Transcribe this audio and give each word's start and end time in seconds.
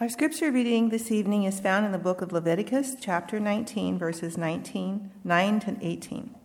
Our 0.00 0.08
scripture 0.08 0.52
reading 0.52 0.90
this 0.90 1.10
evening 1.10 1.42
is 1.42 1.58
found 1.58 1.84
in 1.84 1.90
the 1.90 1.98
book 1.98 2.22
of 2.22 2.30
Leviticus, 2.30 2.94
chapter 3.00 3.40
19, 3.40 3.98
verses 3.98 4.38
19, 4.38 5.10
9 5.24 5.60
to 5.60 5.76
18. 5.80 6.36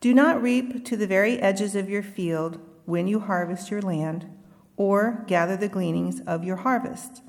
Do 0.00 0.14
not 0.14 0.40
reap 0.40 0.82
to 0.86 0.96
the 0.96 1.06
very 1.06 1.38
edges 1.38 1.76
of 1.76 1.90
your 1.90 2.02
field 2.02 2.58
when 2.86 3.06
you 3.06 3.20
harvest 3.20 3.70
your 3.70 3.82
land, 3.82 4.26
or 4.78 5.22
gather 5.26 5.54
the 5.54 5.68
gleanings 5.68 6.22
of 6.26 6.44
your 6.44 6.56
harvest. 6.56 7.20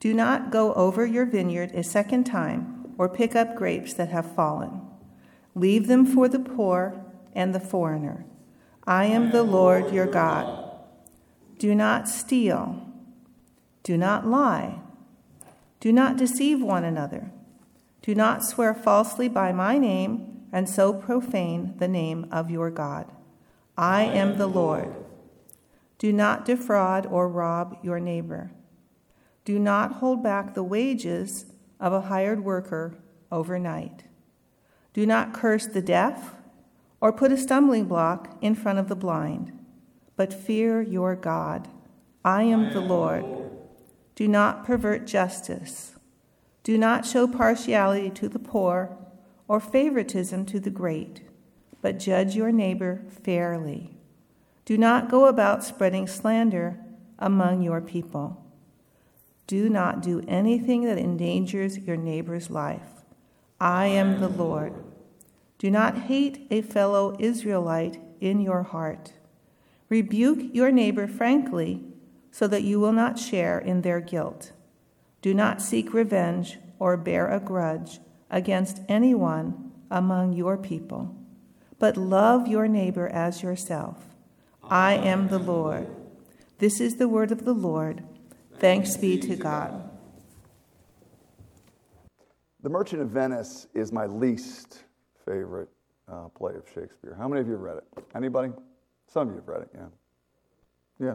Do 0.00 0.12
not 0.12 0.50
go 0.50 0.74
over 0.74 1.06
your 1.06 1.26
vineyard 1.26 1.70
a 1.76 1.84
second 1.84 2.24
time, 2.24 2.92
or 2.98 3.08
pick 3.08 3.36
up 3.36 3.54
grapes 3.54 3.94
that 3.94 4.08
have 4.08 4.34
fallen. 4.34 4.80
Leave 5.54 5.86
them 5.86 6.04
for 6.04 6.26
the 6.26 6.40
poor 6.40 7.04
and 7.36 7.54
the 7.54 7.60
foreigner. 7.60 8.26
I 8.84 9.04
am 9.04 9.30
the 9.30 9.44
Lord 9.44 9.92
your 9.92 10.06
God. 10.06 10.72
Do 11.60 11.72
not 11.72 12.08
steal. 12.08 12.91
Do 13.82 13.96
not 13.96 14.26
lie. 14.26 14.80
Do 15.80 15.92
not 15.92 16.16
deceive 16.16 16.62
one 16.62 16.84
another. 16.84 17.32
Do 18.02 18.14
not 18.14 18.44
swear 18.44 18.74
falsely 18.74 19.28
by 19.28 19.52
my 19.52 19.78
name 19.78 20.46
and 20.52 20.68
so 20.68 20.92
profane 20.92 21.74
the 21.78 21.88
name 21.88 22.26
of 22.30 22.50
your 22.50 22.70
God. 22.70 23.10
I 23.76 24.02
am 24.02 24.38
the 24.38 24.46
Lord. 24.46 24.94
Do 25.98 26.12
not 26.12 26.44
defraud 26.44 27.06
or 27.06 27.28
rob 27.28 27.78
your 27.82 27.98
neighbor. 27.98 28.50
Do 29.44 29.58
not 29.58 29.94
hold 29.94 30.22
back 30.22 30.54
the 30.54 30.62
wages 30.62 31.46
of 31.80 31.92
a 31.92 32.02
hired 32.02 32.44
worker 32.44 32.98
overnight. 33.30 34.04
Do 34.92 35.06
not 35.06 35.32
curse 35.32 35.66
the 35.66 35.82
deaf 35.82 36.34
or 37.00 37.12
put 37.12 37.32
a 37.32 37.36
stumbling 37.36 37.86
block 37.86 38.36
in 38.40 38.54
front 38.54 38.78
of 38.78 38.88
the 38.88 38.94
blind, 38.94 39.58
but 40.16 40.32
fear 40.32 40.82
your 40.82 41.16
God. 41.16 41.68
I 42.24 42.44
am 42.44 42.72
the 42.72 42.80
Lord. 42.80 43.41
Do 44.14 44.28
not 44.28 44.64
pervert 44.64 45.06
justice. 45.06 45.96
Do 46.62 46.78
not 46.78 47.06
show 47.06 47.26
partiality 47.26 48.10
to 48.10 48.28
the 48.28 48.38
poor 48.38 48.96
or 49.48 49.58
favoritism 49.60 50.46
to 50.46 50.60
the 50.60 50.70
great, 50.70 51.22
but 51.80 51.98
judge 51.98 52.36
your 52.36 52.52
neighbor 52.52 53.02
fairly. 53.24 53.96
Do 54.64 54.78
not 54.78 55.10
go 55.10 55.26
about 55.26 55.64
spreading 55.64 56.06
slander 56.06 56.78
among 57.18 57.62
your 57.62 57.80
people. 57.80 58.44
Do 59.46 59.68
not 59.68 60.02
do 60.02 60.22
anything 60.28 60.84
that 60.84 60.98
endangers 60.98 61.78
your 61.78 61.96
neighbor's 61.96 62.48
life. 62.48 63.04
I 63.60 63.86
am 63.86 64.20
the 64.20 64.28
Lord. 64.28 64.72
Do 65.58 65.70
not 65.70 65.98
hate 65.98 66.46
a 66.50 66.62
fellow 66.62 67.16
Israelite 67.18 68.00
in 68.20 68.40
your 68.40 68.62
heart. 68.62 69.12
Rebuke 69.88 70.54
your 70.54 70.70
neighbor 70.70 71.06
frankly 71.06 71.84
so 72.32 72.48
that 72.48 72.64
you 72.64 72.80
will 72.80 72.92
not 72.92 73.18
share 73.18 73.58
in 73.58 73.82
their 73.82 74.00
guilt. 74.00 74.50
Do 75.20 75.32
not 75.34 75.62
seek 75.62 75.94
revenge 75.94 76.58
or 76.80 76.96
bear 76.96 77.28
a 77.28 77.38
grudge 77.38 78.00
against 78.30 78.80
anyone 78.88 79.70
among 79.90 80.32
your 80.32 80.56
people, 80.56 81.14
but 81.78 81.96
love 81.96 82.48
your 82.48 82.66
neighbor 82.66 83.06
as 83.08 83.42
yourself. 83.42 84.06
I 84.64 84.94
am 84.94 85.28
the 85.28 85.38
Lord. 85.38 85.86
This 86.58 86.80
is 86.80 86.96
the 86.96 87.08
word 87.08 87.30
of 87.30 87.44
the 87.44 87.52
Lord. 87.52 88.02
Thanks 88.58 88.96
be 88.96 89.18
to 89.18 89.36
God. 89.36 89.90
The 92.62 92.70
Merchant 92.70 93.02
of 93.02 93.10
Venice 93.10 93.66
is 93.74 93.92
my 93.92 94.06
least 94.06 94.84
favorite 95.26 95.68
uh, 96.10 96.28
play 96.28 96.54
of 96.54 96.64
Shakespeare. 96.72 97.14
How 97.18 97.28
many 97.28 97.40
of 97.40 97.46
you 97.46 97.54
have 97.54 97.62
read 97.62 97.78
it? 97.78 98.04
Anybody? 98.14 98.52
Some 99.08 99.28
of 99.28 99.34
you 99.34 99.40
have 99.40 99.48
read 99.48 99.62
it, 99.62 99.70
yeah. 99.74 101.06
Yeah. 101.06 101.14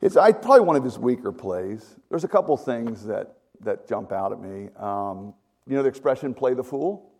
It's 0.00 0.16
I, 0.16 0.32
probably 0.32 0.60
one 0.60 0.76
of 0.76 0.84
his 0.84 0.98
weaker 0.98 1.32
plays. 1.32 1.96
There's 2.08 2.24
a 2.24 2.28
couple 2.28 2.56
things 2.56 3.04
that, 3.06 3.38
that 3.60 3.88
jump 3.88 4.12
out 4.12 4.32
at 4.32 4.40
me. 4.40 4.68
Um, 4.76 5.34
you 5.66 5.76
know 5.76 5.82
the 5.82 5.88
expression 5.88 6.34
"play 6.34 6.54
the 6.54 6.64
fool"? 6.64 7.12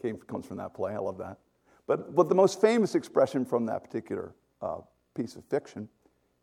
Came, 0.00 0.18
comes 0.18 0.46
from 0.46 0.58
that 0.58 0.74
play. 0.74 0.92
I 0.92 0.98
love 0.98 1.18
that. 1.18 1.38
But, 1.86 2.14
but 2.14 2.28
the 2.28 2.34
most 2.34 2.60
famous 2.60 2.94
expression 2.94 3.44
from 3.44 3.66
that 3.66 3.84
particular 3.84 4.34
uh, 4.60 4.78
piece 5.14 5.36
of 5.36 5.44
fiction 5.44 5.88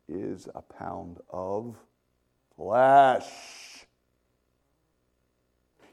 is 0.08 0.48
a 0.56 0.62
pound 0.62 1.20
of 1.30 1.78
flesh. 2.56 3.26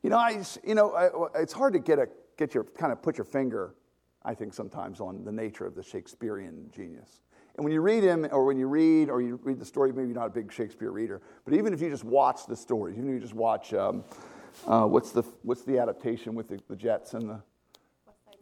You 0.02 0.10
know, 0.10 0.18
I, 0.18 0.42
you 0.64 0.74
know, 0.74 0.92
I, 0.92 1.40
it's 1.40 1.52
hard 1.52 1.72
to 1.74 1.78
get 1.78 1.98
a 1.98 2.08
get 2.36 2.54
your 2.54 2.64
kind 2.64 2.92
of 2.92 3.02
put 3.02 3.18
your 3.18 3.24
finger, 3.24 3.74
I 4.24 4.34
think, 4.34 4.54
sometimes 4.54 5.00
on 5.00 5.24
the 5.24 5.32
nature 5.32 5.66
of 5.66 5.74
the 5.74 5.82
Shakespearean 5.82 6.70
genius. 6.74 7.22
And 7.56 7.64
when 7.64 7.72
you 7.72 7.80
read 7.80 8.02
him, 8.02 8.26
or 8.30 8.44
when 8.44 8.58
you 8.58 8.66
read, 8.66 9.08
or 9.08 9.22
you 9.22 9.40
read 9.42 9.58
the 9.58 9.64
story, 9.64 9.90
maybe 9.90 10.08
you're 10.08 10.16
not 10.16 10.26
a 10.26 10.30
big 10.30 10.52
Shakespeare 10.52 10.90
reader, 10.90 11.22
but 11.44 11.54
even 11.54 11.72
if 11.72 11.80
you 11.80 11.88
just 11.88 12.04
watch 12.04 12.46
the 12.46 12.56
story, 12.56 12.92
even 12.92 13.08
if 13.08 13.14
you 13.14 13.20
just 13.20 13.34
watch, 13.34 13.72
um, 13.72 14.04
uh, 14.66 14.84
what's, 14.84 15.10
the, 15.10 15.22
what's 15.42 15.62
the 15.62 15.78
adaptation 15.78 16.34
with 16.34 16.48
the, 16.48 16.60
the 16.68 16.76
Jets 16.76 17.14
and 17.14 17.30
the, 17.30 17.40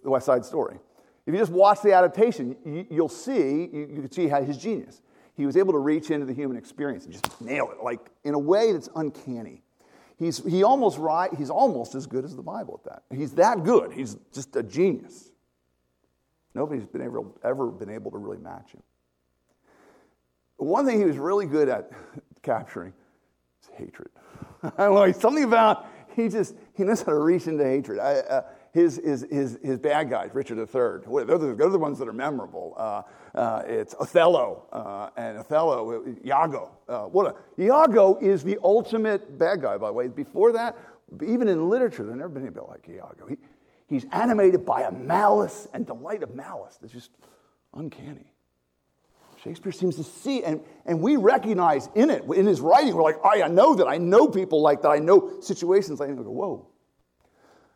the 0.03 0.11
West 0.11 0.27
Side 0.27 0.45
Story? 0.45 0.79
If 1.27 1.33
you 1.33 1.39
just 1.39 1.53
watch 1.53 1.81
the 1.81 1.93
adaptation, 1.93 2.57
you, 2.91 3.03
will 3.03 3.09
see, 3.09 3.69
you, 3.73 3.89
you 3.95 4.01
can 4.03 4.11
see 4.11 4.29
how 4.29 4.43
his 4.43 4.59
genius. 4.59 5.01
He 5.37 5.47
was 5.47 5.57
able 5.57 5.73
to 5.73 5.79
reach 5.79 6.11
into 6.11 6.27
the 6.27 6.35
human 6.35 6.57
experience 6.57 7.05
and 7.05 7.13
just 7.13 7.41
nail 7.41 7.71
it, 7.71 7.83
like 7.83 8.01
in 8.25 8.35
a 8.35 8.39
way 8.39 8.73
that's 8.73 8.89
uncanny. 8.97 9.63
He's, 10.17 10.45
he 10.45 10.63
almost 10.63 10.99
he's 11.37 11.51
almost 11.51 11.95
as 11.95 12.07
good 12.07 12.25
as 12.25 12.37
the 12.37 12.43
Bible 12.43 12.81
at 12.85 12.91
that. 12.91 13.17
He's 13.17 13.33
that 13.33 13.65
good. 13.65 13.93
He's 13.93 14.17
just 14.33 14.55
a 14.55 14.63
genius. 14.63 15.31
Nobody's 16.55 16.87
been 16.87 17.03
able, 17.03 17.37
ever 17.43 17.67
been 17.69 17.91
able 17.91 18.13
to 18.13 18.19
really 18.19 18.39
match 18.39 18.73
him. 18.73 18.83
One 20.57 20.87
thing 20.87 20.99
he 20.99 21.05
was 21.05 21.19
really 21.19 21.47
good 21.47 21.69
at 21.69 21.91
capturing 22.43 22.93
is 23.63 23.71
hatred. 23.77 24.09
I 24.63 24.85
don't 24.85 24.95
know, 24.95 25.13
something 25.13 25.45
about, 25.45 25.87
he 26.15 26.29
just, 26.29 26.55
he 26.75 26.85
knows 26.85 27.03
how 27.03 27.13
to 27.13 27.19
reach 27.19 27.47
into 27.47 27.65
hatred. 27.65 27.99
I, 27.99 28.15
uh, 28.15 28.43
his, 28.73 29.01
his, 29.05 29.27
his, 29.31 29.59
his 29.63 29.79
bad 29.79 30.11
guys, 30.11 30.31
Richard 30.33 30.59
III, 30.59 31.25
they're 31.25 31.39
the, 31.39 31.55
they're 31.57 31.69
the 31.69 31.79
ones 31.79 31.99
that 32.01 32.09
are 32.09 32.13
memorable. 32.13 32.75
Uh, 32.77 33.03
uh, 33.35 33.63
it's 33.67 33.95
Othello, 33.95 34.65
uh, 34.73 35.11
and 35.17 35.39
Othello, 35.39 36.05
Iago. 36.25 36.71
Uh, 36.89 37.03
what 37.03 37.37
a, 37.37 37.63
Iago 37.63 38.19
is 38.21 38.43
the 38.43 38.59
ultimate 38.65 39.39
bad 39.39 39.63
guy, 39.63 39.77
by 39.77 39.89
the 39.89 39.93
way. 39.93 40.09
Before 40.09 40.53
that, 40.53 40.77
even 41.25 41.47
in 41.47 41.69
literature, 41.69 42.03
there's 42.05 42.17
never 42.17 42.31
been 42.31 42.43
anybody 42.43 42.67
like 42.69 42.89
Iago. 42.89 43.27
He, 43.29 43.37
he's 43.87 44.07
animated 44.11 44.67
by 44.67 44.83
a 44.83 44.91
malice 44.91 45.69
and 45.73 45.87
delight 45.87 46.25
of 46.25 46.35
malice 46.35 46.77
that's 46.81 46.93
just 46.93 47.11
uncanny. 47.75 48.34
Shakespeare 49.45 49.73
seems 49.73 49.97
to 49.97 50.05
see, 50.05 50.43
and, 50.43 50.63
and 50.87 51.01
we 51.01 51.17
recognize 51.17 51.91
in 51.95 52.09
it, 52.09 52.25
in 52.25 52.47
his 52.47 52.63
writing, 52.63 52.95
we're 52.95 53.03
like, 53.03 53.19
I 53.23 53.47
know 53.49 53.75
that. 53.75 53.87
I 53.87 53.99
know 53.99 54.27
people 54.27 54.63
like 54.63 54.81
that. 54.83 54.89
I 54.89 54.99
know 54.99 55.39
situations 55.41 56.01
like. 56.01 56.09
I 56.09 56.15
go, 56.15 56.23
whoa. 56.23 56.67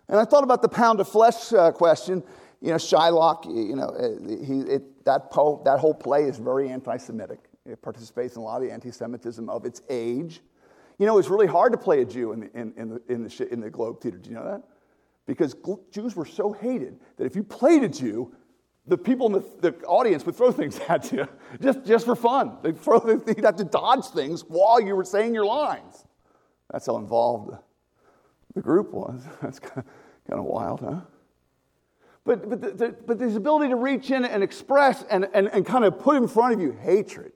And 0.09 0.19
I 0.19 0.25
thought 0.25 0.45
about 0.45 0.63
the 0.63 0.69
pound 0.69 0.99
of 0.99 1.09
flesh 1.09 1.53
uh, 1.53 1.71
question. 1.73 2.23
You 2.63 2.71
know, 2.71 2.77
Shylock, 2.77 3.45
you 3.45 3.77
know, 3.77 3.89
uh, 3.89 4.45
he, 4.47 4.61
it, 4.61 5.05
that, 5.05 5.31
po- 5.31 5.61
that 5.67 5.79
whole 5.79 5.93
play 5.93 6.25
is 6.25 6.39
very 6.39 6.71
anti 6.71 6.97
Semitic. 6.97 7.41
It 7.67 7.83
participates 7.83 8.37
in 8.37 8.41
a 8.41 8.45
lot 8.45 8.57
of 8.57 8.63
the 8.63 8.73
anti 8.73 8.91
Semitism 8.91 9.51
of 9.51 9.67
its 9.67 9.83
age. 9.91 10.41
You 10.99 11.05
know, 11.05 11.19
it's 11.19 11.29
really 11.29 11.47
hard 11.47 11.73
to 11.73 11.79
play 11.79 12.01
a 12.01 12.05
Jew 12.07 12.33
in 12.33 12.41
the, 12.41 12.59
in, 12.59 12.73
in, 12.79 12.89
the, 12.89 13.03
in, 13.09 13.25
the, 13.25 13.53
in 13.53 13.61
the 13.61 13.69
Globe 13.69 14.01
Theater. 14.01 14.17
Do 14.17 14.31
you 14.31 14.37
know 14.37 14.45
that? 14.45 14.63
Because 15.27 15.55
Jews 15.93 16.17
were 16.17 16.25
so 16.25 16.53
hated 16.55 16.99
that 17.19 17.27
if 17.27 17.37
you 17.37 17.45
played 17.45 17.85
a 17.85 17.89
Jew, 17.89 18.35
the 18.89 18.99
people 18.99 19.27
in 19.27 19.33
the, 19.33 19.71
the, 19.71 19.79
audience 19.85 20.25
would 20.25 20.35
throw 20.35 20.51
things 20.51 20.79
at 20.89 21.13
you 21.13 21.29
just, 21.61 21.85
just 21.85 22.05
for 22.05 22.17
fun. 22.17 22.57
They'd, 22.63 22.79
throw, 22.79 22.99
they'd 23.01 23.45
have 23.45 23.57
to 23.57 23.65
dodge 23.65 24.07
things 24.07 24.43
while 24.43 24.81
you 24.81 24.97
were 24.97 25.05
saying 25.05 25.35
your 25.35 25.45
lines. 25.45 26.05
That's 26.71 26.87
how 26.87 26.97
involved 26.97 27.57
the, 28.55 28.61
group 28.61 28.93
was. 28.93 29.23
That's 29.43 29.59
kind 29.61 29.79
of, 29.79 29.85
kind 30.29 30.41
of 30.41 30.45
wild, 30.45 30.81
huh? 30.81 31.01
But, 32.25 32.49
but, 32.51 32.61
the, 32.61 32.71
the, 32.73 32.97
but 33.07 33.19
this 33.19 33.37
ability 33.37 33.69
to 33.69 33.77
reach 33.77 34.11
in 34.11 34.25
and 34.25 34.43
express 34.43 35.05
and, 35.05 35.29
and, 35.33 35.49
and 35.49 35.65
kind 35.65 35.85
of 35.85 35.99
put 35.99 36.17
in 36.17 36.29
front 36.29 36.55
of 36.55 36.61
you 36.61 36.73
hatred. 36.73 37.33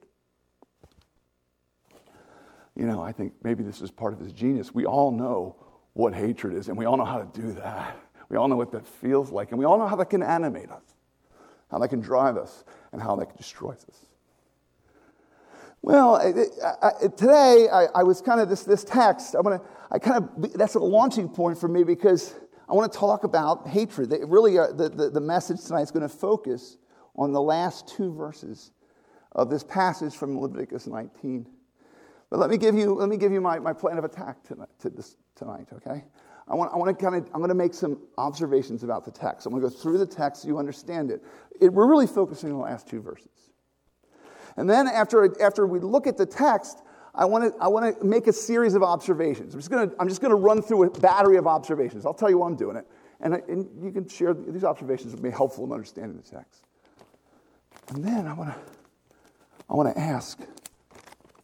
You 2.75 2.85
know, 2.85 3.01
I 3.01 3.11
think 3.11 3.33
maybe 3.43 3.63
this 3.63 3.81
is 3.81 3.89
part 3.89 4.13
of 4.13 4.19
his 4.19 4.33
genius. 4.33 4.73
We 4.73 4.85
all 4.85 5.11
know 5.11 5.55
what 5.93 6.13
hatred 6.13 6.55
is, 6.55 6.67
and 6.67 6.77
we 6.77 6.85
all 6.85 6.97
know 6.97 7.05
how 7.05 7.19
to 7.19 7.41
do 7.41 7.53
that. 7.53 7.97
We 8.29 8.37
all 8.37 8.47
know 8.47 8.55
what 8.55 8.71
that 8.71 8.85
feels 8.85 9.31
like, 9.31 9.51
and 9.51 9.59
we 9.59 9.65
all 9.65 9.77
know 9.77 9.87
how 9.87 9.95
that 9.95 10.09
can 10.09 10.23
animate 10.23 10.69
us 10.69 10.92
how 11.73 11.79
they 11.79 11.87
can 11.87 12.01
drive 12.01 12.37
us, 12.37 12.63
and 12.91 13.01
how 13.01 13.15
they 13.15 13.25
can 13.25 13.35
destroy 13.35 13.71
us. 13.71 14.05
Well, 15.81 16.17
I, 16.17 16.87
I, 16.87 17.07
today 17.07 17.67
I, 17.73 17.85
I, 17.95 18.03
was 18.03 18.21
kind 18.21 18.39
of 18.39 18.47
this, 18.47 18.63
this 18.63 18.83
text. 18.83 19.35
I 19.35 19.41
want 19.41 19.59
to, 19.59 19.69
I 19.91 19.97
kind 19.97 20.23
of, 20.23 20.53
that's 20.53 20.75
a 20.75 20.79
launching 20.79 21.27
point 21.27 21.57
for 21.57 21.67
me 21.67 21.83
because 21.83 22.35
I 22.69 22.73
want 22.73 22.93
to 22.93 22.97
talk 22.97 23.23
about 23.23 23.67
hatred. 23.67 24.11
They 24.11 24.19
really, 24.23 24.59
are, 24.59 24.71
the, 24.71 24.87
the, 24.87 25.09
the 25.09 25.19
message 25.19 25.63
tonight 25.65 25.81
is 25.81 25.89
going 25.89 26.07
to 26.07 26.15
focus 26.15 26.77
on 27.15 27.33
the 27.33 27.41
last 27.41 27.87
two 27.87 28.13
verses 28.13 28.71
of 29.31 29.49
this 29.49 29.63
passage 29.63 30.15
from 30.15 30.39
Leviticus 30.39 30.85
19. 30.85 31.47
But 32.29 32.39
let 32.39 32.51
me 32.51 32.57
give 32.57 32.75
you, 32.75 32.93
let 32.93 33.09
me 33.09 33.17
give 33.17 33.31
you 33.31 33.41
my, 33.41 33.57
my 33.57 33.73
plan 33.73 33.97
of 33.97 34.03
attack 34.03 34.43
tonight, 34.43 34.69
to 34.81 34.91
this, 34.91 35.15
tonight, 35.35 35.69
okay? 35.73 36.03
I 36.47 36.55
want, 36.55 36.73
I 36.73 36.77
want 36.77 36.97
to 36.97 37.03
kind 37.03 37.15
of, 37.15 37.25
I'm 37.33 37.39
going 37.39 37.49
to 37.49 37.55
make 37.55 37.73
some 37.73 37.99
observations 38.17 38.83
about 38.83 39.05
the 39.05 39.11
text. 39.11 39.45
I'm 39.45 39.53
going 39.53 39.63
to 39.63 39.69
go 39.69 39.75
through 39.75 39.97
the 39.97 40.05
text 40.05 40.41
so 40.41 40.47
you 40.47 40.57
understand 40.57 41.09
it. 41.09 41.23
it. 41.61 41.71
We're 41.71 41.87
really 41.87 42.07
focusing 42.07 42.51
on 42.51 42.57
the 42.57 42.63
last 42.63 42.87
two 42.87 43.01
verses. 43.01 43.29
And 44.57 44.69
then 44.69 44.87
after, 44.87 45.41
after 45.41 45.65
we 45.65 45.79
look 45.79 46.05
at 46.05 46.17
the 46.17 46.25
text, 46.25 46.83
I 47.15 47.25
want 47.25 47.53
to 47.53 47.61
I 47.61 47.67
want 47.67 47.99
to 47.99 48.05
make 48.05 48.27
a 48.27 48.33
series 48.33 48.73
of 48.73 48.81
observations. 48.81 49.53
I'm 49.53 49.59
just 49.59 49.69
going 49.69 49.89
to 49.89 49.95
I'm 49.99 50.09
just 50.09 50.19
going 50.19 50.31
to 50.31 50.35
run 50.35 50.61
through 50.61 50.85
a 50.85 50.89
battery 50.89 51.37
of 51.37 51.45
observations. 51.45 52.05
I'll 52.05 52.13
tell 52.13 52.29
you 52.29 52.39
why 52.39 52.47
I'm 52.47 52.55
doing 52.55 52.75
it, 52.75 52.87
and, 53.21 53.35
I, 53.35 53.41
and 53.47 53.69
you 53.83 53.91
can 53.91 54.07
share 54.07 54.33
these 54.33 54.63
observations 54.63 55.13
with 55.13 55.21
me 55.21 55.29
helpful 55.29 55.63
in 55.65 55.71
understanding 55.71 56.17
the 56.17 56.27
text. 56.27 56.65
And 57.89 58.03
then 58.03 58.25
I 58.25 58.33
want 58.33 58.53
to 58.53 58.59
I 59.69 59.75
want 59.75 59.95
to 59.95 60.01
ask 60.01 60.39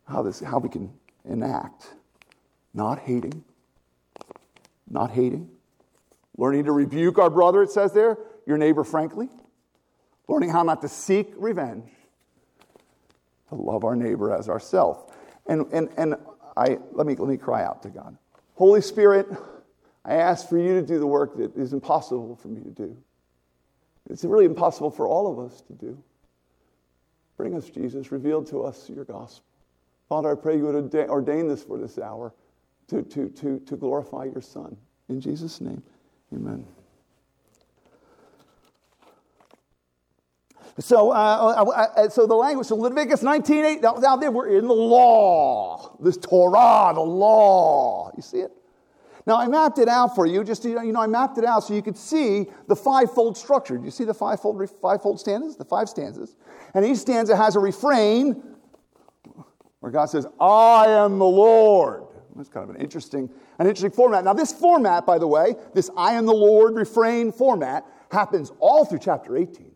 how 0.08 0.24
this 0.24 0.40
how 0.40 0.58
we 0.58 0.70
can 0.70 0.92
enact 1.24 1.94
not 2.74 3.00
hating, 3.00 3.44
not 4.90 5.12
hating, 5.12 5.50
learning 6.38 6.66
to 6.66 6.72
rebuke 6.72 7.18
our 7.20 7.30
brother. 7.30 7.62
It 7.64 7.72
says 7.72 7.94
there, 7.94 8.18
your 8.46 8.58
neighbor 8.58 8.84
frankly, 8.84 9.30
learning 10.28 10.50
how 10.50 10.64
not 10.64 10.82
to 10.82 10.90
seek 10.90 11.32
revenge, 11.38 11.90
to 13.50 13.56
love 13.56 13.84
our 13.84 13.96
neighbor 13.96 14.34
as 14.34 14.50
ourselves. 14.50 15.12
And, 15.48 15.66
and, 15.72 15.90
and 15.98 16.16
I, 16.56 16.78
let, 16.92 17.08
me, 17.08 17.16
let 17.16 17.28
me 17.28 17.38
cry 17.38 17.64
out 17.64 17.82
to 17.84 17.90
God. 17.90 18.18
Holy 18.56 18.82
Spirit, 18.82 19.28
I 20.06 20.16
ask 20.16 20.50
for 20.50 20.58
you 20.58 20.76
to 20.76 20.86
do 20.86 21.00
the 21.00 21.08
work 21.08 21.38
that 21.38 21.56
is 21.56 21.74
impossible 21.74 22.36
for 22.36 22.48
me 22.50 22.62
to 22.62 22.70
do. 22.70 22.98
It's 24.10 24.24
really 24.24 24.46
impossible 24.46 24.90
for 24.90 25.08
all 25.08 25.32
of 25.32 25.40
us 25.40 25.62
to 25.62 25.74
do. 25.74 26.02
Bring 27.38 27.56
us, 27.56 27.70
Jesus, 27.70 28.12
reveal 28.12 28.44
to 28.46 28.64
us 28.64 28.90
your 28.90 29.06
gospel. 29.06 29.46
Father, 30.10 30.32
I 30.32 30.36
pray 30.36 30.58
you 30.58 30.66
would 30.66 30.96
ordain 31.10 31.48
this 31.48 31.64
for 31.64 31.78
this 31.78 32.00
hour 32.00 32.34
to, 32.90 33.04
to, 33.04 33.30
to, 33.30 33.60
to 33.60 33.76
glorify 33.76 34.26
your 34.26 34.42
Son. 34.42 34.76
In 35.10 35.22
Jesus' 35.22 35.62
name, 35.62 35.82
amen. 36.34 36.66
So, 40.80 41.12
uh, 41.12 41.14
uh, 41.16 41.72
uh, 41.72 42.10
so 42.10 42.26
the 42.26 42.36
language, 42.36 42.68
so 42.68 42.76
Leviticus 42.76 43.22
19, 43.22 43.82
now, 43.82 43.96
now 43.96 44.16
we're 44.30 44.58
in 44.58 44.68
the 44.68 44.74
law, 44.74 45.98
this 46.00 46.16
Torah, 46.16 46.94
the 46.94 47.02
law. 47.02 48.12
You 48.16 48.22
see 48.22 48.40
it? 48.40 48.52
Now, 49.28 49.38
I 49.38 49.48
mapped 49.48 49.78
it 49.78 49.90
out 49.90 50.16
for 50.16 50.26
you, 50.26 50.44
just, 50.44 50.64
you 50.64 50.92
know, 50.92 51.02
I 51.02 51.08
mapped 51.08 51.38
it 51.38 51.44
out 51.44 51.66
so 51.66 51.74
you 51.74 51.82
could 51.82 51.98
see 51.98 52.48
the 52.68 52.76
fivefold 52.76 53.38
structure. 53.38 53.78
Do 53.78 53.84
you 53.84 53.92
see 53.92 54.06
the 54.06 54.14
fivefold, 54.14 54.70
fivefold 54.82 55.20
stanzas? 55.20 55.58
The 55.58 55.66
five 55.66 55.90
stanzas. 55.90 56.36
And 56.74 56.86
each 56.86 56.98
stanza 56.98 57.36
has 57.36 57.56
a 57.56 57.60
refrain 57.60 58.42
where 59.82 59.92
God 59.92 60.06
says, 60.06 60.26
I 60.40 60.86
am 60.88 61.20
the 61.20 61.26
Lord. 61.26 62.04
That's 62.40 62.50
kind 62.50 62.70
of 62.70 62.74
an 62.74 62.82
interesting, 62.82 63.30
an 63.60 63.68
interesting 63.68 63.92
format. 63.92 64.24
Now, 64.24 64.32
this 64.32 64.54
format, 64.54 65.06
by 65.06 65.20
the 65.20 65.28
way, 65.28 65.56
this 65.74 65.90
I 65.98 66.14
am 66.14 66.26
the 66.26 66.34
Lord 66.34 66.76
refrain 66.76 67.34
format, 67.34 67.86
happens 68.10 68.54
all 68.60 68.86
through 68.86 69.00
chapter 69.00 69.36
18. 69.36 69.72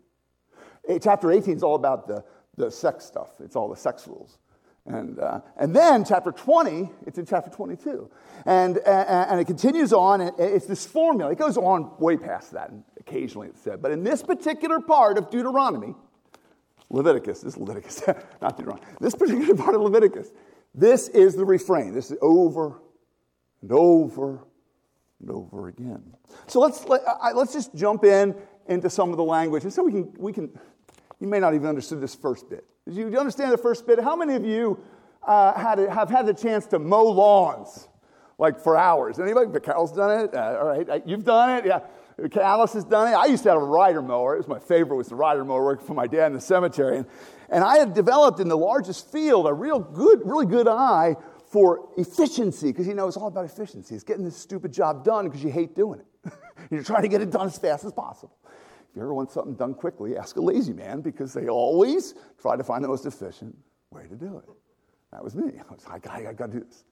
Eh, 0.88 0.98
chapter 0.98 1.30
18 1.30 1.58
is 1.58 1.62
all 1.64 1.76
about 1.76 2.08
the, 2.08 2.24
the 2.56 2.72
sex 2.72 3.04
stuff, 3.04 3.32
it's 3.44 3.58
all 3.58 3.68
the 3.68 3.76
sex 3.76 4.08
rules. 4.08 4.38
And, 4.86 5.20
uh, 5.20 5.42
and 5.58 5.76
then 5.76 6.06
chapter 6.06 6.32
20, 6.32 6.90
it's 7.06 7.18
in 7.18 7.26
chapter 7.26 7.52
22. 7.52 8.10
And, 8.46 8.78
and, 8.78 9.30
and 9.32 9.40
it 9.42 9.46
continues 9.46 9.92
on, 9.92 10.22
it's 10.22 10.66
this 10.66 10.86
formula. 10.86 11.32
It 11.32 11.38
goes 11.38 11.58
on 11.58 11.92
way 12.00 12.16
past 12.16 12.54
that, 12.54 12.70
and 12.70 12.84
occasionally 12.98 13.50
it's 13.50 13.62
said. 13.62 13.82
But 13.82 13.92
in 13.92 14.06
this 14.06 14.24
particular 14.24 14.80
part 14.80 15.18
of 15.18 15.30
Deuteronomy, 15.30 15.96
Leviticus, 16.90 17.42
this 17.42 17.56
is 17.56 17.60
Leviticus, 17.60 18.04
not 18.42 18.56
Deuteronomy, 18.56 18.86
this 19.02 19.16
particular 19.16 19.56
part 19.56 19.76
of 19.76 19.82
Leviticus, 19.82 20.32
this 20.74 21.08
is 21.10 21.36
the 21.36 21.46
refrain. 21.46 21.94
This 21.94 22.12
is 22.12 22.18
over 22.22 22.82
and 23.62 23.72
over 23.72 24.46
and 25.20 25.32
over 25.32 25.68
again. 25.68 26.04
So 26.48 26.60
let's, 26.60 26.86
let, 26.86 27.02
us 27.02 27.34
let 27.36 27.48
us 27.48 27.54
just 27.54 27.76
jump 27.76 28.04
in 28.04 28.36
into 28.68 28.90
some 28.90 29.12
of 29.12 29.18
the 29.18 29.24
language. 29.24 29.64
And 29.64 29.74
so 29.74 29.84
we 29.84 29.92
can, 29.92 30.14
we 30.18 30.34
can, 30.34 30.50
you 31.20 31.28
may 31.28 31.40
not 31.40 31.54
even 31.54 31.68
understand 31.68 32.02
this 32.02 32.16
first 32.16 32.50
bit. 32.50 32.66
Did 32.86 32.96
you 32.96 33.18
understand 33.18 33.52
the 33.52 33.58
first 33.58 33.88
bit? 33.88 34.00
How 34.00 34.16
many 34.16 34.36
of 34.36 34.44
you 34.44 34.80
uh, 35.26 35.54
had 35.54 35.80
a, 35.80 35.94
have 35.94 36.10
had 36.10 36.26
the 36.26 36.34
chance 36.34 36.66
to 36.68 36.80
mow 36.80 37.06
lawns 37.06 37.88
like 38.38 38.60
for 38.60 38.76
hours? 38.76 39.20
Anybody? 39.20 39.60
Carol's 39.60 39.94
done 39.94 40.26
it. 40.26 40.36
Uh, 40.36 40.58
all 40.60 40.66
right, 40.66 40.90
uh, 40.90 41.00
you've 41.06 41.24
done 41.24 41.58
it. 41.58 41.66
Yeah. 41.66 41.80
Alice 42.42 42.74
has 42.74 42.84
done 42.84 43.12
it. 43.12 43.16
I 43.16 43.26
used 43.26 43.44
to 43.44 43.50
have 43.50 43.62
a 43.62 43.66
rider 43.66 44.02
mower. 44.02 44.36
It 44.36 44.38
was 44.38 44.48
my 44.48 44.60
favorite 44.60 44.98
was 44.98 45.08
the 45.08 45.16
rider 45.16 45.44
mower 45.44 45.64
working 45.64 45.88
for 45.88 45.96
my 45.96 46.06
dad 46.06 46.28
in 46.28 46.34
the 46.34 46.42
cemetery. 46.42 46.98
And, 46.98 47.06
and 47.50 47.64
I 47.64 47.78
had 47.78 47.94
developed 47.94 48.40
in 48.40 48.48
the 48.48 48.58
largest 48.58 49.12
field 49.12 49.48
a 49.48 49.54
real 49.54 49.80
good, 49.80 50.22
really 50.24 50.46
good 50.46 50.68
eye 50.68 51.16
for 51.48 51.90
efficiency 51.98 52.68
because 52.72 52.88
you 52.88 52.96
know 52.96 53.08
it's 53.08 53.18
all 53.18 53.28
about 53.28 53.46
efficiency. 53.46 53.94
It's 53.96 54.04
getting 54.04 54.24
this 54.24 54.38
stupid 54.38 54.74
job 54.74 55.04
done 55.04 55.26
because 55.26 55.44
you 55.44 55.52
hate 55.52 55.76
doing 55.76 56.00
it. 56.00 56.34
You're 56.72 56.84
trying 56.84 57.04
to 57.04 57.08
get 57.08 57.22
it 57.22 57.30
done 57.30 57.48
as 57.48 57.58
fast 57.58 57.86
as 57.86 57.94
possible. 57.94 58.36
If 58.90 58.96
you 58.96 59.02
ever 59.02 59.14
want 59.14 59.32
something 59.32 59.56
done 59.56 59.74
quickly, 59.74 60.18
ask 60.18 60.36
a 60.38 60.42
lazy 60.42 60.74
man 60.74 61.02
because 61.02 61.34
they 61.34 61.50
always 61.50 62.16
try 62.40 62.56
to 62.56 62.64
find 62.64 62.84
the 62.84 62.88
most 62.88 63.06
efficient 63.06 63.56
way 63.92 64.08
to 64.08 64.16
do 64.16 64.38
it. 64.38 64.50
That 65.12 65.24
was 65.24 65.36
me. 65.36 65.54
I 65.60 65.74
was 65.74 65.88
like, 65.88 66.08
I, 66.08 66.30
I 66.30 66.34
got 66.34 66.52
to 66.52 66.60
do 66.60 66.66
this. 66.66 66.84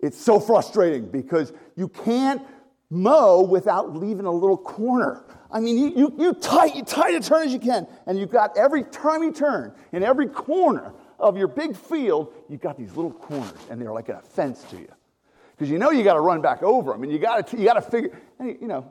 It's 0.00 0.20
so 0.20 0.38
frustrating 0.38 1.10
because 1.10 1.52
you 1.74 1.88
can't 1.88 2.42
mow 2.90 3.42
without 3.42 3.94
leaving 3.96 4.26
a 4.26 4.32
little 4.32 4.56
corner. 4.56 5.24
I 5.50 5.60
mean, 5.60 5.78
you, 5.78 5.92
you, 5.96 6.14
you 6.18 6.32
tight, 6.34 6.74
you 6.74 6.82
tight 6.82 7.14
a 7.14 7.20
turn 7.20 7.46
as 7.46 7.52
you 7.52 7.58
can, 7.58 7.86
and 8.06 8.18
you've 8.18 8.30
got 8.30 8.56
every 8.56 8.84
time 8.84 9.22
you 9.22 9.32
turn, 9.32 9.72
in 9.92 10.02
every 10.02 10.26
corner 10.26 10.92
of 11.18 11.36
your 11.36 11.48
big 11.48 11.76
field, 11.76 12.32
you've 12.48 12.60
got 12.60 12.76
these 12.76 12.94
little 12.94 13.12
corners, 13.12 13.58
and 13.70 13.80
they're 13.80 13.92
like 13.92 14.08
a 14.08 14.20
fence 14.20 14.62
to 14.70 14.76
you. 14.76 14.88
Because 15.56 15.70
you 15.70 15.78
know 15.78 15.90
you 15.90 16.04
got 16.04 16.14
to 16.14 16.20
run 16.20 16.40
back 16.40 16.62
over 16.62 16.92
them, 16.92 17.02
and 17.02 17.10
you 17.10 17.18
got 17.18 17.48
to 17.48 17.58
you 17.58 17.64
got 17.64 17.74
to 17.74 17.82
figure, 17.82 18.20
you 18.40 18.68
know, 18.68 18.90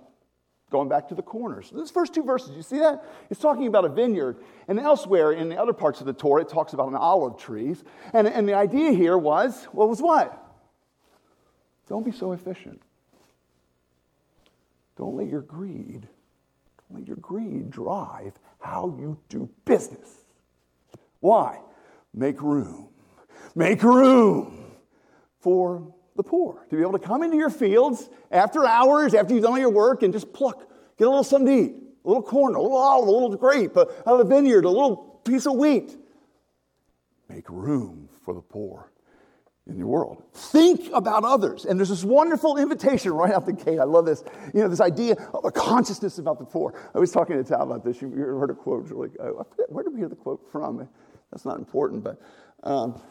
going 0.70 0.90
back 0.90 1.08
to 1.10 1.16
the 1.16 1.22
corners. 1.22 1.70
Those 1.74 1.92
first 1.92 2.14
two 2.14 2.24
verses, 2.24 2.56
you 2.56 2.62
see 2.62 2.80
that? 2.80 3.06
It's 3.30 3.40
talking 3.40 3.68
about 3.68 3.86
a 3.86 3.90
vineyard. 3.90 4.38
And 4.68 4.80
elsewhere 4.80 5.32
in 5.32 5.50
the 5.50 5.58
other 5.58 5.74
parts 5.74 6.02
of 6.02 6.08
the 6.08 6.14
Torah, 6.14 6.42
it 6.42 6.50
talks 6.50 6.74
about 6.74 6.90
an 6.90 6.96
olive 6.96 7.38
trees. 7.38 7.84
And, 8.14 8.28
and 8.28 8.48
the 8.48 8.54
idea 8.54 8.92
here 8.92 9.18
was, 9.18 9.68
well, 9.72 9.88
was 9.88 10.02
what? 10.02 10.44
Don't 11.88 12.04
be 12.04 12.12
so 12.12 12.34
efficient. 12.34 12.82
Don't 14.98 15.16
let 15.16 15.28
your 15.28 15.42
greed, 15.42 16.08
don't 16.90 17.00
let 17.00 17.08
your 17.08 17.18
greed 17.18 17.70
drive 17.70 18.34
how 18.60 18.96
you 19.00 19.20
do 19.30 19.50
business. 19.66 20.26
Why? 21.20 21.60
Make 22.14 22.42
room. 22.42 22.90
Make 23.56 23.84
room 23.84 24.66
for 25.40 25.94
the 26.16 26.24
poor 26.24 26.66
to 26.70 26.76
be 26.76 26.82
able 26.82 26.94
to 26.94 27.00
come 27.00 27.22
into 27.22 27.38
your 27.38 27.52
fields 27.52 28.10
after 28.32 28.66
hours, 28.66 29.14
after 29.14 29.34
you've 29.34 29.44
done 29.44 29.54
all 29.54 29.60
your 29.60 29.70
work, 29.70 30.02
and 30.02 30.12
just 30.12 30.34
pluck, 30.34 30.68
get 30.98 31.06
a 31.06 31.10
little 31.10 31.24
something 31.24 31.46
to 31.48 31.64
eat, 31.64 31.76
a 32.04 32.08
little 32.08 32.24
corn, 32.24 32.56
a 32.56 32.62
little 32.62 32.78
olive, 32.78 33.08
a 33.08 33.12
little 33.12 33.36
grape 33.36 33.78
out 33.78 33.90
of 34.06 34.18
the 34.18 34.26
vineyard, 34.26 34.66
a 34.66 34.70
little 34.70 35.22
piece 35.24 35.46
of 35.46 35.54
wheat. 35.54 35.96
Make 37.30 37.50
room 37.50 38.10
for 38.26 38.34
the 38.34 38.42
poor 38.42 38.92
in 39.70 39.78
your 39.78 39.88
world. 39.88 40.24
Think 40.34 40.90
about 40.94 41.24
others. 41.24 41.66
And 41.66 41.80
there's 41.80 41.90
this 41.90 42.04
wonderful 42.04 42.58
invitation 42.58 43.12
right 43.14 43.34
out 43.34 43.46
the 43.46 43.54
gate. 43.54 43.80
I 43.80 43.84
love 43.84 44.06
this. 44.06 44.24
You 44.54 44.62
know, 44.62 44.68
this 44.68 44.82
idea 44.82 45.16
of 45.34 45.46
a 45.46 45.52
consciousness 45.52 46.18
about 46.20 46.40
the 46.40 46.46
poor. 46.46 46.80
I 46.96 47.00
was 47.00 47.12
talking 47.12 47.36
to 47.38 47.44
Tal 47.44 47.64
about 47.64 47.84
this. 47.84 48.02
You 48.02 48.10
heard 48.10 48.50
a 48.50 48.54
quote. 48.54 48.90
Really, 48.90 49.10
where 49.70 49.84
did 49.84 49.94
we 49.94 50.00
hear 50.00 50.10
the 50.10 50.16
quote 50.16 50.48
from? 50.52 50.88
That's 51.32 51.46
not 51.46 51.58
important, 51.58 52.04
but 52.04 52.22
um, 52.64 53.02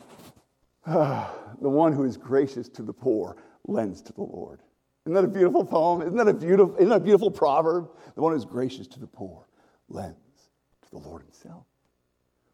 uh, 0.87 1.29
the 1.61 1.69
one 1.69 1.93
who 1.93 2.05
is 2.05 2.17
gracious 2.17 2.69
to 2.71 2.83
the 2.83 2.93
poor 2.93 3.37
lends 3.67 4.01
to 4.03 4.13
the 4.13 4.23
Lord. 4.23 4.61
Isn't 5.05 5.15
that 5.15 5.25
a 5.25 5.29
beautiful 5.29 5.65
poem? 5.65 6.03
Isn't 6.03 6.17
that 6.17 6.29
a 6.29 6.35
beautiful, 6.35 6.75
isn't 6.77 6.89
that 6.89 6.97
a 6.97 7.01
beautiful 7.01 7.31
proverb? 7.31 7.89
The 8.15 8.23
one 8.23 8.33
who 8.33 8.39
is 8.39 8.45
gracious 8.45 8.87
to 8.89 9.01
the 9.01 9.07
poor 9.07 9.47
lends 9.89 10.51
to 10.83 10.91
the 10.91 10.99
Lord 10.99 11.23
himself. 11.23 11.65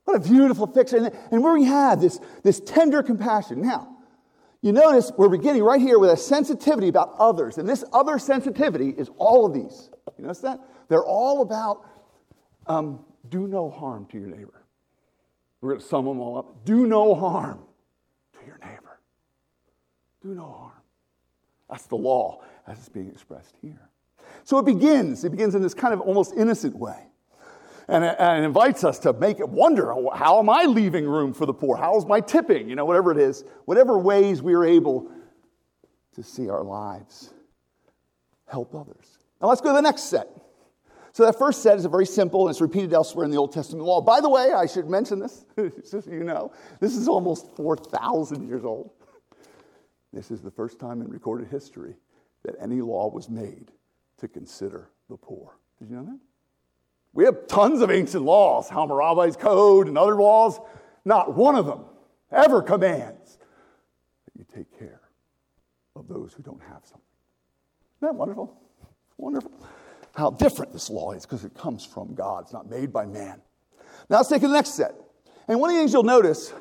What 0.04 0.16
a 0.16 0.20
beautiful 0.20 0.66
picture. 0.66 0.96
And, 0.96 1.12
and 1.30 1.42
where 1.42 1.52
we 1.52 1.64
have 1.64 2.00
this, 2.00 2.20
this 2.42 2.60
tender 2.60 3.02
compassion. 3.02 3.62
Now, 3.62 3.96
you 4.60 4.72
notice 4.72 5.12
we're 5.16 5.28
beginning 5.28 5.62
right 5.62 5.80
here 5.80 5.98
with 5.98 6.10
a 6.10 6.16
sensitivity 6.16 6.88
about 6.88 7.14
others. 7.18 7.58
And 7.58 7.68
this 7.68 7.84
other 7.92 8.18
sensitivity 8.18 8.90
is 8.90 9.10
all 9.18 9.46
of 9.46 9.54
these. 9.54 9.90
You 10.18 10.24
notice 10.24 10.40
that? 10.40 10.60
They're 10.88 11.04
all 11.04 11.42
about 11.42 11.84
um, 12.66 13.04
do 13.28 13.46
no 13.46 13.70
harm 13.70 14.06
to 14.06 14.18
your 14.18 14.28
neighbor. 14.28 14.64
We're 15.60 15.70
going 15.70 15.80
to 15.80 15.86
sum 15.86 16.04
them 16.04 16.20
all 16.20 16.38
up. 16.38 16.64
Do 16.64 16.86
no 16.86 17.14
harm 17.14 17.60
to 18.38 18.46
your 18.46 18.58
neighbor. 18.58 19.00
Do 20.22 20.34
no 20.34 20.50
harm. 20.50 20.72
That's 21.70 21.86
the 21.86 21.96
law 21.96 22.42
as 22.66 22.78
it's 22.78 22.88
being 22.88 23.08
expressed 23.08 23.56
here. 23.62 23.88
So 24.44 24.58
it 24.58 24.66
begins. 24.66 25.24
It 25.24 25.30
begins 25.30 25.54
in 25.54 25.62
this 25.62 25.74
kind 25.74 25.94
of 25.94 26.00
almost 26.00 26.34
innocent 26.36 26.76
way 26.76 27.06
and, 27.88 28.04
and 28.04 28.44
invites 28.44 28.84
us 28.84 28.98
to 29.00 29.12
make 29.12 29.40
it 29.40 29.48
wonder 29.48 29.92
how 30.14 30.38
am 30.38 30.48
I 30.48 30.64
leaving 30.64 31.06
room 31.06 31.32
for 31.32 31.46
the 31.46 31.54
poor? 31.54 31.76
How's 31.76 32.06
my 32.06 32.20
tipping? 32.20 32.68
You 32.68 32.76
know, 32.76 32.84
whatever 32.84 33.12
it 33.12 33.18
is, 33.18 33.44
whatever 33.64 33.98
ways 33.98 34.42
we 34.42 34.54
are 34.54 34.64
able 34.64 35.10
to 36.14 36.22
see 36.22 36.48
our 36.48 36.62
lives 36.62 37.32
help 38.46 38.74
others. 38.74 39.18
Now 39.40 39.48
let's 39.48 39.60
go 39.60 39.70
to 39.70 39.74
the 39.74 39.82
next 39.82 40.02
set. 40.04 40.28
So 41.12 41.26
that 41.26 41.38
first 41.38 41.62
set 41.62 41.76
is 41.76 41.84
a 41.84 41.90
very 41.90 42.06
simple, 42.06 42.46
and 42.46 42.50
it's 42.50 42.60
repeated 42.60 42.94
elsewhere 42.94 43.24
in 43.24 43.30
the 43.30 43.36
Old 43.36 43.52
Testament 43.52 43.84
law. 43.84 44.00
By 44.00 44.20
the 44.20 44.30
way, 44.30 44.52
I 44.52 44.66
should 44.66 44.88
mention 44.88 45.18
this, 45.18 45.44
just 45.56 45.90
so 46.04 46.10
you 46.10 46.24
know, 46.24 46.52
this 46.80 46.96
is 46.96 47.06
almost 47.06 47.54
4,000 47.54 48.48
years 48.48 48.64
old. 48.64 48.90
This 50.12 50.30
is 50.30 50.40
the 50.40 50.50
first 50.50 50.78
time 50.78 51.02
in 51.02 51.08
recorded 51.08 51.48
history 51.48 51.96
that 52.44 52.54
any 52.60 52.80
law 52.80 53.10
was 53.10 53.28
made 53.28 53.72
to 54.18 54.28
consider 54.28 54.90
the 55.10 55.16
poor. 55.16 55.58
Did 55.78 55.90
you 55.90 55.96
know 55.96 56.04
that? 56.04 56.18
We 57.14 57.24
have 57.24 57.46
tons 57.46 57.82
of 57.82 57.90
ancient 57.90 58.22
laws, 58.22 58.68
Hammurabi's 58.68 59.36
Code 59.36 59.88
and 59.88 59.98
other 59.98 60.16
laws. 60.16 60.58
Not 61.04 61.34
one 61.34 61.56
of 61.56 61.66
them 61.66 61.84
ever 62.30 62.62
commands 62.62 63.38
that 64.24 64.38
you 64.38 64.44
take 64.54 64.78
care 64.78 65.00
of 65.94 66.08
those 66.08 66.32
who 66.34 66.42
don't 66.42 66.62
have 66.62 66.80
something. 66.84 67.00
Isn't 67.98 68.08
that 68.08 68.14
wonderful? 68.14 68.56
Wonderful. 69.18 69.52
How 70.14 70.30
different 70.30 70.72
this 70.72 70.90
law 70.90 71.12
is 71.12 71.24
because 71.24 71.44
it 71.44 71.54
comes 71.54 71.84
from 71.84 72.14
God. 72.14 72.44
It's 72.44 72.52
not 72.52 72.68
made 72.68 72.92
by 72.92 73.06
man. 73.06 73.40
Now 74.08 74.16
let's 74.18 74.28
take 74.28 74.42
the 74.42 74.48
next 74.48 74.70
set. 74.70 74.94
And 75.48 75.60
one 75.60 75.70
of 75.70 75.76
the 75.76 75.80
things 75.80 75.92
you'll 75.92 76.02
notice 76.02 76.52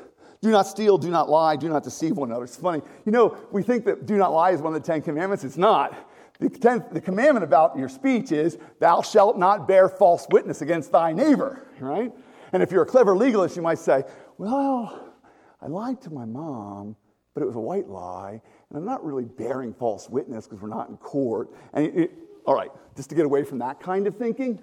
do 0.41 0.49
not 0.49 0.67
steal, 0.67 0.97
do 0.97 1.09
not 1.09 1.29
lie, 1.29 1.55
do 1.55 1.69
not 1.69 1.83
deceive 1.83 2.17
one 2.17 2.29
another. 2.29 2.45
It's 2.45 2.55
funny. 2.55 2.81
You 3.05 3.11
know, 3.11 3.37
we 3.51 3.61
think 3.61 3.85
that 3.85 4.05
do 4.05 4.17
not 4.17 4.33
lie 4.33 4.51
is 4.51 4.61
one 4.61 4.73
of 4.73 4.81
the 4.81 4.85
Ten 4.85 5.01
Commandments. 5.01 5.43
It's 5.43 5.57
not. 5.57 5.95
The, 6.41 6.49
ten, 6.49 6.83
the 6.91 6.99
commandment 6.99 7.43
about 7.43 7.77
your 7.77 7.87
speech 7.87 8.31
is, 8.31 8.57
thou 8.79 9.03
shalt 9.03 9.37
not 9.37 9.67
bear 9.67 9.87
false 9.87 10.25
witness 10.31 10.63
against 10.63 10.91
thy 10.91 11.13
neighbor, 11.13 11.67
right? 11.79 12.11
And 12.51 12.63
if 12.63 12.71
you're 12.71 12.81
a 12.81 12.85
clever 12.85 13.15
legalist, 13.15 13.55
you 13.55 13.61
might 13.61 13.77
say, 13.77 14.03
well, 14.39 15.13
I 15.61 15.67
lied 15.67 16.01
to 16.01 16.09
my 16.09 16.25
mom, 16.25 16.95
but 17.35 17.43
it 17.43 17.45
was 17.45 17.55
a 17.55 17.59
white 17.59 17.87
lie, 17.87 18.41
and 18.69 18.77
I'm 18.77 18.85
not 18.85 19.05
really 19.05 19.25
bearing 19.25 19.71
false 19.71 20.09
witness 20.09 20.47
because 20.47 20.59
we're 20.63 20.67
not 20.67 20.89
in 20.89 20.97
court. 20.97 21.51
And 21.73 21.85
it, 21.85 21.95
it, 21.95 22.11
all 22.45 22.55
right, 22.55 22.71
just 22.97 23.09
to 23.09 23.15
get 23.15 23.27
away 23.27 23.43
from 23.43 23.59
that 23.59 23.79
kind 23.79 24.07
of 24.07 24.17
thinking, 24.17 24.59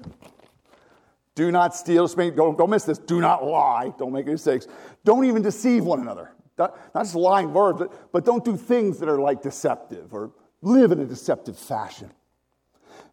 do 1.36 1.52
not 1.52 1.76
steal. 1.76 2.08
Don't, 2.08 2.58
don't 2.58 2.70
miss 2.70 2.82
this. 2.82 2.98
Do 2.98 3.20
not 3.20 3.44
lie. 3.46 3.92
Don't 3.96 4.12
make 4.12 4.24
any 4.24 4.32
mistakes. 4.32 4.66
Don't 5.04 5.24
even 5.24 5.42
deceive 5.42 5.84
one 5.84 6.00
another. 6.00 6.32
Not, 6.58 6.76
not 6.92 7.04
just 7.04 7.14
lying 7.14 7.52
words, 7.52 7.78
but, 7.78 8.10
but 8.10 8.24
don't 8.24 8.44
do 8.44 8.56
things 8.56 8.98
that 8.98 9.08
are 9.08 9.20
like 9.20 9.42
deceptive 9.42 10.12
or 10.12 10.32
live 10.62 10.92
in 10.92 11.00
a 11.00 11.04
deceptive 11.04 11.58
fashion. 11.58 12.10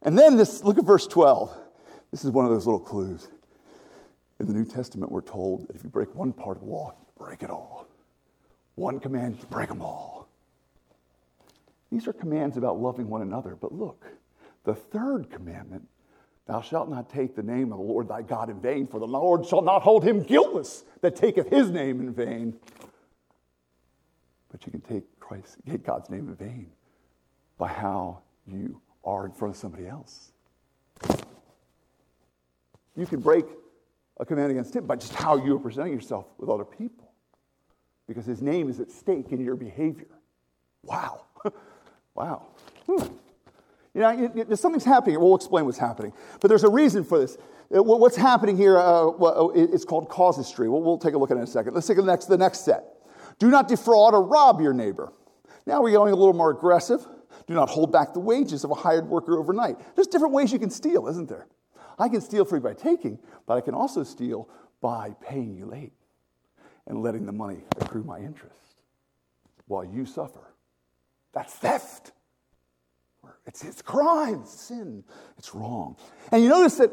And 0.02 0.18
then 0.18 0.38
this, 0.38 0.64
look 0.64 0.78
at 0.78 0.86
verse 0.86 1.08
12. 1.08 1.56
This 2.12 2.24
is 2.24 2.32
one 2.32 2.46
of 2.46 2.52
those 2.52 2.66
little 2.66 2.80
clues. 2.80 3.28
In 4.40 4.48
the 4.48 4.54
New 4.54 4.66
Testament, 4.66 5.12
we're 5.12 5.22
told 5.22 5.68
that 5.68 5.75
if 5.75 5.84
you 5.84 5.90
break 5.90 6.14
one 6.14 6.34
part 6.34 6.58
of 6.58 6.64
the 6.64 6.70
law, 6.70 6.94
you 7.00 7.25
break 7.25 7.44
it 7.44 7.50
all. 7.50 7.88
One 8.75 9.00
command, 9.00 9.38
you 9.40 9.46
break 9.48 9.70
them 9.70 9.82
all. 9.82 10.28
These 11.92 12.08
are 12.08 12.14
commands 12.14 12.58
about 12.58 12.80
loving 12.80 13.10
one 13.10 13.22
another. 13.22 13.56
But 13.56 13.72
look, 13.72 14.06
the 14.64 14.75
third 14.75 15.30
commandment 15.30 15.88
Thou 16.48 16.62
shalt 16.62 16.90
not 16.90 17.10
take 17.10 17.36
the 17.36 17.42
name 17.42 17.72
of 17.72 17.80
the 17.80 17.84
Lord 17.84 18.08
thy 18.08 18.22
God 18.22 18.52
in 18.52 18.62
vain, 18.62 18.86
for 18.86 19.00
the 19.00 19.08
Lord 19.08 19.48
shall 19.48 19.64
not 19.64 19.82
hold 19.82 20.04
him 20.04 20.22
guiltless 20.22 20.84
that 21.02 21.16
taketh 21.16 21.50
his 21.50 21.72
name 21.72 22.00
in 22.00 22.14
vain. 22.14 22.54
But 24.52 24.64
you 24.64 24.72
can 24.72 24.82
take 24.82 25.20
Christ, 25.20 25.58
God's 25.84 26.12
name 26.12 26.28
in 26.28 26.36
vain 26.36 26.68
by 27.57 27.67
how 27.67 28.21
you 28.47 28.81
are 29.03 29.25
in 29.25 29.31
front 29.31 29.55
of 29.55 29.59
somebody 29.59 29.88
else. 29.88 30.31
You 32.95 33.05
can 33.05 33.19
break 33.19 33.45
a 34.17 34.25
command 34.25 34.51
against 34.51 34.75
him 34.75 34.85
by 34.85 34.95
just 34.95 35.13
how 35.13 35.35
you 35.38 35.55
are 35.55 35.59
presenting 35.59 35.93
yourself 35.93 36.25
with 36.38 36.50
other 36.50 36.65
people 36.65 37.12
because 38.07 38.25
his 38.25 38.41
name 38.41 38.69
is 38.69 38.79
at 38.79 38.91
stake 38.91 39.31
in 39.31 39.41
your 39.41 39.55
behavior. 39.55 40.07
Wow. 40.83 41.25
wow. 42.15 42.47
Whew. 42.85 43.19
You 43.93 44.01
know, 44.01 44.55
something's 44.55 44.83
happening. 44.83 45.19
We'll 45.19 45.35
explain 45.35 45.65
what's 45.65 45.77
happening. 45.77 46.13
But 46.41 46.50
there's 46.50 46.65
a 46.65 46.69
reason 46.69 47.03
for 47.03 47.17
this. 47.17 47.38
Uh, 47.75 47.81
what's 47.81 48.17
happening 48.17 48.57
here, 48.57 48.77
uh, 48.77 49.07
uh 49.07 49.50
it's 49.55 49.85
called 49.85 50.12
casuistry. 50.12 50.69
We'll, 50.69 50.81
we'll 50.81 50.97
take 50.97 51.13
a 51.13 51.17
look 51.17 51.31
at 51.31 51.38
it 51.38 51.39
in 51.39 51.43
a 51.45 51.47
second. 51.47 51.74
Let's 51.74 51.88
take 51.88 51.97
the 51.97 52.03
next, 52.03 52.25
the 52.25 52.38
next 52.38 52.65
set. 52.65 52.83
Do 53.39 53.50
not 53.50 53.67
defraud 53.67 54.13
or 54.13 54.21
rob 54.21 54.62
your 54.62 54.74
neighbor. 54.74 55.12
Now 55.65 55.81
we're 55.81 55.91
going 55.91 56.13
a 56.13 56.15
little 56.15 56.33
more 56.33 56.51
aggressive. 56.51 57.05
Do 57.48 57.54
not 57.54 57.70
hold 57.70 57.92
back 57.92 58.14
the 58.14 58.20
wages 58.20 58.64
of 58.64 58.72
a 58.72 58.75
hired 58.75 59.08
worker 59.08 59.38
overnight. 59.38 59.78
There's 59.96 60.08
different 60.08 60.34
ways 60.34 60.52
you 60.52 60.60
can 60.60 60.70
steal, 60.70 61.08
isn't 61.08 61.30
there? 61.30 61.48
I 62.00 62.10
can 62.10 62.22
steal 62.22 62.46
free 62.46 62.60
by 62.60 62.74
taking, 62.74 63.20
but 63.46 63.56
I 63.56 63.62
can 63.62 63.74
also 63.74 64.04
steal 64.04 64.50
by 64.82 65.16
paying 65.22 65.56
you 65.56 65.66
late 65.66 65.94
and 66.88 67.02
letting 67.02 67.25
the 67.25 67.32
money 67.32 67.64
accrue 67.80 68.04
my 68.04 68.20
interest 68.20 68.75
while 69.68 69.86
you 69.86 70.06
suffer. 70.06 70.54
That's 71.34 71.54
theft. 71.54 72.12
It's, 73.46 73.64
it's 73.64 73.82
crime, 73.82 74.42
it's 74.42 74.60
sin, 74.60 75.04
it's 75.38 75.54
wrong. 75.54 75.98
And 76.32 76.44
you 76.44 76.50
notice 76.50 76.75
that 76.78 76.92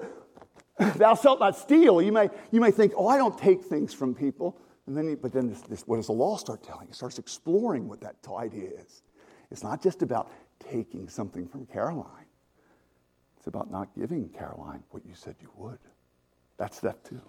thou 0.99 1.15
shalt 1.15 1.41
not 1.41 1.57
steal. 1.57 2.03
You 2.03 2.13
may, 2.13 2.29
you 2.51 2.61
may 2.61 2.71
think, 2.71 2.93
oh, 2.97 3.09
I 3.09 3.17
don't 3.17 3.37
take 3.39 3.63
things 3.63 3.95
from 3.95 4.15
people. 4.15 4.59
And 4.87 4.97
then, 4.97 5.17
but 5.21 5.33
then 5.33 5.49
this, 5.49 5.61
this, 5.63 5.83
what 5.87 5.97
does 5.97 6.07
the 6.07 6.13
law 6.13 6.37
start 6.37 6.63
telling? 6.63 6.89
It 6.89 6.95
starts 6.95 7.19
exploring 7.19 7.89
what 7.89 8.01
that 8.01 8.17
idea 8.37 8.71
is. 8.79 9.03
It's 9.53 9.63
not 9.63 9.83
just 9.83 10.01
about 10.01 10.33
taking 10.71 11.09
something 11.09 11.47
from 11.47 11.67
Caroline. 11.67 12.25
It's 13.37 13.47
about 13.47 13.71
not 13.71 13.95
giving 13.95 14.31
Caroline 14.31 14.83
what 14.91 15.05
you 15.05 15.15
said 15.15 15.37
you 15.43 15.51
would. 15.57 15.79
That's 16.57 16.81
theft 16.81 17.05
too. 17.05 17.21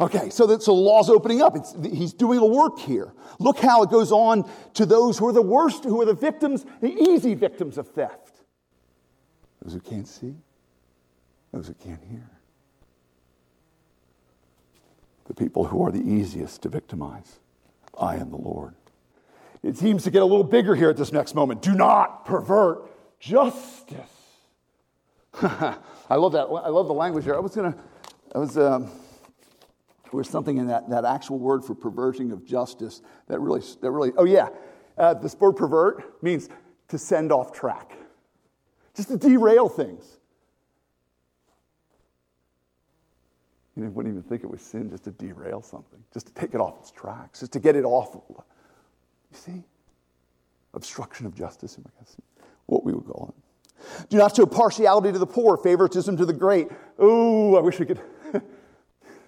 Okay, 0.00 0.30
so, 0.30 0.46
so 0.58 0.74
the 0.74 0.80
law's 0.80 1.10
opening 1.10 1.42
up. 1.42 1.54
It's, 1.54 1.74
he's 1.82 2.14
doing 2.14 2.38
a 2.38 2.46
work 2.46 2.78
here. 2.78 3.12
Look 3.38 3.58
how 3.58 3.82
it 3.82 3.90
goes 3.90 4.10
on 4.10 4.48
to 4.72 4.86
those 4.86 5.18
who 5.18 5.28
are 5.28 5.32
the 5.34 5.42
worst, 5.42 5.84
who 5.84 6.00
are 6.00 6.06
the 6.06 6.14
victims, 6.14 6.64
the 6.80 6.90
easy 6.90 7.34
victims 7.34 7.76
of 7.76 7.88
theft. 7.88 8.40
Those 9.62 9.74
who 9.74 9.80
can't 9.80 10.08
see, 10.08 10.34
those 11.52 11.66
who 11.66 11.74
can't 11.74 12.02
hear. 12.10 12.30
The 15.26 15.34
people 15.34 15.66
who 15.66 15.84
are 15.84 15.92
the 15.92 16.00
easiest 16.00 16.62
to 16.62 16.70
victimize. 16.70 17.38
I 17.98 18.16
am 18.16 18.30
the 18.30 18.38
Lord. 18.38 18.74
It 19.62 19.76
seems 19.76 20.04
to 20.04 20.10
get 20.10 20.22
a 20.22 20.24
little 20.24 20.44
bigger 20.44 20.74
here 20.74 20.88
at 20.88 20.96
this 20.96 21.12
next 21.12 21.34
moment. 21.34 21.60
Do 21.60 21.74
not 21.74 22.24
pervert 22.24 22.90
justice. 23.18 23.98
I 25.42 26.16
love 26.16 26.32
that. 26.32 26.46
I 26.46 26.68
love 26.68 26.86
the 26.86 26.94
language 26.94 27.24
here. 27.24 27.34
I 27.34 27.40
was 27.40 27.54
going 27.54 27.72
to, 27.72 27.78
I 28.34 28.38
was, 28.38 28.56
um, 28.56 28.84
there 28.84 30.18
was 30.18 30.28
something 30.28 30.56
in 30.56 30.66
that, 30.68 30.88
that 30.90 31.04
actual 31.04 31.38
word 31.38 31.64
for 31.64 31.74
perverting 31.74 32.32
of 32.32 32.44
justice 32.44 33.02
that 33.28 33.38
really, 33.38 33.62
that 33.80 33.90
really 33.90 34.12
oh 34.16 34.24
yeah, 34.24 34.48
uh, 34.98 35.14
this 35.14 35.36
word 35.36 35.52
pervert 35.52 36.22
means 36.22 36.48
to 36.88 36.98
send 36.98 37.30
off 37.30 37.52
track, 37.52 37.92
just 38.94 39.08
to 39.08 39.16
derail 39.16 39.68
things. 39.68 40.18
You 43.76 43.84
wouldn't 43.84 44.12
even 44.14 44.28
think 44.28 44.42
it 44.42 44.50
was 44.50 44.60
sin 44.60 44.90
just 44.90 45.04
to 45.04 45.10
derail 45.12 45.62
something, 45.62 46.02
just 46.12 46.26
to 46.26 46.34
take 46.34 46.54
it 46.54 46.60
off 46.60 46.80
its 46.80 46.90
tracks, 46.90 47.40
just 47.40 47.52
to 47.52 47.60
get 47.60 47.76
it 47.76 47.84
off. 47.84 48.16
You 49.30 49.36
see? 49.36 49.64
Obstruction 50.74 51.26
of 51.26 51.34
justice, 51.34 51.78
I 51.78 51.88
guess, 51.98 52.16
what 52.66 52.84
we 52.84 52.92
would 52.92 53.06
call 53.06 53.34
it. 53.36 54.08
Do 54.08 54.18
not 54.18 54.36
show 54.36 54.46
partiality 54.46 55.12
to 55.12 55.18
the 55.18 55.26
poor, 55.26 55.56
favoritism 55.56 56.16
to 56.18 56.26
the 56.26 56.32
great. 56.32 56.68
Oh, 56.98 57.56
I 57.56 57.60
wish 57.60 57.78
we 57.78 57.86
could. 57.86 58.00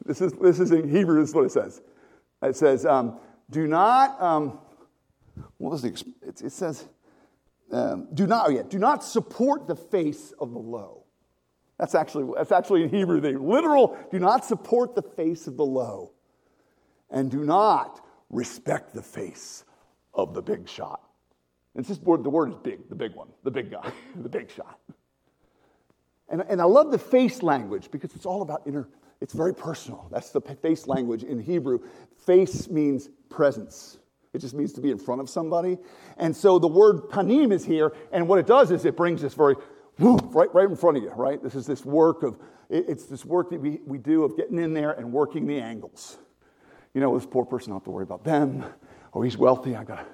This 0.04 0.20
is, 0.20 0.32
this 0.32 0.58
is 0.58 0.72
in 0.72 0.88
Hebrew, 0.88 1.20
this 1.20 1.28
is 1.28 1.34
what 1.34 1.44
it 1.44 1.52
says. 1.52 1.80
It 2.42 2.56
says, 2.56 2.84
um, 2.84 3.20
do 3.50 3.66
not, 3.66 4.20
um, 4.20 4.58
what 5.58 5.70
was 5.70 5.82
the, 5.82 5.90
it, 6.22 6.40
it 6.42 6.50
says, 6.50 6.88
um, 7.70 8.08
do 8.12 8.26
not, 8.26 8.48
oh 8.48 8.50
yeah, 8.50 8.62
do 8.68 8.78
not 8.78 9.04
support 9.04 9.66
the 9.66 9.76
face 9.76 10.32
of 10.40 10.52
the 10.52 10.58
low. 10.58 11.04
That's 11.78 11.94
actually, 11.94 12.32
that's 12.36 12.52
actually 12.52 12.82
in 12.82 12.88
Hebrew, 12.88 13.20
the 13.20 13.38
literal, 13.38 13.96
do 14.10 14.18
not 14.18 14.44
support 14.44 14.94
the 14.94 15.02
face 15.02 15.46
of 15.46 15.56
the 15.56 15.64
low. 15.64 16.12
And 17.10 17.30
do 17.30 17.44
not 17.44 18.04
respect 18.30 18.94
the 18.94 19.02
face 19.02 19.64
of 20.14 20.34
the 20.34 20.42
big 20.42 20.68
shot. 20.68 21.02
It's 21.74 21.88
just 21.88 22.02
word, 22.02 22.22
the 22.22 22.30
word 22.30 22.50
is 22.50 22.56
big, 22.62 22.88
the 22.88 22.94
big 22.94 23.14
one, 23.14 23.28
the 23.44 23.50
big 23.50 23.70
guy, 23.70 23.90
the 24.22 24.28
big 24.28 24.50
shot. 24.50 24.78
And, 26.28 26.42
and 26.48 26.60
I 26.60 26.64
love 26.64 26.90
the 26.90 26.98
face 26.98 27.42
language 27.42 27.90
because 27.90 28.14
it's 28.14 28.26
all 28.26 28.42
about 28.42 28.62
inner 28.66 28.88
it's 29.22 29.34
very 29.34 29.54
personal. 29.54 30.08
That's 30.10 30.30
the 30.30 30.40
face 30.40 30.88
language 30.88 31.22
in 31.22 31.38
Hebrew. 31.38 31.78
Face 32.26 32.68
means 32.68 33.08
presence. 33.30 33.98
It 34.32 34.40
just 34.40 34.52
means 34.52 34.72
to 34.72 34.80
be 34.80 34.90
in 34.90 34.98
front 34.98 35.20
of 35.20 35.30
somebody. 35.30 35.78
And 36.16 36.34
so 36.34 36.58
the 36.58 36.66
word 36.66 37.02
panim 37.08 37.52
is 37.52 37.64
here, 37.64 37.92
and 38.10 38.26
what 38.26 38.40
it 38.40 38.48
does 38.48 38.72
is 38.72 38.84
it 38.84 38.96
brings 38.96 39.22
this 39.22 39.34
very 39.34 39.54
right, 40.00 40.52
right 40.52 40.68
in 40.68 40.74
front 40.74 40.96
of 40.96 41.04
you, 41.04 41.10
right? 41.10 41.40
This 41.40 41.54
is 41.54 41.66
this 41.66 41.84
work 41.84 42.24
of, 42.24 42.36
it's 42.68 43.04
this 43.04 43.24
work 43.24 43.50
that 43.50 43.60
we, 43.60 43.78
we 43.86 43.96
do 43.96 44.24
of 44.24 44.36
getting 44.36 44.58
in 44.58 44.74
there 44.74 44.90
and 44.90 45.12
working 45.12 45.46
the 45.46 45.60
angles. 45.60 46.18
You 46.92 47.00
know, 47.00 47.16
this 47.16 47.24
poor 47.24 47.44
person, 47.44 47.70
I 47.70 47.74
don't 47.74 47.80
have 47.80 47.84
to 47.84 47.90
worry 47.92 48.02
about 48.02 48.24
them. 48.24 48.64
Oh, 49.14 49.22
he's 49.22 49.36
wealthy, 49.36 49.76
I 49.76 49.84
gotta 49.84 50.06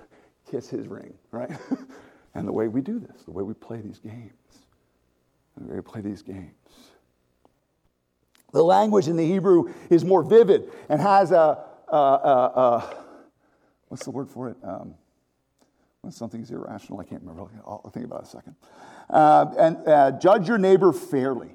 kiss 0.51 0.69
his 0.69 0.87
ring, 0.87 1.15
right? 1.31 1.51
and 2.35 2.47
the 2.47 2.53
way 2.53 2.69
we 2.69 2.81
do 2.81 2.99
this, 2.99 3.23
the 3.23 3.31
way 3.31 3.43
we 3.43 3.55
play 3.55 3.81
these 3.81 3.99
games, 3.99 4.33
the 5.57 5.69
way 5.69 5.77
we 5.77 5.83
play 5.83 6.01
these 6.01 6.23
games. 6.23 6.53
The 8.53 8.63
language 8.63 9.09
in 9.09 9.17
the 9.17 9.27
Hebrew 9.27 9.73
is 9.91 10.05
more 10.05 10.23
vivid 10.23 10.71
and 10.89 11.01
has 11.01 11.33
a, 11.33 11.65
a, 11.89 11.97
a, 11.97 11.97
a 11.97 12.97
what's 13.89 14.05
the 14.05 14.11
word 14.11 14.29
for 14.29 14.49
it? 14.49 14.57
Um, 14.63 14.95
when 16.01 16.13
something's 16.13 16.51
irrational, 16.51 17.01
I 17.01 17.05
can't 17.05 17.21
remember. 17.23 17.51
I'll 17.67 17.91
think 17.93 18.07
about 18.07 18.23
it 18.23 18.29
a 18.29 18.31
second. 18.31 18.55
Uh, 19.11 19.47
and 19.59 19.89
uh, 19.89 20.13
judge 20.13 20.49
your 20.49 20.59
neighbor 20.59 20.93
fairly. 20.93 21.55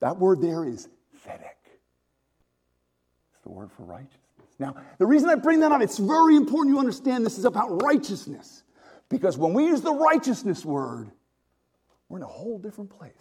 That 0.00 0.18
word 0.18 0.40
there 0.40 0.64
is 0.64 0.88
tzedek. 1.24 1.58
It's 3.32 3.42
the 3.42 3.50
word 3.50 3.70
for 3.70 3.84
righteousness. 3.84 4.27
Now, 4.58 4.74
the 4.98 5.06
reason 5.06 5.28
I 5.28 5.36
bring 5.36 5.60
that 5.60 5.70
up, 5.70 5.80
it's 5.80 5.98
very 5.98 6.36
important 6.36 6.74
you 6.74 6.80
understand 6.80 7.24
this 7.24 7.38
is 7.38 7.44
about 7.44 7.82
righteousness. 7.82 8.64
Because 9.08 9.38
when 9.38 9.54
we 9.54 9.66
use 9.66 9.80
the 9.80 9.92
righteousness 9.92 10.64
word, 10.64 11.10
we're 12.08 12.18
in 12.18 12.24
a 12.24 12.26
whole 12.26 12.58
different 12.58 12.90
place 12.90 13.12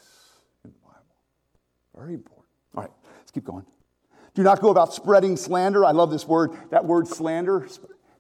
in 0.66 0.72
the 0.72 0.80
Bible. 0.80 0.98
Very 1.96 2.14
important. 2.16 2.48
All 2.76 2.84
right, 2.84 2.92
let's 3.18 3.32
keep 3.32 3.46
going. 3.46 3.66
Do 4.34 4.44
not 4.44 4.62
go 4.62 4.70
about 4.70 4.94
spreading 4.94 5.38
slander. 5.38 5.86
I 5.86 5.92
love 5.92 6.12
this 6.12 6.28
word. 6.28 6.52
That 6.72 6.86
word 6.86 7.08
slander, 7.08 7.68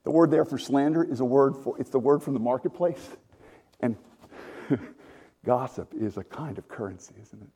The 0.03 0.11
word 0.11 0.31
there 0.31 0.45
for 0.45 0.57
slander 0.57 1.03
is 1.03 1.19
a 1.19 1.25
word 1.25 1.55
for, 1.55 1.79
it's 1.79 1.89
the 1.89 1.99
word 1.99 2.23
from 2.23 2.33
the 2.33 2.39
marketplace. 2.39 3.09
And 3.81 3.95
gossip 5.45 5.93
is 5.93 6.17
a 6.17 6.23
kind 6.23 6.57
of 6.57 6.67
currency, 6.67 7.15
isn't 7.21 7.41
it? 7.41 7.49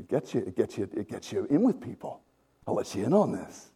It 0.00 0.08
gets 0.08 0.34
you, 0.34 0.40
it 0.40 0.56
gets 0.56 0.76
you, 0.78 0.88
it 0.96 1.08
gets 1.08 1.32
you 1.32 1.46
in 1.50 1.62
with 1.62 1.80
people. 1.80 2.22
I'll 2.66 2.74
let 2.74 2.94
you 2.94 3.04
in 3.04 3.12
on 3.12 3.32
this. 3.32 3.70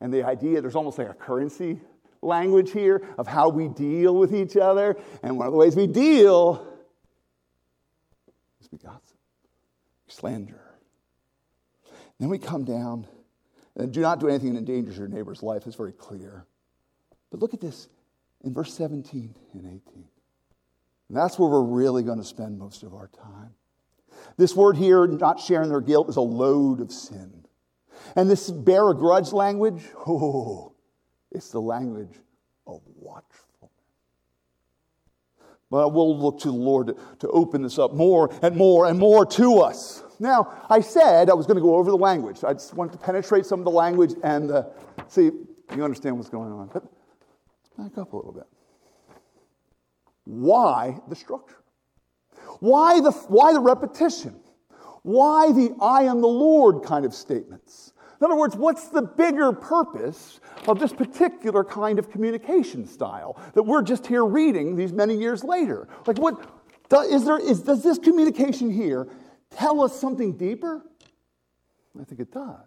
And 0.00 0.12
the 0.12 0.24
idea, 0.24 0.60
there's 0.60 0.76
almost 0.76 0.98
like 0.98 1.08
a 1.08 1.14
currency 1.14 1.80
language 2.22 2.72
here 2.72 3.02
of 3.16 3.26
how 3.26 3.48
we 3.48 3.68
deal 3.68 4.16
with 4.16 4.34
each 4.34 4.56
other. 4.56 4.96
And 5.22 5.36
one 5.36 5.46
of 5.46 5.52
the 5.52 5.58
ways 5.58 5.76
we 5.76 5.86
deal 5.86 6.66
is 8.60 8.68
we 8.70 8.78
gossip, 8.78 9.16
slander. 10.06 10.60
Then 12.18 12.28
we 12.28 12.38
come 12.38 12.64
down 12.64 13.06
and 13.76 13.92
do 13.92 14.00
not 14.00 14.20
do 14.20 14.28
anything 14.28 14.54
that 14.54 14.58
endangers 14.58 14.98
your 14.98 15.08
neighbor's 15.08 15.42
life. 15.42 15.66
It's 15.66 15.76
very 15.76 15.92
clear. 15.92 16.46
But 17.30 17.40
look 17.40 17.54
at 17.54 17.60
this 17.60 17.88
in 18.42 18.52
verse 18.52 18.74
17 18.74 19.34
and 19.54 19.66
18. 19.66 19.82
And 21.08 21.16
that's 21.16 21.38
where 21.38 21.48
we're 21.48 21.62
really 21.62 22.02
going 22.02 22.18
to 22.18 22.24
spend 22.24 22.58
most 22.58 22.82
of 22.82 22.94
our 22.94 23.08
time. 23.08 23.54
This 24.36 24.54
word 24.54 24.76
here, 24.76 25.06
not 25.06 25.40
sharing 25.40 25.70
their 25.70 25.80
guilt, 25.80 26.08
is 26.08 26.16
a 26.16 26.20
load 26.20 26.80
of 26.80 26.92
sin. 26.92 27.44
And 28.16 28.28
this 28.28 28.50
bear 28.50 28.90
a 28.90 28.94
grudge 28.94 29.32
language, 29.32 29.82
oh, 30.06 30.74
it's 31.30 31.50
the 31.50 31.60
language 31.60 32.16
of 32.66 32.80
watchfulness. 32.96 33.48
But 35.70 35.92
we'll 35.92 36.18
look 36.18 36.40
to 36.40 36.48
the 36.48 36.54
Lord 36.54 36.96
to, 37.20 37.28
open 37.28 37.62
this 37.62 37.78
up 37.78 37.92
more 37.92 38.30
and 38.42 38.56
more 38.56 38.86
and 38.86 38.98
more 38.98 39.26
to 39.26 39.58
us. 39.58 40.02
Now, 40.18 40.64
I 40.70 40.80
said 40.80 41.28
I 41.28 41.34
was 41.34 41.46
going 41.46 41.58
to 41.58 41.62
go 41.62 41.76
over 41.76 41.90
the 41.90 41.96
language. 41.96 42.42
I 42.42 42.54
just 42.54 42.74
wanted 42.74 42.92
to 42.92 42.98
penetrate 42.98 43.44
some 43.44 43.60
of 43.60 43.64
the 43.64 43.70
language 43.70 44.14
and 44.22 44.50
uh, 44.50 44.64
see 45.08 45.30
you 45.76 45.84
understand 45.84 46.16
what's 46.16 46.30
going 46.30 46.50
on. 46.50 46.70
But 46.72 46.84
let's 47.76 47.90
back 47.90 47.98
up 47.98 48.12
a 48.14 48.16
little 48.16 48.32
bit. 48.32 48.46
Why 50.24 50.98
the 51.08 51.16
structure? 51.16 51.62
Why 52.60 53.00
the, 53.00 53.12
why 53.12 53.52
the 53.52 53.60
repetition? 53.60 54.40
Why 55.08 55.52
the 55.52 55.74
I 55.80 56.02
am 56.02 56.20
the 56.20 56.28
Lord 56.28 56.84
kind 56.84 57.06
of 57.06 57.14
statements? 57.14 57.94
In 58.20 58.26
other 58.26 58.36
words, 58.36 58.54
what's 58.54 58.88
the 58.88 59.00
bigger 59.00 59.52
purpose 59.52 60.38
of 60.66 60.78
this 60.78 60.92
particular 60.92 61.64
kind 61.64 61.98
of 61.98 62.10
communication 62.10 62.86
style 62.86 63.40
that 63.54 63.62
we're 63.62 63.80
just 63.80 64.06
here 64.06 64.26
reading 64.26 64.76
these 64.76 64.92
many 64.92 65.16
years 65.16 65.42
later? 65.42 65.88
Like, 66.06 66.18
what 66.18 66.38
is 67.10 67.24
there? 67.24 67.38
Is, 67.38 67.62
does 67.62 67.82
this 67.82 67.96
communication 67.98 68.70
here 68.70 69.08
tell 69.48 69.80
us 69.80 69.98
something 69.98 70.36
deeper? 70.36 70.84
I 71.98 72.04
think 72.04 72.20
it 72.20 72.30
does. 72.30 72.66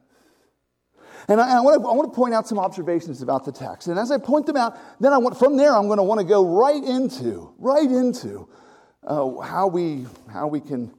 And 1.27 1.39
I, 1.39 1.57
I, 1.57 1.61
want 1.61 2.11
to, 2.11 2.15
point 2.15 2.33
out 2.33 2.47
some 2.47 2.57
observations 2.57 3.21
about 3.21 3.45
the 3.45 3.51
text. 3.51 3.87
And 3.87 3.99
as 3.99 4.11
I 4.11 4.17
point 4.17 4.47
them 4.47 4.57
out, 4.57 4.79
then 4.99 5.13
I 5.13 5.19
want, 5.19 5.37
from 5.37 5.57
there 5.57 5.75
I'm 5.75 5.85
going 5.85 5.97
to 5.97 6.03
want 6.03 6.19
to 6.19 6.25
go 6.25 6.43
right 6.43 6.83
into, 6.83 7.53
right 7.59 7.83
into 7.83 8.49
uh, 9.05 9.37
how, 9.41 9.67
we, 9.67 10.07
how 10.33 10.47
we 10.47 10.59
can 10.59 10.91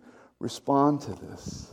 respond 0.43 1.01
to 1.03 1.15
this. 1.15 1.71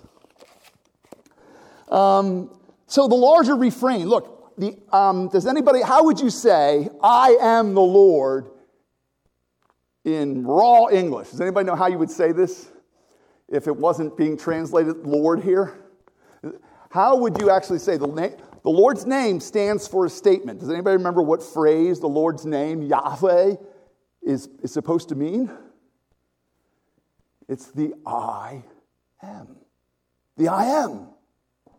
Um, 1.90 2.52
so 2.86 3.08
the 3.08 3.16
larger 3.16 3.56
refrain, 3.56 4.08
look, 4.08 4.56
the, 4.58 4.78
um, 4.92 5.28
does 5.30 5.48
anybody, 5.48 5.82
how 5.82 6.06
would 6.06 6.20
you 6.20 6.30
say, 6.30 6.88
I 7.02 7.38
am 7.42 7.74
the 7.74 7.82
Lord 7.82 8.52
in 10.06 10.46
raw 10.46 10.88
English? 10.88 11.32
Does 11.32 11.42
anybody 11.42 11.66
know 11.66 11.76
how 11.76 11.88
you 11.88 11.98
would 11.98 12.12
say 12.12 12.32
this 12.32 12.70
if 13.48 13.68
it 13.68 13.76
wasn't 13.76 14.16
being 14.16 14.38
translated 14.38 15.06
Lord 15.06 15.42
here? 15.42 15.74
How 16.92 17.18
would 17.18 17.42
you 17.42 17.50
actually 17.50 17.80
say 17.80 17.98
the 17.98 18.08
name? 18.08 18.36
The 18.64 18.70
Lord's 18.70 19.06
name 19.06 19.40
stands 19.40 19.88
for 19.88 20.06
a 20.06 20.10
statement. 20.10 20.60
Does 20.60 20.70
anybody 20.70 20.98
remember 20.98 21.24
what 21.24 21.42
phrase 21.42 22.00
the 22.00 22.08
Lord's 22.08 22.46
name, 22.46 22.82
Yahweh, 22.84 23.56
is, 24.22 24.50
is 24.62 24.72
supposed 24.72 25.10
to 25.10 25.16
mean? 25.16 25.50
It's 27.50 27.72
the 27.72 27.94
I 28.06 28.64
am. 29.24 29.56
The 30.38 30.48
I 30.48 30.66
am. 30.66 31.08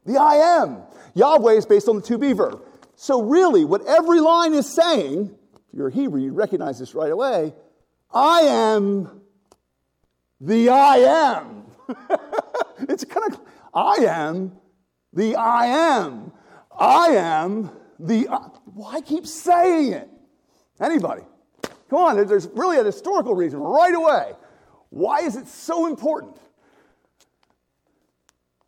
The 0.04 0.20
I 0.20 0.62
am. 0.62 0.82
Yahweh 1.14 1.52
is 1.52 1.64
based 1.64 1.88
on 1.88 1.96
the 1.96 2.02
to 2.02 2.18
be 2.18 2.32
verb. 2.32 2.60
So, 2.96 3.22
really, 3.22 3.64
what 3.64 3.86
every 3.86 4.20
line 4.20 4.52
is 4.52 4.66
saying, 4.66 5.34
if 5.54 5.74
you're 5.74 5.88
a 5.88 5.92
Hebrew, 5.92 6.20
you 6.20 6.32
recognize 6.32 6.78
this 6.78 6.94
right 6.94 7.10
away 7.10 7.54
I 8.12 8.40
am 8.42 9.22
the 10.40 10.68
I 10.68 10.96
am. 10.96 11.64
it's 12.88 13.04
kind 13.04 13.32
of, 13.32 13.40
I 13.72 14.04
am 14.06 14.52
the 15.12 15.36
I 15.36 15.66
am. 15.66 16.32
I 16.78 17.08
am 17.10 17.70
the, 17.98 18.24
why 18.64 19.00
keep 19.02 19.26
saying 19.26 19.92
it? 19.92 20.08
Anybody? 20.80 21.22
Come 21.88 21.98
on, 21.98 22.26
there's 22.26 22.48
really 22.54 22.78
a 22.78 22.84
historical 22.84 23.34
reason 23.34 23.60
right 23.60 23.94
away. 23.94 24.32
Why 24.90 25.20
is 25.20 25.36
it 25.36 25.48
so 25.48 25.86
important? 25.86 26.36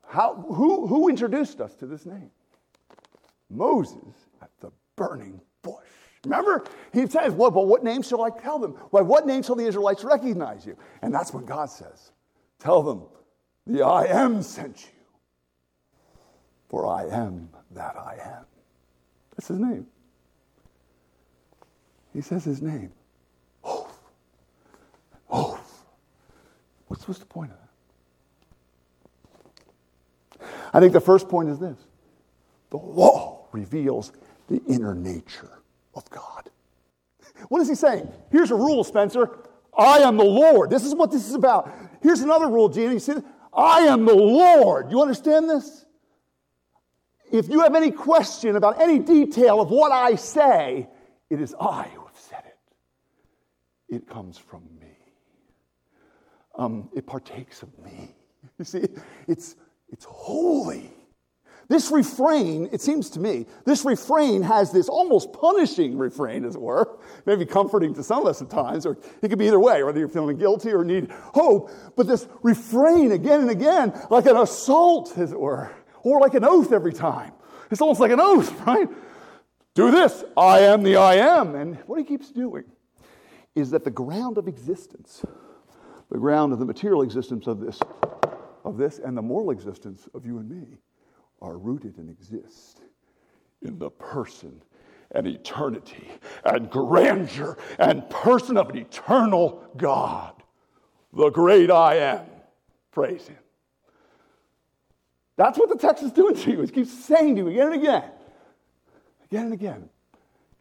How, 0.09 0.35
who, 0.35 0.87
who 0.87 1.09
introduced 1.09 1.61
us 1.61 1.75
to 1.77 1.87
this 1.87 2.07
name? 2.07 2.31
Moses 3.51 4.15
at 4.41 4.51
the 4.61 4.71
burning 4.97 5.41
bush. 5.63 5.75
Remember? 6.25 6.65
He 6.93 7.07
says, 7.07 7.33
well, 7.33 7.51
but 7.51 7.67
what 7.67 7.83
name 7.83 8.03
shall 8.03 8.23
I 8.23 8.31
tell 8.31 8.59
them? 8.59 8.73
Why, 8.91 9.01
what 9.01 9.27
name 9.27 9.43
shall 9.43 9.57
the 9.57 9.67
Israelites 9.67 10.05
recognize 10.05 10.65
you? 10.65 10.77
And 11.03 11.13
that's 11.13 11.33
when 11.33 11.45
God 11.45 11.67
says, 11.71 12.13
Tell 12.59 12.83
them, 12.83 13.03
the 13.67 13.83
I 13.83 14.05
am 14.05 14.41
sent 14.43 14.85
you. 14.85 15.01
For 16.69 16.87
I 16.87 17.07
am 17.09 17.49
that 17.73 17.97
I 17.97 18.19
am. 18.23 18.45
That's 19.35 19.49
his 19.49 19.59
name. 19.59 19.87
He 22.13 22.21
says 22.21 22.45
his 22.45 22.63
name. 22.63 22.93
Oh. 23.65 23.91
Oh. 25.29 25.61
What's, 26.93 27.09
what's 27.09 27.21
the 27.21 27.27
point 27.27 27.53
of 27.53 27.57
that? 30.39 30.47
I 30.75 30.81
think 30.81 30.93
the 30.93 31.01
first 31.01 31.27
point 31.27 31.49
is 31.49 31.59
this 31.59 31.79
the 32.69 32.77
law 32.77 33.47
reveals 33.51 34.13
the 34.49 34.61
inner 34.69 34.95
nature 34.95 35.63
of 35.95 36.11
God. 36.11 36.51
What 37.49 37.63
is 37.63 37.69
he 37.71 37.77
saying? 37.77 38.13
Here's 38.31 38.51
a 38.51 38.55
rule, 38.55 38.85
Spencer. 38.85 39.39
I 39.75 40.01
am 40.01 40.19
the 40.19 40.25
Lord. 40.25 40.69
This 40.69 40.85
is 40.85 40.95
what 40.95 41.11
this 41.11 41.27
is 41.27 41.35
about. 41.35 41.73
Here's 42.03 42.21
another 42.21 42.47
rule, 42.47 42.69
Gene. 42.69 42.93
You 42.93 42.99
see, 42.99 43.15
I 43.55 43.87
am 43.87 44.05
the 44.05 44.15
Lord. 44.15 44.91
You 44.91 45.01
understand 45.01 45.49
this? 45.49 45.87
If 47.33 47.49
you 47.49 47.61
have 47.61 47.75
any 47.75 47.91
question 47.91 48.57
about 48.57 48.83
any 48.83 48.99
detail 48.99 49.63
of 49.63 49.71
what 49.71 49.93
I 49.93 50.17
say, 50.17 50.89
it 51.31 51.41
is 51.41 51.55
I 51.59 51.89
who 51.95 52.05
have 52.05 52.19
said 52.19 52.43
it. 52.45 53.97
It 53.97 54.07
comes 54.07 54.37
from 54.37 54.69
me. 54.79 54.92
Um, 56.57 56.89
it 56.95 57.07
partakes 57.07 57.63
of 57.63 57.69
me. 57.79 58.15
You 58.59 58.65
see, 58.65 58.85
it's 59.29 59.57
it's 59.89 60.05
holy. 60.05 60.91
This 61.69 61.91
refrain, 61.91 62.69
it 62.73 62.81
seems 62.81 63.09
to 63.11 63.21
me, 63.21 63.47
this 63.65 63.85
refrain 63.85 64.43
has 64.43 64.73
this 64.73 64.89
almost 64.89 65.33
punishing 65.33 65.97
refrain, 65.97 66.45
as 66.45 66.55
it 66.55 66.61
were, 66.61 66.99
maybe 67.25 67.47
comforting 67.47 67.95
to 67.95 68.03
some 68.03 68.23
of 68.23 68.27
us 68.27 68.43
at 68.43 68.51
times, 68.51 68.85
or 68.85 68.99
it 69.23 69.29
could 69.29 69.39
be 69.39 69.47
either 69.47 69.61
way, 69.61 69.83
whether 69.83 69.99
you're 69.99 70.09
feeling 70.09 70.37
guilty 70.37 70.71
or 70.73 70.85
need 70.85 71.11
hope. 71.11 71.71
But 71.97 72.09
this 72.09 72.27
refrain 72.43 73.13
again 73.13 73.41
and 73.41 73.51
again, 73.51 73.93
like 74.11 74.27
an 74.27 74.37
assault, 74.37 75.17
as 75.17 75.33
it 75.33 75.41
were, 75.41 75.71
or 76.03 76.21
like 76.21 76.35
an 76.35 76.45
oath 76.45 76.73
every 76.73 76.93
time. 76.93 77.33
It's 77.71 77.81
almost 77.81 78.01
like 78.01 78.11
an 78.11 78.21
oath, 78.21 78.53
right? 78.67 78.89
Do 79.75 79.91
this, 79.91 80.25
I 80.37 80.61
am 80.61 80.83
the 80.83 80.97
I 80.97 81.15
am. 81.15 81.55
And 81.55 81.77
what 81.87 81.99
he 81.99 82.05
keeps 82.05 82.31
doing 82.31 82.65
is 83.55 83.71
that 83.71 83.85
the 83.85 83.91
ground 83.91 84.37
of 84.37 84.47
existence, 84.47 85.25
the 86.13 86.19
ground 86.19 86.53
of 86.53 86.59
the 86.59 86.65
material 86.67 87.01
existence 87.03 87.47
of 87.47 87.59
this 87.59 87.81
of 88.65 88.77
this 88.77 88.99
and 88.99 89.17
the 89.17 89.23
moral 89.23 89.51
existence 89.51 90.09
of 90.15 90.27
you 90.27 90.39
and 90.39 90.49
me 90.49 90.79
are 91.41 91.57
rooted 91.57 91.97
and 91.97 92.11
exist 92.11 92.83
in 93.63 93.79
the 93.79 93.91
person 93.91 94.63
and 95.15 95.27
eternity 95.27 96.07
and 96.45 96.71
grandeur 96.71 97.57
and 97.79 98.09
person 98.11 98.57
of 98.57 98.69
an 98.71 98.77
eternal 98.77 99.65
God, 99.77 100.35
the 101.13 101.31
great 101.31 101.71
I 101.71 101.97
am. 101.97 102.27
Praise 102.93 103.27
Him. 103.27 103.39
That's 105.37 105.59
what 105.59 105.71
the 105.71 105.77
text 105.77 106.05
is 106.05 106.13
doing 106.13 106.37
to 106.37 106.51
you. 106.51 106.61
It 106.61 106.73
keeps 106.75 106.93
saying 106.93 107.37
to 107.37 107.43
you 107.43 107.49
again 107.49 107.73
and 107.73 107.75
again, 107.75 108.11
again 109.25 109.45
and 109.45 109.55
again. 109.55 109.89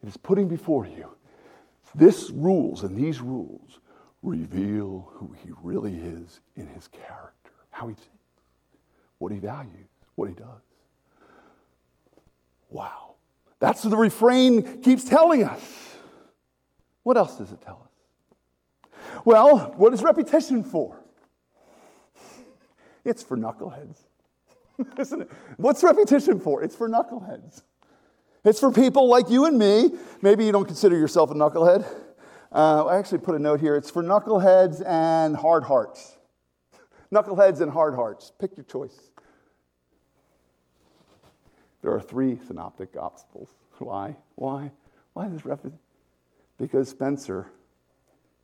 It 0.02 0.08
is 0.08 0.16
putting 0.16 0.48
before 0.48 0.86
you 0.86 1.14
this 1.94 2.30
rules 2.30 2.82
and 2.84 2.96
these 2.96 3.20
rules 3.20 3.78
reveal 4.22 5.10
who 5.12 5.34
He 5.44 5.50
really 5.62 5.96
is 5.96 6.40
in 6.56 6.66
His 6.66 6.88
character 6.88 7.42
how 7.72 7.88
he 7.88 7.94
thinks, 7.94 8.10
what 9.18 9.32
he 9.32 9.38
values, 9.38 9.88
what 10.14 10.28
he 10.28 10.34
does. 10.34 10.62
Wow. 12.70 13.14
That's 13.58 13.82
what 13.82 13.90
the 13.90 13.96
refrain 13.96 14.82
keeps 14.82 15.04
telling 15.04 15.42
us. 15.42 15.60
What 17.02 17.16
else 17.16 17.36
does 17.36 17.50
it 17.50 17.60
tell 17.60 17.82
us? 17.84 19.00
Well, 19.24 19.74
what 19.76 19.92
is 19.92 20.02
repetition 20.02 20.62
for? 20.62 21.00
It's 23.04 23.22
for 23.22 23.36
knuckleheads. 23.36 23.98
Isn't 24.98 25.22
it? 25.22 25.30
What's 25.56 25.82
repetition 25.82 26.38
for? 26.38 26.62
It's 26.62 26.76
for 26.76 26.88
knuckleheads. 26.88 27.62
It's 28.44 28.60
for 28.60 28.70
people 28.70 29.08
like 29.08 29.30
you 29.30 29.46
and 29.46 29.58
me. 29.58 29.90
Maybe 30.20 30.44
you 30.44 30.52
don't 30.52 30.66
consider 30.66 30.96
yourself 30.96 31.30
a 31.30 31.34
knucklehead. 31.34 31.84
Uh, 32.52 32.84
I 32.84 32.98
actually 32.98 33.18
put 33.18 33.34
a 33.34 33.38
note 33.38 33.60
here. 33.60 33.76
It's 33.76 33.90
for 33.90 34.02
knuckleheads 34.02 34.86
and 34.86 35.34
hard 35.34 35.64
hearts. 35.64 36.18
Knuckleheads 37.12 37.62
and 37.62 37.72
hard 37.72 37.94
hearts. 37.94 38.30
Pick 38.38 38.56
your 38.56 38.64
choice. 38.64 39.10
There 41.80 41.92
are 41.92 42.00
three 42.00 42.38
synoptic 42.46 42.92
gospels. 42.92 43.48
Why? 43.78 44.16
Why? 44.34 44.70
Why 45.14 45.28
this 45.28 45.46
repetition? 45.46 45.78
Because 46.58 46.90
Spencer 46.90 47.50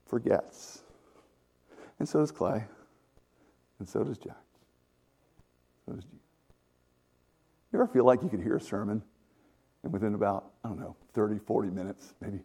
forgets. 0.07 0.83
And 1.99 2.09
so 2.09 2.21
does 2.21 2.33
Clay. 2.33 2.65
And 3.79 3.89
so 3.89 4.03
does 4.05 4.17
Jack. 4.17 4.37
So 5.85 5.93
does 5.93 6.05
you. 6.11 6.19
You 7.73 7.81
ever 7.81 7.87
feel 7.87 8.05
like 8.05 8.23
you 8.23 8.31
could 8.31 8.41
hear 8.41 8.57
a 8.57 8.61
sermon 8.61 9.03
and 9.83 9.93
within 9.93 10.15
about, 10.15 10.53
I 10.65 10.69
don't 10.69 10.81
know, 10.81 10.97
30, 11.13 11.39
40 11.39 11.69
minutes, 11.69 12.15
maybe 12.21 12.41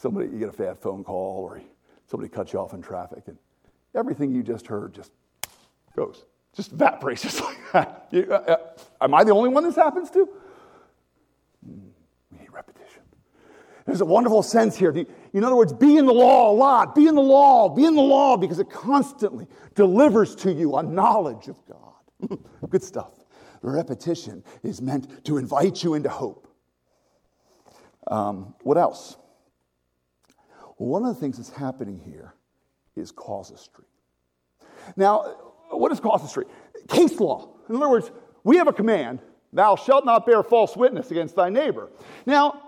somebody, 0.00 0.30
you 0.30 0.38
get 0.38 0.48
a 0.48 0.56
bad 0.56 0.78
phone 0.78 1.04
call 1.04 1.42
or 1.42 1.60
somebody 2.06 2.30
cuts 2.30 2.52
you 2.52 2.58
off 2.58 2.72
in 2.72 2.80
traffic 2.80 3.24
and 3.26 3.36
everything 3.94 4.34
you 4.34 4.42
just 4.42 4.66
heard 4.66 4.94
just 4.94 5.12
goes, 5.94 6.24
just 6.54 6.72
evaporates 6.72 7.22
just 7.22 7.40
like 7.40 7.58
that. 7.72 8.08
You, 8.10 8.26
uh, 8.30 8.34
uh, 8.34 9.04
am 9.04 9.14
I 9.14 9.24
the 9.24 9.32
only 9.32 9.50
one 9.50 9.62
this 9.62 9.76
happens 9.76 10.10
to? 10.10 10.28
Mm, 11.68 11.90
we 12.32 12.38
need 12.38 12.50
repetition. 12.50 13.02
There's 13.84 14.00
a 14.00 14.06
wonderful 14.06 14.42
sense 14.42 14.76
here. 14.76 14.90
In 15.32 15.44
other 15.44 15.56
words, 15.56 15.72
be 15.72 15.98
in 15.98 16.06
the 16.06 16.14
law 16.14 16.50
a 16.50 16.54
lot. 16.54 16.94
Be 16.94 17.06
in 17.06 17.14
the 17.14 17.20
law. 17.20 17.68
Be 17.68 17.84
in 17.84 17.94
the 17.94 18.02
law 18.02 18.36
because 18.36 18.58
it 18.58 18.70
constantly 18.70 19.46
delivers 19.74 20.34
to 20.36 20.52
you 20.52 20.76
a 20.76 20.82
knowledge 20.82 21.48
of 21.48 21.56
God. 21.66 22.38
Good 22.70 22.82
stuff. 22.82 23.12
The 23.62 23.68
repetition 23.68 24.42
is 24.62 24.80
meant 24.80 25.24
to 25.26 25.36
invite 25.36 25.84
you 25.84 25.94
into 25.94 26.08
hope. 26.08 26.48
Um, 28.06 28.54
what 28.62 28.78
else? 28.78 29.16
One 30.80 31.04
of 31.04 31.14
the 31.14 31.20
things 31.20 31.36
that's 31.36 31.50
happening 31.50 32.00
here 32.02 32.32
is 32.96 33.12
casuistry. 33.12 33.84
Now, 34.96 35.36
what 35.68 35.92
is 35.92 36.00
casuistry? 36.00 36.46
Case 36.88 37.20
law. 37.20 37.50
In 37.68 37.76
other 37.76 37.90
words, 37.90 38.10
we 38.44 38.56
have 38.56 38.66
a 38.66 38.72
command 38.72 39.18
thou 39.52 39.76
shalt 39.76 40.06
not 40.06 40.24
bear 40.24 40.42
false 40.42 40.74
witness 40.78 41.10
against 41.10 41.36
thy 41.36 41.50
neighbor. 41.50 41.90
Now, 42.24 42.62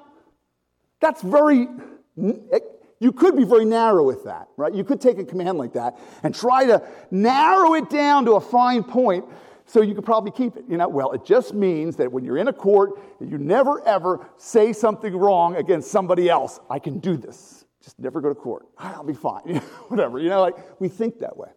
that's 1.01 1.23
very, 1.23 1.67
you 2.15 3.13
could 3.13 3.35
be 3.35 3.45
very 3.45 3.65
narrow 3.65 4.05
with 4.05 4.25
that, 4.25 4.49
right? 4.59 4.75
You 4.75 4.85
could 4.85 5.01
take 5.01 5.17
a 5.17 5.25
command 5.25 5.57
like 5.57 5.73
that 5.73 5.99
and 6.23 6.35
try 6.35 6.67
to 6.67 6.87
narrow 7.11 7.73
it 7.77 7.89
down 7.89 8.27
to 8.27 8.33
a 8.33 8.41
fine 8.43 8.85
point 8.85 9.25
so 9.65 9.81
you 9.81 9.95
could 9.95 10.05
probably 10.05 10.33
keep 10.33 10.59
it. 10.59 10.67
You 10.69 10.77
know, 10.77 10.87
well, 10.87 11.13
it 11.13 11.25
just 11.25 11.55
means 11.55 11.97
that 11.97 12.13
when 12.13 12.27
you're 12.27 12.37
in 12.37 12.49
a 12.49 12.53
court, 12.53 13.01
you 13.21 13.39
never 13.39 13.83
ever 13.89 14.29
say 14.37 14.75
something 14.75 15.17
wrong 15.17 15.57
against 15.57 15.91
somebody 15.91 16.29
else. 16.29 16.61
I 16.69 16.79
can 16.79 16.99
do 16.99 17.17
this. 17.17 17.62
Just 17.83 17.99
never 17.99 18.21
go 18.21 18.29
to 18.29 18.35
court. 18.35 18.67
I'll 18.79 19.05
be 19.05 19.13
fine. 19.13 19.57
Whatever. 19.89 20.19
You 20.19 20.29
know, 20.29 20.41
like 20.41 20.81
we 20.81 20.89
think 20.89 21.19
that 21.21 21.37
way. 21.37 21.49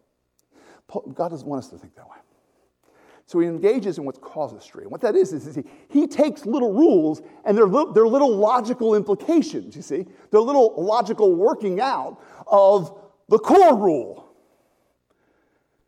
God 1.14 1.28
doesn't 1.28 1.46
want 1.46 1.64
us 1.64 1.70
to 1.70 1.78
think 1.78 1.94
that 1.96 2.08
way. 2.08 2.16
So 3.26 3.40
he 3.40 3.48
engages 3.48 3.98
in 3.98 4.04
what's 4.04 4.20
casuistry. 4.20 4.82
And 4.82 4.90
what 4.92 5.00
that 5.00 5.16
is, 5.16 5.32
is 5.32 5.56
he, 5.56 5.64
he 5.88 6.06
takes 6.06 6.46
little 6.46 6.72
rules 6.72 7.22
and 7.44 7.58
they're, 7.58 7.66
li- 7.66 7.90
they're 7.92 8.06
little 8.06 8.34
logical 8.36 8.94
implications, 8.94 9.74
you 9.74 9.82
see? 9.82 10.06
They're 10.30 10.40
little 10.40 10.74
logical 10.76 11.34
working 11.34 11.80
out 11.80 12.22
of 12.46 12.96
the 13.28 13.38
core 13.38 13.76
rule. 13.76 14.28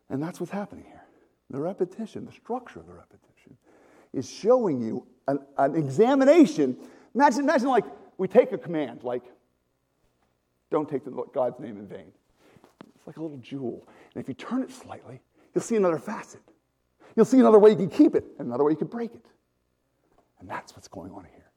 And 0.09 0.21
that's 0.21 0.41
what's 0.41 0.51
happening 0.51 0.83
here. 0.85 1.03
The 1.49 1.61
repetition, 1.61 2.25
the 2.25 2.33
structure 2.33 2.79
of 2.79 2.87
the 2.87 2.93
repetition, 2.93 3.55
is 4.13 4.29
showing 4.29 4.81
you 4.81 5.07
an, 5.29 5.39
an 5.57 5.75
examination. 5.75 6.75
Imagine, 7.15 7.41
imagine 7.41 7.69
like 7.69 7.85
we 8.17 8.27
take 8.27 8.51
a 8.51 8.57
command, 8.57 9.03
like, 9.03 9.23
don't 10.71 10.89
take 10.89 11.01
God's 11.33 11.59
name 11.59 11.77
in 11.77 11.87
vain. 11.87 12.11
It's 12.95 13.07
like 13.07 13.17
a 13.17 13.21
little 13.21 13.37
jewel. 13.37 13.87
And 14.13 14.21
if 14.21 14.27
you 14.27 14.33
turn 14.33 14.61
it 14.61 14.71
slightly, 14.71 15.19
you'll 15.53 15.63
see 15.63 15.75
another 15.75 15.99
facet. 15.99 16.41
You'll 17.15 17.25
see 17.25 17.39
another 17.39 17.59
way 17.59 17.71
you 17.71 17.75
can 17.75 17.89
keep 17.89 18.15
it, 18.15 18.25
and 18.37 18.47
another 18.47 18.63
way 18.63 18.71
you 18.71 18.77
can 18.77 18.87
break 18.87 19.13
it. 19.13 19.25
And 20.39 20.49
that's 20.49 20.75
what's 20.75 20.87
going 20.87 21.11
on 21.11 21.25
here. 21.25 21.49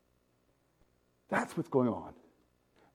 That's 1.29 1.57
what's 1.57 1.68
going 1.68 1.88
on. 1.88 2.14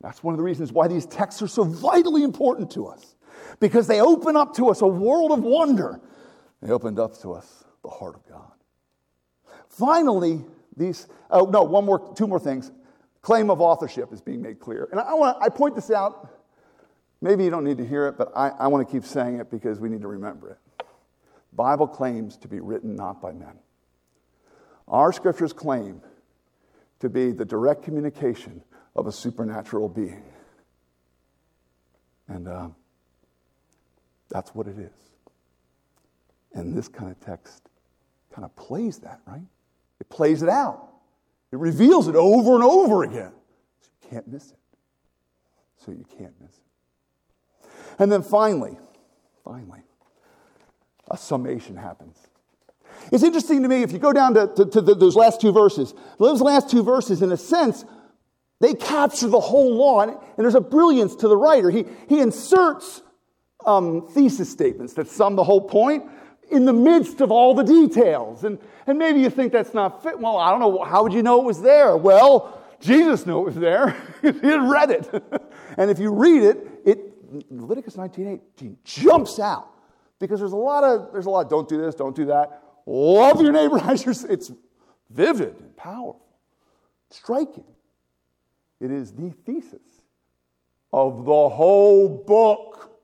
That's 0.01 0.23
one 0.23 0.33
of 0.33 0.37
the 0.37 0.43
reasons 0.43 0.71
why 0.71 0.87
these 0.87 1.05
texts 1.05 1.41
are 1.41 1.47
so 1.47 1.63
vitally 1.63 2.23
important 2.23 2.71
to 2.71 2.87
us, 2.87 3.15
because 3.59 3.87
they 3.87 4.01
open 4.01 4.35
up 4.35 4.55
to 4.55 4.69
us 4.69 4.81
a 4.81 4.87
world 4.87 5.31
of 5.31 5.43
wonder. 5.43 5.99
They 6.61 6.71
opened 6.71 6.99
up 6.99 7.19
to 7.21 7.33
us 7.33 7.63
the 7.83 7.89
heart 7.89 8.15
of 8.15 8.27
God. 8.27 8.51
Finally, 9.69 10.43
these, 10.75 11.07
oh, 11.29 11.45
no, 11.45 11.63
one 11.63 11.85
more, 11.85 12.13
two 12.15 12.27
more 12.27 12.39
things. 12.39 12.71
Claim 13.27 13.49
of 13.49 13.59
authorship 13.59 14.13
is 14.13 14.21
being 14.21 14.41
made 14.41 14.57
clear. 14.57 14.87
And 14.89 15.01
I, 15.01 15.13
want 15.13 15.37
I 15.41 15.49
point 15.49 15.75
this 15.75 15.91
out. 15.91 16.29
Maybe 17.19 17.43
you 17.43 17.49
don't 17.49 17.65
need 17.65 17.75
to 17.77 17.85
hear 17.85 18.07
it, 18.07 18.17
but 18.17 18.31
I, 18.33 18.51
I 18.51 18.67
want 18.67 18.87
to 18.87 18.89
keep 18.89 19.03
saying 19.03 19.41
it 19.41 19.51
because 19.51 19.81
we 19.81 19.89
need 19.89 19.99
to 19.99 20.07
remember 20.07 20.51
it. 20.51 20.85
Bible 21.51 21.89
claims 21.89 22.37
to 22.37 22.47
be 22.47 22.61
written 22.61 22.95
not 22.95 23.21
by 23.21 23.33
men. 23.33 23.59
Our 24.87 25.11
scriptures 25.11 25.51
claim 25.51 26.01
to 27.01 27.09
be 27.09 27.33
the 27.33 27.43
direct 27.43 27.83
communication 27.83 28.63
of 28.95 29.07
a 29.07 29.11
supernatural 29.11 29.89
being. 29.89 30.23
And 32.29 32.47
uh, 32.47 32.69
that's 34.29 34.55
what 34.55 34.67
it 34.67 34.79
is. 34.79 35.11
And 36.53 36.77
this 36.77 36.87
kind 36.87 37.11
of 37.11 37.19
text 37.19 37.67
kind 38.33 38.45
of 38.45 38.55
plays 38.55 38.99
that, 38.99 39.19
right? 39.27 39.43
It 39.99 40.07
plays 40.07 40.43
it 40.43 40.49
out. 40.49 40.93
It 41.51 41.57
reveals 41.59 42.07
it 42.07 42.15
over 42.15 42.55
and 42.55 42.63
over 42.63 43.03
again. 43.03 43.31
So 43.81 43.89
you 44.01 44.09
can't 44.09 44.27
miss 44.27 44.51
it. 44.51 44.57
So 45.77 45.91
you 45.91 46.05
can't 46.17 46.33
miss 46.41 46.51
it. 46.51 47.69
And 47.99 48.11
then 48.11 48.21
finally, 48.21 48.77
finally, 49.43 49.81
a 51.09 51.17
summation 51.17 51.75
happens. 51.75 52.17
It's 53.11 53.23
interesting 53.23 53.63
to 53.63 53.69
me 53.69 53.83
if 53.83 53.91
you 53.91 53.99
go 53.99 54.11
down 54.11 54.33
to, 54.33 54.47
to, 54.55 54.65
to 54.65 54.81
the, 54.81 54.95
those 54.95 55.15
last 55.15 55.39
two 55.39 55.51
verses, 55.51 55.93
those 56.19 56.41
last 56.41 56.69
two 56.69 56.83
verses, 56.83 57.21
in 57.21 57.31
a 57.31 57.37
sense, 57.37 57.85
they 58.59 58.73
capture 58.73 59.27
the 59.27 59.39
whole 59.39 59.75
law. 59.75 60.01
And, 60.01 60.11
and 60.11 60.19
there's 60.37 60.55
a 60.55 60.61
brilliance 60.61 61.15
to 61.17 61.27
the 61.27 61.37
writer. 61.37 61.69
He, 61.69 61.85
he 62.09 62.19
inserts 62.19 63.01
um, 63.65 64.07
thesis 64.07 64.49
statements 64.49 64.93
that 64.93 65.07
sum 65.07 65.35
the 65.35 65.43
whole 65.43 65.61
point 65.61 66.03
in 66.49 66.65
the 66.65 66.73
midst 66.73 67.21
of 67.21 67.31
all 67.31 67.53
the 67.53 67.63
details. 67.63 68.43
And, 68.43 68.59
and 68.85 68.97
maybe 68.97 69.19
you 69.19 69.29
think 69.29 69.51
that's 69.51 69.73
not 69.73 70.03
fit. 70.03 70.19
Well, 70.19 70.37
I 70.37 70.51
don't 70.51 70.59
know. 70.59 70.83
How 70.83 71.03
would 71.03 71.13
you 71.13 71.23
know 71.23 71.41
it 71.41 71.45
was 71.45 71.61
there? 71.61 71.97
Well, 71.97 72.61
Jesus 72.79 73.25
knew 73.25 73.39
it 73.39 73.45
was 73.45 73.55
there. 73.55 73.95
he 74.21 74.27
had 74.27 74.69
read 74.69 74.91
it. 74.91 75.23
and 75.77 75.91
if 75.91 75.99
you 75.99 76.11
read 76.11 76.43
it, 76.43 76.67
it 76.85 77.51
Leviticus 77.51 77.95
19.8 77.95 78.75
jumps 78.83 79.39
out 79.39 79.69
because 80.19 80.39
there's 80.39 80.53
a 80.53 80.55
lot 80.55 80.83
of 80.83 81.11
there's 81.11 81.25
a 81.25 81.29
lot 81.29 81.45
of 81.45 81.49
don't 81.49 81.67
do 81.67 81.81
this, 81.81 81.95
don't 81.95 82.15
do 82.15 82.25
that. 82.25 82.63
Love 82.85 83.41
your 83.41 83.51
neighbor 83.51 83.79
as 83.79 84.05
yourself. 84.05 84.31
It's 84.31 84.51
vivid 85.09 85.59
and 85.59 85.75
powerful, 85.75 86.25
striking. 87.09 87.65
It 88.79 88.91
is 88.91 89.11
the 89.11 89.31
thesis 89.45 89.81
of 90.93 91.25
the 91.25 91.49
whole 91.49 92.07
book. 92.07 92.96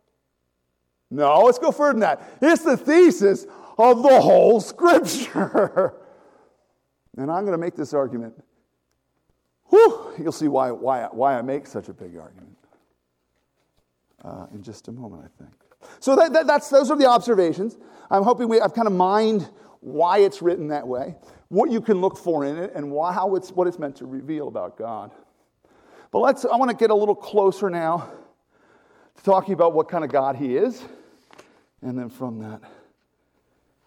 No, 1.14 1.42
let's 1.42 1.60
go 1.60 1.72
further 1.72 1.94
than 1.94 2.00
that. 2.00 2.38
It's 2.42 2.64
the 2.64 2.76
thesis 2.76 3.46
of 3.78 4.02
the 4.02 4.20
whole 4.20 4.60
scripture. 4.60 5.94
and 7.18 7.32
I'm 7.32 7.46
going 7.46 7.52
to 7.52 7.60
make 7.60 7.76
this 7.76 7.94
argument. 7.94 8.34
Whew, 9.70 10.14
you'll 10.18 10.32
see 10.32 10.48
why, 10.48 10.72
why, 10.72 11.08
why 11.12 11.38
I 11.38 11.44
make 11.44 11.68
such 11.68 11.88
a 11.88 11.94
big 11.94 12.18
argument 12.18 12.58
uh, 14.26 14.48
in 14.56 14.64
just 14.64 14.88
a 14.88 14.92
moment, 14.92 15.24
I 15.24 15.44
think. 15.44 15.54
So 16.00 16.16
that, 16.16 16.34
that, 16.34 16.48
that's, 16.48 16.70
those 16.70 16.90
are 16.90 16.98
the 16.98 17.08
observations. 17.08 17.78
I'm 18.10 18.24
hoping 18.24 18.50
we, 18.50 18.60
I've 18.60 18.74
kind 18.74 18.88
of 18.88 18.94
mined 18.94 19.48
why 19.82 20.20
it's 20.20 20.42
written 20.42 20.70
that 20.70 20.88
way, 20.88 21.16
what 21.50 21.70
you 21.70 21.82
can 21.82 22.02
look 22.02 22.18
for 22.18 22.44
in 22.44 22.58
it, 22.58 22.72
and 22.74 22.90
why, 22.90 23.14
how 23.14 23.36
it's, 23.36 23.52
what 23.52 23.68
it's 23.68 23.78
meant 23.78 23.98
to 23.98 24.08
reveal 24.08 24.48
about 24.48 24.78
God. 24.78 25.12
But 26.10 26.20
let's, 26.20 26.44
I 26.44 26.56
want 26.56 26.72
to 26.72 26.78
get 26.78 26.90
a 26.90 26.96
little 26.96 27.16
closer 27.16 27.70
now 27.70 28.10
to 29.18 29.24
talking 29.24 29.54
about 29.54 29.74
what 29.74 29.90
kind 29.90 30.04
of 30.04 30.12
God 30.12 30.38
He 30.38 30.56
is. 30.58 30.84
And 31.84 31.98
then 31.98 32.10
from 32.10 32.40
that, 32.40 32.62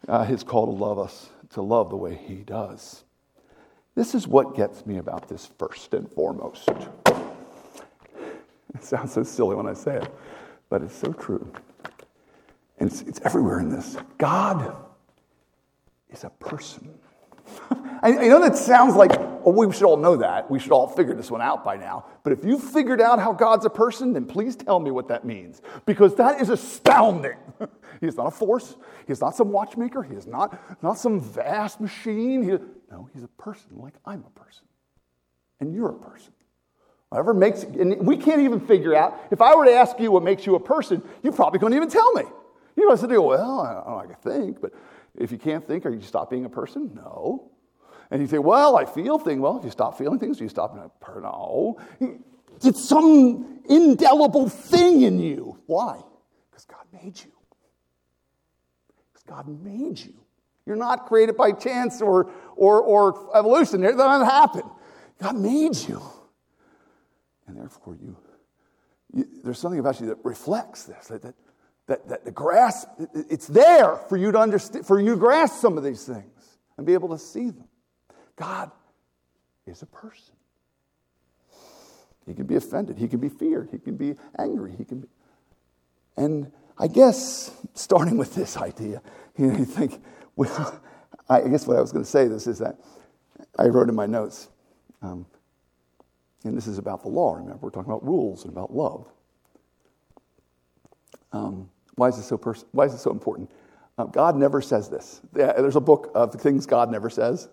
uh, 0.08 0.24
His 0.24 0.42
call 0.42 0.66
to 0.66 0.72
love 0.72 0.98
us, 0.98 1.30
to 1.50 1.62
love 1.62 1.90
the 1.90 1.96
way 1.96 2.14
He 2.14 2.36
does. 2.36 3.04
This 3.94 4.14
is 4.14 4.28
what 4.28 4.54
gets 4.54 4.84
me 4.84 4.98
about 4.98 5.28
this 5.28 5.48
first 5.58 5.94
and 5.94 6.10
foremost. 6.12 6.68
It 8.74 8.84
sounds 8.84 9.12
so 9.12 9.22
silly 9.22 9.56
when 9.56 9.66
I 9.66 9.72
say 9.72 9.96
it, 9.96 10.14
but 10.68 10.82
it's 10.82 10.94
so 10.94 11.12
true 11.12 11.50
and 12.78 12.90
it's, 12.90 13.02
it's 13.02 13.20
everywhere 13.24 13.60
in 13.60 13.68
this. 13.70 13.96
God 14.18 14.76
is 16.10 16.24
a 16.24 16.30
person. 16.30 16.98
I, 17.70 18.16
I 18.18 18.28
know 18.28 18.40
that 18.40 18.56
sounds 18.56 18.94
like, 18.94 19.12
oh, 19.46 19.52
we 19.52 19.72
should 19.72 19.84
all 19.84 19.96
know 19.96 20.16
that. 20.16 20.50
We 20.50 20.58
should 20.58 20.72
all 20.72 20.88
figure 20.88 21.14
this 21.14 21.30
one 21.30 21.40
out 21.40 21.64
by 21.64 21.76
now. 21.76 22.06
But 22.24 22.32
if 22.32 22.44
you've 22.44 22.62
figured 22.62 23.00
out 23.00 23.20
how 23.20 23.32
God's 23.32 23.64
a 23.64 23.70
person, 23.70 24.12
then 24.12 24.26
please 24.26 24.56
tell 24.56 24.80
me 24.80 24.90
what 24.90 25.08
that 25.08 25.24
means. 25.24 25.62
Because 25.86 26.16
that 26.16 26.40
is 26.40 26.50
astounding. 26.50 27.36
he 28.00 28.06
is 28.06 28.16
not 28.16 28.26
a 28.26 28.30
force. 28.32 28.76
He 29.06 29.12
is 29.12 29.20
not 29.20 29.36
some 29.36 29.52
watchmaker. 29.52 30.02
He 30.02 30.14
is 30.14 30.26
not, 30.26 30.60
not 30.82 30.98
some 30.98 31.20
vast 31.20 31.80
machine. 31.80 32.42
He, 32.42 32.50
no, 32.90 33.08
he's 33.14 33.22
a 33.22 33.28
person 33.28 33.70
like 33.76 33.94
I'm 34.04 34.24
a 34.26 34.40
person. 34.40 34.64
and 35.60 35.72
you're 35.74 35.90
a 35.90 35.98
person. 35.98 36.32
Whatever 37.10 37.32
makes, 37.34 37.62
and 37.62 38.04
we 38.04 38.16
can't 38.16 38.40
even 38.40 38.60
figure 38.60 38.94
out. 38.94 39.18
If 39.30 39.40
I 39.40 39.54
were 39.54 39.64
to 39.64 39.72
ask 39.72 39.98
you 40.00 40.10
what 40.10 40.24
makes 40.24 40.44
you 40.44 40.56
a 40.56 40.60
person, 40.60 41.02
you 41.22 41.30
probably 41.30 41.60
couldn't 41.60 41.76
even 41.76 41.88
tell 41.88 42.12
me. 42.14 42.24
You 42.76 42.88
must 42.88 43.00
say, 43.00 43.16
well, 43.16 43.60
I 43.60 43.90
know, 43.90 43.98
I 43.98 44.06
can 44.06 44.16
think, 44.16 44.60
but 44.60 44.72
if 45.14 45.30
you 45.30 45.38
can't 45.38 45.66
think, 45.66 45.86
are 45.86 45.90
you 45.90 46.00
stop 46.02 46.30
being 46.30 46.44
a 46.44 46.48
person? 46.50 46.90
No. 46.94 47.50
And 48.10 48.22
you 48.22 48.28
say, 48.28 48.38
well, 48.38 48.76
I 48.76 48.84
feel 48.84 49.18
things. 49.18 49.40
Well, 49.40 49.58
if 49.58 49.64
you 49.64 49.70
stop 49.70 49.98
feeling 49.98 50.18
things, 50.18 50.40
you 50.40 50.48
stop? 50.48 50.74
No. 50.74 51.78
It's 52.62 52.88
some 52.88 53.60
indelible 53.68 54.48
thing 54.48 55.02
in 55.02 55.18
you. 55.18 55.58
Why? 55.66 56.00
Because 56.50 56.64
God 56.64 56.84
made 56.92 57.18
you. 57.18 57.32
Because 59.12 59.24
God 59.26 59.48
made 59.62 59.98
you. 59.98 60.14
You're 60.64 60.76
not 60.76 61.06
created 61.06 61.36
by 61.36 61.52
chance 61.52 62.00
or, 62.00 62.30
or, 62.56 62.80
or 62.80 63.36
evolution. 63.36 63.82
That 63.82 63.96
doesn't 63.96 64.26
happen. 64.26 64.62
God 65.20 65.36
made 65.36 65.76
you. 65.76 66.02
And 67.46 67.56
therefore, 67.56 67.96
you, 68.00 68.16
you, 69.12 69.28
there's 69.44 69.58
something 69.58 69.78
about 69.78 70.00
you 70.00 70.06
that 70.06 70.18
reflects 70.24 70.84
this, 70.84 71.06
that, 71.06 71.22
that, 71.22 71.34
that, 71.86 72.08
that 72.08 72.24
the 72.24 72.32
grasp, 72.32 72.88
it's 73.14 73.46
there 73.46 73.96
for 74.08 74.16
you 74.16 74.32
to 74.32 74.38
understand, 74.38 74.86
for 74.86 75.00
you 75.00 75.10
to 75.10 75.16
grasp 75.16 75.60
some 75.60 75.78
of 75.78 75.84
these 75.84 76.04
things 76.04 76.58
and 76.76 76.84
be 76.86 76.94
able 76.94 77.08
to 77.10 77.18
see 77.18 77.50
them. 77.50 77.68
God 78.36 78.70
is 79.66 79.82
a 79.82 79.86
person. 79.86 80.34
He 82.26 82.34
can 82.34 82.46
be 82.46 82.56
offended. 82.56 82.98
He 82.98 83.08
can 83.08 83.20
be 83.20 83.28
feared. 83.28 83.68
He 83.70 83.78
can 83.78 83.96
be 83.96 84.14
angry. 84.38 84.74
He 84.76 84.84
can 84.84 85.00
be. 85.00 85.08
And 86.16 86.52
I 86.78 86.88
guess, 86.88 87.50
starting 87.74 88.16
with 88.16 88.34
this 88.34 88.56
idea, 88.56 89.00
you, 89.36 89.46
know, 89.52 89.58
you 89.58 89.64
think, 89.64 90.02
well, 90.34 90.80
I 91.28 91.42
guess 91.42 91.66
what 91.66 91.76
I 91.76 91.80
was 91.80 91.92
going 91.92 92.04
to 92.04 92.10
say 92.10 92.28
this 92.28 92.46
is 92.46 92.58
that 92.58 92.78
I 93.58 93.66
wrote 93.66 93.88
in 93.88 93.94
my 93.94 94.06
notes, 94.06 94.48
um, 95.02 95.26
and 96.44 96.56
this 96.56 96.66
is 96.66 96.78
about 96.78 97.02
the 97.02 97.08
law, 97.08 97.34
remember? 97.34 97.58
We're 97.60 97.70
talking 97.70 97.90
about 97.90 98.04
rules 98.04 98.44
and 98.44 98.52
about 98.52 98.74
love. 98.74 99.06
Um, 101.32 101.68
why, 101.96 102.08
is 102.08 102.16
this 102.16 102.26
so 102.26 102.38
pers- 102.38 102.64
why 102.72 102.84
is 102.84 102.92
this 102.92 103.02
so 103.02 103.10
important? 103.10 103.50
Uh, 103.98 104.04
God 104.04 104.36
never 104.36 104.60
says 104.60 104.88
this. 104.88 105.20
There's 105.32 105.76
a 105.76 105.80
book 105.80 106.10
of 106.14 106.34
things 106.34 106.66
God 106.66 106.90
never 106.90 107.08
says. 107.08 107.48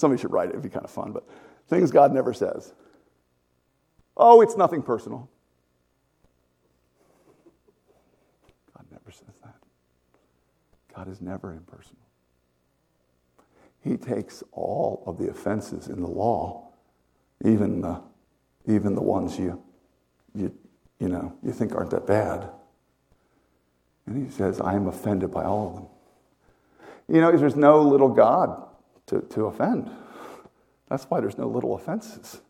Somebody 0.00 0.22
should 0.22 0.32
write 0.32 0.48
it, 0.48 0.52
it'd 0.52 0.62
be 0.62 0.70
kind 0.70 0.82
of 0.82 0.90
fun, 0.90 1.12
but 1.12 1.28
things 1.68 1.90
God 1.90 2.10
never 2.10 2.32
says. 2.32 2.72
Oh, 4.16 4.40
it's 4.40 4.56
nothing 4.56 4.80
personal. 4.80 5.28
God 8.74 8.86
never 8.90 9.10
says 9.10 9.34
that. 9.42 9.56
God 10.96 11.06
is 11.06 11.20
never 11.20 11.52
impersonal. 11.52 12.00
He 13.84 13.98
takes 13.98 14.42
all 14.52 15.02
of 15.06 15.18
the 15.18 15.28
offenses 15.28 15.88
in 15.88 16.00
the 16.00 16.08
law, 16.08 16.70
even 17.44 17.82
the, 17.82 18.00
even 18.66 18.94
the 18.94 19.02
ones 19.02 19.38
you, 19.38 19.62
you, 20.34 20.50
you, 20.98 21.08
know, 21.08 21.36
you 21.42 21.52
think 21.52 21.74
aren't 21.74 21.90
that 21.90 22.06
bad. 22.06 22.48
And 24.06 24.26
he 24.26 24.32
says, 24.32 24.62
I 24.62 24.76
am 24.76 24.86
offended 24.86 25.30
by 25.30 25.44
all 25.44 25.68
of 25.68 25.74
them. 25.74 25.86
You 27.14 27.20
know, 27.20 27.36
there's 27.36 27.54
no 27.54 27.82
little 27.82 28.08
God 28.08 28.68
to, 29.10 29.20
to 29.20 29.46
offend. 29.46 29.90
That's 30.88 31.04
why 31.04 31.20
there's 31.20 31.38
no 31.38 31.48
little 31.48 31.74
offenses. 31.74 32.40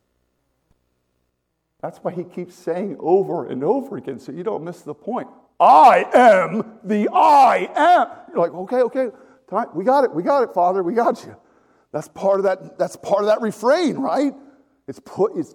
That's 1.80 1.98
why 1.98 2.12
he 2.12 2.24
keeps 2.24 2.54
saying 2.54 2.96
over 3.00 3.46
and 3.46 3.64
over 3.64 3.96
again 3.96 4.18
so 4.18 4.32
you 4.32 4.42
don't 4.42 4.62
miss 4.62 4.82
the 4.82 4.94
point. 4.94 5.28
I 5.58 6.06
am 6.14 6.78
the 6.84 7.08
I 7.12 7.70
am. 7.74 8.08
You're 8.28 8.38
like, 8.38 8.54
okay, 8.54 8.82
okay, 8.82 9.08
we 9.74 9.84
got 9.84 10.04
it, 10.04 10.14
we 10.14 10.22
got 10.22 10.42
it, 10.42 10.54
Father, 10.54 10.82
we 10.82 10.94
got 10.94 11.24
you. 11.24 11.36
That's 11.92 12.08
part 12.08 12.38
of 12.38 12.44
that, 12.44 12.78
that's 12.78 12.96
part 12.96 13.20
of 13.20 13.26
that 13.26 13.40
refrain, 13.40 13.96
right? 13.96 14.32
It's 14.86 15.00
put, 15.00 15.36
it's 15.36 15.54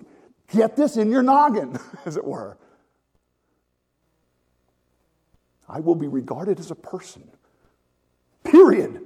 get 0.52 0.76
this 0.76 0.98
in 0.98 1.12
your 1.12 1.24
noggin, 1.24 1.80
as 2.06 2.18
it 2.18 2.26
were. 2.26 2.58
I 5.70 5.80
will 5.80 5.96
be 5.96 6.08
regarded 6.08 6.60
as 6.60 6.72
a 6.72 6.76
person. 6.76 7.30
Period. 8.44 9.02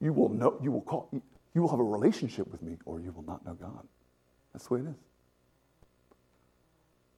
You 0.00 0.14
will 0.14 0.30
know, 0.30 0.58
you 0.62 0.72
will 0.72 0.80
call, 0.80 1.10
you 1.54 1.62
will 1.62 1.68
have 1.68 1.80
a 1.80 1.84
relationship 1.84 2.50
with 2.50 2.62
me, 2.62 2.76
or 2.84 3.00
you 3.00 3.12
will 3.12 3.24
not 3.24 3.44
know 3.44 3.54
God. 3.54 3.86
That's 4.52 4.66
the 4.66 4.74
way 4.74 4.80
it 4.80 4.86
is. 4.86 4.96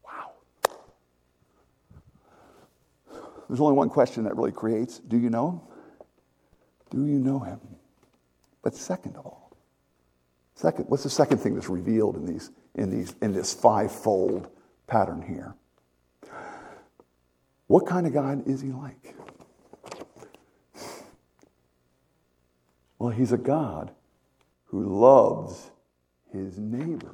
Wow. 0.04 0.32
There's 3.48 3.60
only 3.60 3.74
one 3.74 3.90
question 3.90 4.24
that 4.24 4.36
really 4.36 4.52
creates 4.52 4.98
do 4.98 5.18
you 5.18 5.30
know 5.30 5.50
him? 5.50 5.60
Do 6.90 7.06
you 7.06 7.18
know 7.18 7.38
him? 7.38 7.60
But 8.62 8.74
second 8.74 9.16
of 9.16 9.26
all, 9.26 9.56
second, 10.54 10.86
what's 10.88 11.02
the 11.02 11.10
second 11.10 11.38
thing 11.38 11.54
that's 11.54 11.68
revealed 11.68 12.16
in 12.16 12.26
these 12.26 12.50
in 12.74 12.90
these 12.90 13.14
in 13.20 13.32
this 13.32 13.52
fivefold 13.52 14.48
pattern 14.86 15.22
here? 15.22 15.54
What 17.66 17.86
kind 17.86 18.06
of 18.06 18.12
God 18.12 18.46
is 18.46 18.60
he 18.60 18.70
like? 18.70 19.14
Well, 22.98 23.10
he's 23.10 23.32
a 23.32 23.38
God 23.38 23.90
who 24.72 24.82
loves 24.82 25.70
his 26.32 26.58
neighbors. 26.58 27.12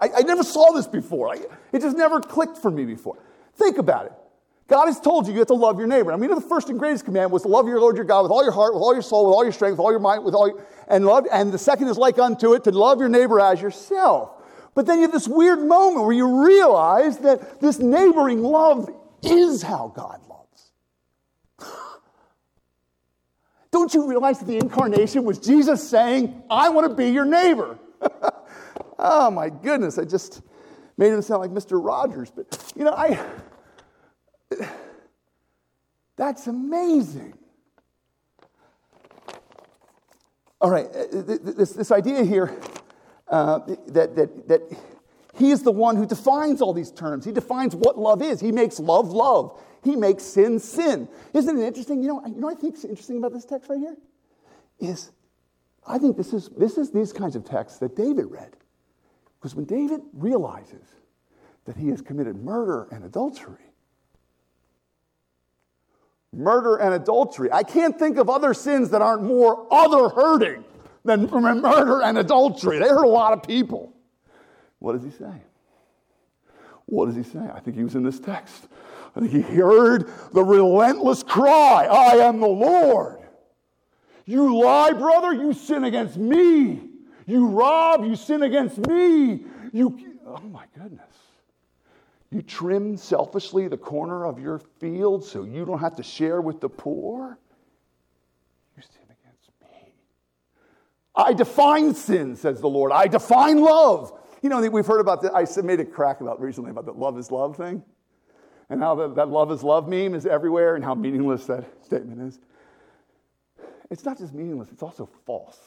I, 0.00 0.08
I 0.16 0.22
never 0.22 0.42
saw 0.42 0.72
this 0.72 0.88
before. 0.88 1.28
I, 1.28 1.36
it 1.72 1.82
just 1.82 1.96
never 1.96 2.20
clicked 2.20 2.58
for 2.58 2.70
me 2.70 2.84
before. 2.84 3.18
Think 3.54 3.78
about 3.78 4.06
it. 4.06 4.12
God 4.66 4.86
has 4.86 4.98
told 4.98 5.26
you 5.26 5.34
you 5.34 5.40
have 5.40 5.48
to 5.48 5.54
love 5.54 5.78
your 5.78 5.86
neighbor. 5.86 6.10
I 6.10 6.16
mean, 6.16 6.30
the 6.30 6.40
first 6.40 6.70
and 6.70 6.78
greatest 6.78 7.04
command 7.04 7.30
was 7.30 7.42
to 7.42 7.48
love 7.48 7.68
your 7.68 7.78
Lord 7.80 7.96
your 7.96 8.06
God 8.06 8.22
with 8.22 8.32
all 8.32 8.42
your 8.42 8.52
heart, 8.52 8.72
with 8.72 8.82
all 8.82 8.94
your 8.94 9.02
soul, 9.02 9.26
with 9.26 9.34
all 9.34 9.44
your 9.44 9.52
strength, 9.52 9.72
with 9.72 9.80
all 9.80 9.90
your 9.90 10.00
mind, 10.00 10.24
with 10.24 10.34
all 10.34 10.48
your, 10.48 10.66
and 10.88 11.04
love. 11.04 11.26
And 11.30 11.52
the 11.52 11.58
second 11.58 11.88
is 11.88 11.98
like 11.98 12.18
unto 12.18 12.54
it 12.54 12.64
to 12.64 12.70
love 12.70 12.98
your 12.98 13.10
neighbor 13.10 13.38
as 13.38 13.60
yourself. 13.60 14.30
But 14.74 14.86
then 14.86 14.96
you 14.96 15.02
have 15.02 15.12
this 15.12 15.28
weird 15.28 15.60
moment 15.60 16.06
where 16.06 16.14
you 16.14 16.46
realize 16.46 17.18
that 17.18 17.60
this 17.60 17.78
neighboring 17.78 18.42
love 18.42 18.88
is 19.22 19.62
how 19.62 19.92
God 19.94 20.18
loves. 20.28 20.33
Don't 23.74 23.92
you 23.92 24.06
realize 24.06 24.38
that 24.38 24.44
the 24.44 24.56
incarnation 24.56 25.24
was 25.24 25.36
Jesus 25.36 25.82
saying, 25.90 26.44
I 26.48 26.68
want 26.68 26.88
to 26.88 26.94
be 26.94 27.08
your 27.08 27.24
neighbor? 27.24 27.76
oh 29.00 29.32
my 29.32 29.48
goodness, 29.48 29.98
I 29.98 30.04
just 30.04 30.42
made 30.96 31.12
him 31.12 31.20
sound 31.22 31.40
like 31.40 31.50
Mr. 31.50 31.84
Rogers. 31.84 32.30
But, 32.30 32.72
you 32.76 32.84
know, 32.84 32.92
I. 32.92 33.18
That's 36.16 36.46
amazing. 36.46 37.34
All 40.60 40.70
right, 40.70 40.86
uh, 40.86 41.06
this, 41.10 41.72
this 41.72 41.90
idea 41.90 42.22
here 42.22 42.56
uh, 43.26 43.58
that, 43.88 44.14
that, 44.14 44.46
that 44.46 44.62
he 45.36 45.50
is 45.50 45.64
the 45.64 45.72
one 45.72 45.96
who 45.96 46.06
defines 46.06 46.62
all 46.62 46.74
these 46.74 46.92
terms. 46.92 47.24
He 47.24 47.32
defines 47.32 47.74
what 47.74 47.98
love 47.98 48.22
is. 48.22 48.38
He 48.38 48.52
makes 48.52 48.78
love 48.78 49.10
love. 49.10 49.60
He 49.84 49.96
makes 49.96 50.22
sin 50.24 50.58
sin. 50.58 51.08
Isn't 51.32 51.58
it 51.58 51.64
interesting? 51.64 52.02
You 52.02 52.08
know, 52.08 52.26
you 52.26 52.40
know 52.40 52.50
I 52.50 52.54
think 52.54 52.74
is 52.74 52.84
interesting 52.84 53.18
about 53.18 53.32
this 53.32 53.44
text 53.44 53.68
right 53.68 53.78
here? 53.78 53.96
Is 54.80 55.12
I 55.86 55.98
think 55.98 56.16
this 56.16 56.32
is, 56.32 56.48
this 56.56 56.78
is 56.78 56.90
these 56.90 57.12
kinds 57.12 57.36
of 57.36 57.44
texts 57.44 57.78
that 57.80 57.94
David 57.94 58.30
read. 58.30 58.56
Because 59.38 59.54
when 59.54 59.66
David 59.66 60.00
realizes 60.14 60.86
that 61.66 61.76
he 61.76 61.88
has 61.88 62.00
committed 62.00 62.36
murder 62.36 62.88
and 62.90 63.04
adultery, 63.04 63.56
murder 66.32 66.76
and 66.76 66.94
adultery, 66.94 67.52
I 67.52 67.62
can't 67.62 67.98
think 67.98 68.16
of 68.16 68.30
other 68.30 68.54
sins 68.54 68.90
that 68.90 69.02
aren't 69.02 69.22
more 69.22 69.66
other 69.70 70.08
hurting 70.08 70.64
than 71.04 71.26
murder 71.26 72.00
and 72.02 72.16
adultery. 72.16 72.78
They 72.78 72.88
hurt 72.88 73.04
a 73.04 73.08
lot 73.08 73.34
of 73.34 73.42
people. 73.42 73.92
What 74.78 74.94
does 74.94 75.04
he 75.04 75.10
say? 75.10 75.42
What 76.86 77.06
does 77.06 77.16
he 77.16 77.22
say? 77.22 77.40
I 77.52 77.60
think 77.60 77.76
he 77.76 77.84
was 77.84 77.94
in 77.94 78.02
this 78.02 78.18
text. 78.18 78.68
He 79.22 79.40
heard 79.40 80.10
the 80.32 80.42
relentless 80.42 81.22
cry 81.22 81.86
I 81.86 82.16
am 82.16 82.40
the 82.40 82.48
Lord. 82.48 83.20
You 84.26 84.58
lie, 84.58 84.92
brother, 84.92 85.32
you 85.32 85.52
sin 85.52 85.84
against 85.84 86.16
me. 86.16 86.80
You 87.26 87.46
rob, 87.46 88.04
you 88.04 88.16
sin 88.16 88.42
against 88.42 88.78
me. 88.78 89.44
You, 89.72 89.98
oh 90.26 90.40
my 90.40 90.64
goodness. 90.76 91.00
You 92.30 92.42
trim 92.42 92.96
selfishly 92.96 93.68
the 93.68 93.76
corner 93.76 94.26
of 94.26 94.40
your 94.40 94.58
field 94.80 95.24
so 95.24 95.44
you 95.44 95.64
don't 95.64 95.78
have 95.78 95.94
to 95.96 96.02
share 96.02 96.40
with 96.40 96.60
the 96.60 96.68
poor. 96.68 97.38
You 98.76 98.82
sin 98.82 99.04
against 99.04 99.48
me. 99.62 99.92
I 101.14 101.34
define 101.34 101.94
sin, 101.94 102.34
says 102.34 102.60
the 102.60 102.68
Lord. 102.68 102.90
I 102.90 103.06
define 103.06 103.60
love. 103.60 104.18
You 104.42 104.48
know, 104.48 104.60
we've 104.68 104.86
heard 104.86 105.00
about 105.00 105.22
that. 105.22 105.34
I 105.34 105.46
made 105.62 105.78
a 105.78 105.84
crack 105.84 106.20
about 106.20 106.40
recently 106.40 106.72
about 106.72 106.86
the 106.86 106.92
love 106.92 107.16
is 107.16 107.30
love 107.30 107.56
thing 107.56 107.84
and 108.70 108.80
how 108.80 108.94
the, 108.94 109.08
that 109.14 109.28
love 109.28 109.50
is 109.52 109.62
love 109.62 109.88
meme 109.88 110.14
is 110.14 110.26
everywhere 110.26 110.74
and 110.74 110.84
how 110.84 110.94
meaningless 110.94 111.46
that 111.46 111.64
statement 111.84 112.20
is. 112.22 112.38
It's 113.90 114.04
not 114.04 114.18
just 114.18 114.34
meaningless, 114.34 114.70
it's 114.72 114.82
also 114.82 115.08
false. 115.26 115.58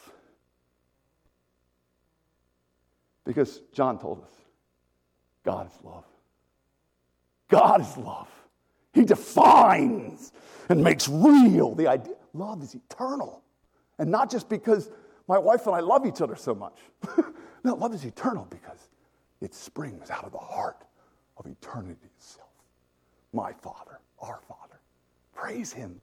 Because 3.24 3.60
John 3.72 3.98
told 3.98 4.22
us 4.22 4.30
God 5.44 5.66
is 5.66 5.84
love. 5.84 6.04
God 7.48 7.80
is 7.80 7.96
love. 7.96 8.28
He 8.92 9.04
defines 9.04 10.32
and 10.68 10.82
makes 10.82 11.08
real 11.08 11.74
the 11.74 11.86
idea. 11.86 12.14
Love 12.34 12.62
is 12.62 12.74
eternal. 12.74 13.42
And 13.98 14.10
not 14.10 14.30
just 14.30 14.48
because 14.48 14.90
my 15.26 15.38
wife 15.38 15.66
and 15.66 15.74
I 15.74 15.80
love 15.80 16.06
each 16.06 16.20
other 16.20 16.36
so 16.36 16.54
much. 16.54 16.78
No, 17.64 17.74
love 17.74 17.92
is 17.92 18.04
eternal 18.04 18.46
because 18.48 18.88
it 19.40 19.54
springs 19.54 20.10
out 20.10 20.24
of 20.24 20.32
the 20.32 20.38
heart 20.38 20.84
of 21.36 21.46
eternity 21.46 22.06
itself. 22.16 22.47
My 23.32 23.52
Father, 23.52 24.00
our 24.20 24.40
Father. 24.48 24.80
Praise 25.34 25.72
Him. 25.72 26.00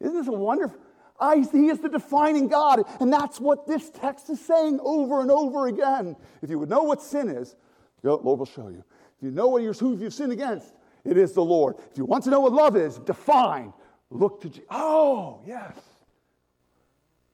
Isn't 0.00 0.16
this 0.16 0.28
a 0.28 0.32
wonderful? 0.32 0.78
I, 1.20 1.36
he 1.52 1.68
is 1.68 1.78
the 1.78 1.88
defining 1.88 2.48
God. 2.48 2.82
And 3.00 3.12
that's 3.12 3.40
what 3.40 3.66
this 3.66 3.90
text 3.90 4.28
is 4.28 4.40
saying 4.40 4.80
over 4.82 5.20
and 5.20 5.30
over 5.30 5.68
again. 5.68 6.16
If 6.42 6.50
you 6.50 6.58
would 6.58 6.68
know 6.68 6.82
what 6.82 7.00
sin 7.00 7.28
is, 7.28 7.54
go, 8.02 8.16
Lord 8.16 8.40
will 8.40 8.46
show 8.46 8.68
you. 8.68 8.82
If 9.18 9.22
you 9.22 9.30
know 9.30 9.46
what 9.46 9.62
you're, 9.62 9.72
who 9.72 9.96
you've 9.96 10.12
sinned 10.12 10.32
against, 10.32 10.74
it 11.04 11.16
is 11.16 11.32
the 11.32 11.44
Lord. 11.44 11.76
If 11.90 11.96
you 11.96 12.04
want 12.04 12.24
to 12.24 12.30
know 12.30 12.40
what 12.40 12.52
love 12.52 12.76
is, 12.76 12.98
define. 12.98 13.72
Look 14.10 14.40
to 14.42 14.48
Jesus. 14.48 14.64
Oh, 14.70 15.40
yes. 15.46 15.76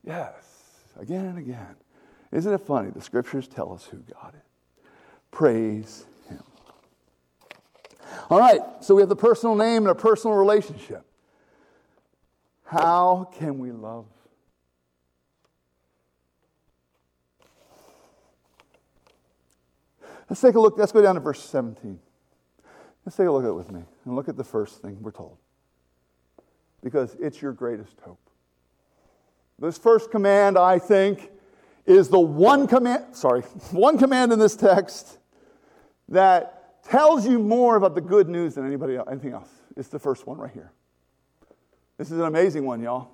Yes. 0.03 0.33
Again 0.99 1.25
and 1.25 1.37
again. 1.39 1.75
Isn't 2.31 2.53
it 2.53 2.61
funny? 2.61 2.91
The 2.91 3.01
scriptures 3.01 3.47
tell 3.47 3.73
us 3.73 3.85
who 3.85 3.97
God 3.97 4.35
is. 4.35 4.83
Praise. 5.31 6.05
All 8.29 8.39
right, 8.39 8.61
so 8.81 8.95
we 8.95 9.01
have 9.01 9.09
the 9.09 9.15
personal 9.15 9.55
name 9.55 9.83
and 9.83 9.89
a 9.89 9.95
personal 9.95 10.35
relationship. 10.35 11.05
How 12.65 13.29
can 13.37 13.57
we 13.57 13.71
love? 13.71 14.05
Let's 20.29 20.41
take 20.41 20.55
a 20.55 20.59
look. 20.59 20.77
Let's 20.77 20.91
go 20.91 21.01
down 21.01 21.15
to 21.15 21.21
verse 21.21 21.43
17. 21.43 21.99
Let's 23.05 23.17
take 23.17 23.27
a 23.27 23.31
look 23.31 23.43
at 23.43 23.49
it 23.49 23.53
with 23.53 23.71
me 23.71 23.81
and 24.05 24.15
look 24.15 24.29
at 24.29 24.37
the 24.37 24.43
first 24.43 24.81
thing 24.81 25.01
we're 25.01 25.11
told. 25.11 25.37
Because 26.83 27.15
it's 27.19 27.41
your 27.41 27.51
greatest 27.51 27.99
hope. 28.01 28.19
This 29.57 29.77
first 29.77 30.11
command, 30.11 30.57
I 30.57 30.77
think, 30.77 31.31
is 31.85 32.09
the 32.09 32.19
one 32.19 32.67
command, 32.67 33.15
sorry, 33.15 33.41
one 33.71 33.97
command 33.97 34.31
in 34.31 34.39
this 34.39 34.55
text 34.55 35.17
that 36.09 36.58
tells 36.89 37.25
you 37.25 37.39
more 37.39 37.75
about 37.75 37.95
the 37.95 38.01
good 38.01 38.27
news 38.27 38.55
than 38.55 38.65
anybody 38.65 38.95
else, 38.95 39.07
anything 39.11 39.33
else. 39.33 39.49
It's 39.77 39.89
the 39.89 39.99
first 39.99 40.25
one 40.25 40.37
right 40.37 40.51
here. 40.51 40.71
This 41.97 42.11
is 42.11 42.17
an 42.17 42.25
amazing 42.25 42.65
one, 42.65 42.81
y'all. 42.81 43.09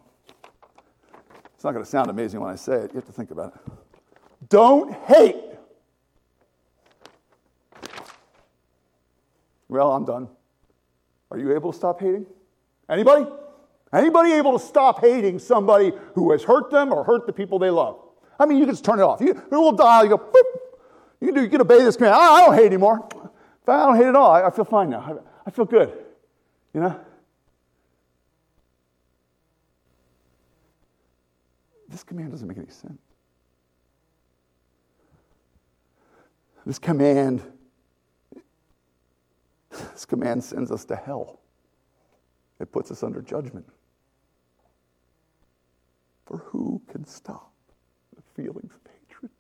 It's 1.54 1.64
not 1.64 1.74
going 1.74 1.84
to 1.84 1.90
sound 1.90 2.10
amazing 2.10 2.40
when 2.40 2.50
I 2.50 2.56
say 2.56 2.76
it. 2.76 2.92
You 2.92 2.96
have 2.96 3.06
to 3.06 3.12
think 3.12 3.32
about 3.32 3.54
it. 3.54 3.74
Don't 4.50 4.94
hate. 4.94 5.36
Well, 9.68 9.92
I'm 9.92 10.06
done. 10.06 10.30
Are 11.32 11.38
you 11.38 11.54
able 11.54 11.72
to 11.72 11.78
stop 11.78 12.00
hating? 12.00 12.26
Anybody? 12.88 13.26
Anybody 13.92 14.34
able 14.34 14.58
to 14.58 14.64
stop 14.64 15.02
hating 15.02 15.40
somebody 15.40 15.92
who 16.14 16.32
has 16.32 16.44
hurt 16.44 16.70
them 16.70 16.94
or 16.94 17.04
hurt 17.04 17.26
the 17.26 17.34
people 17.34 17.60
they 17.60 17.72
love? 17.72 18.00
I 18.40 18.46
mean, 18.46 18.58
you 18.58 18.66
can 18.66 18.74
just 18.74 18.86
turn 18.86 19.00
it 19.00 19.04
off. 19.04 19.22
You, 19.22 19.32
a 19.32 19.56
little 19.56 19.72
dial, 19.72 20.04
you 20.04 20.10
go, 20.10 20.18
boop. 20.18 20.44
You 21.20 21.28
can, 21.28 21.36
do, 21.36 21.42
you 21.42 21.50
can 21.50 21.62
obey 21.62 21.80
this 21.80 21.96
command. 21.96 22.14
I, 22.14 22.20
I 22.20 22.46
don't 22.46 22.56
hate 22.56 22.68
anymore. 22.68 23.08
I 23.68 23.86
don't 23.86 23.96
hate 23.96 24.06
at 24.06 24.16
all. 24.16 24.32
I, 24.32 24.44
I 24.44 24.50
feel 24.52 24.66
fine 24.66 24.90
now. 24.90 25.00
I, 25.00 25.48
I 25.48 25.52
feel 25.52 25.66
good. 25.66 25.92
You 26.74 26.82
know? 26.82 27.00
This 31.90 32.04
command 32.04 32.32
doesn't 32.32 32.48
make 32.48 32.58
any 32.58 32.70
sense. 32.70 33.00
This 36.66 36.80
command, 36.80 37.44
this 39.94 40.06
command 40.06 40.44
sends 40.44 40.72
us 40.72 40.84
to 40.86 40.96
hell. 40.96 41.40
It 42.60 42.72
puts 42.72 42.90
us 42.92 43.04
under 43.04 43.22
judgment. 43.22 43.66
For 46.26 46.38
who 46.38 46.82
can 46.90 47.06
stop 47.06 47.52
the 48.16 48.22
feelings 48.42 48.74
of 48.74 48.82
hatred 48.92 49.32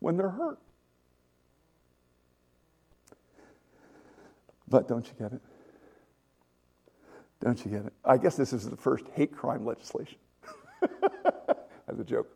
when 0.00 0.16
they're 0.16 0.28
hurt? 0.28 0.58
But 4.68 4.88
don't 4.88 5.06
you 5.06 5.12
get 5.18 5.32
it? 5.32 5.40
Don't 7.40 7.64
you 7.64 7.70
get 7.70 7.86
it? 7.86 7.92
I 8.04 8.16
guess 8.16 8.36
this 8.36 8.52
is 8.52 8.68
the 8.68 8.76
first 8.76 9.04
hate 9.14 9.32
crime 9.32 9.64
legislation. 9.64 10.18
As 11.88 11.98
a 11.98 12.04
joke. 12.04 12.28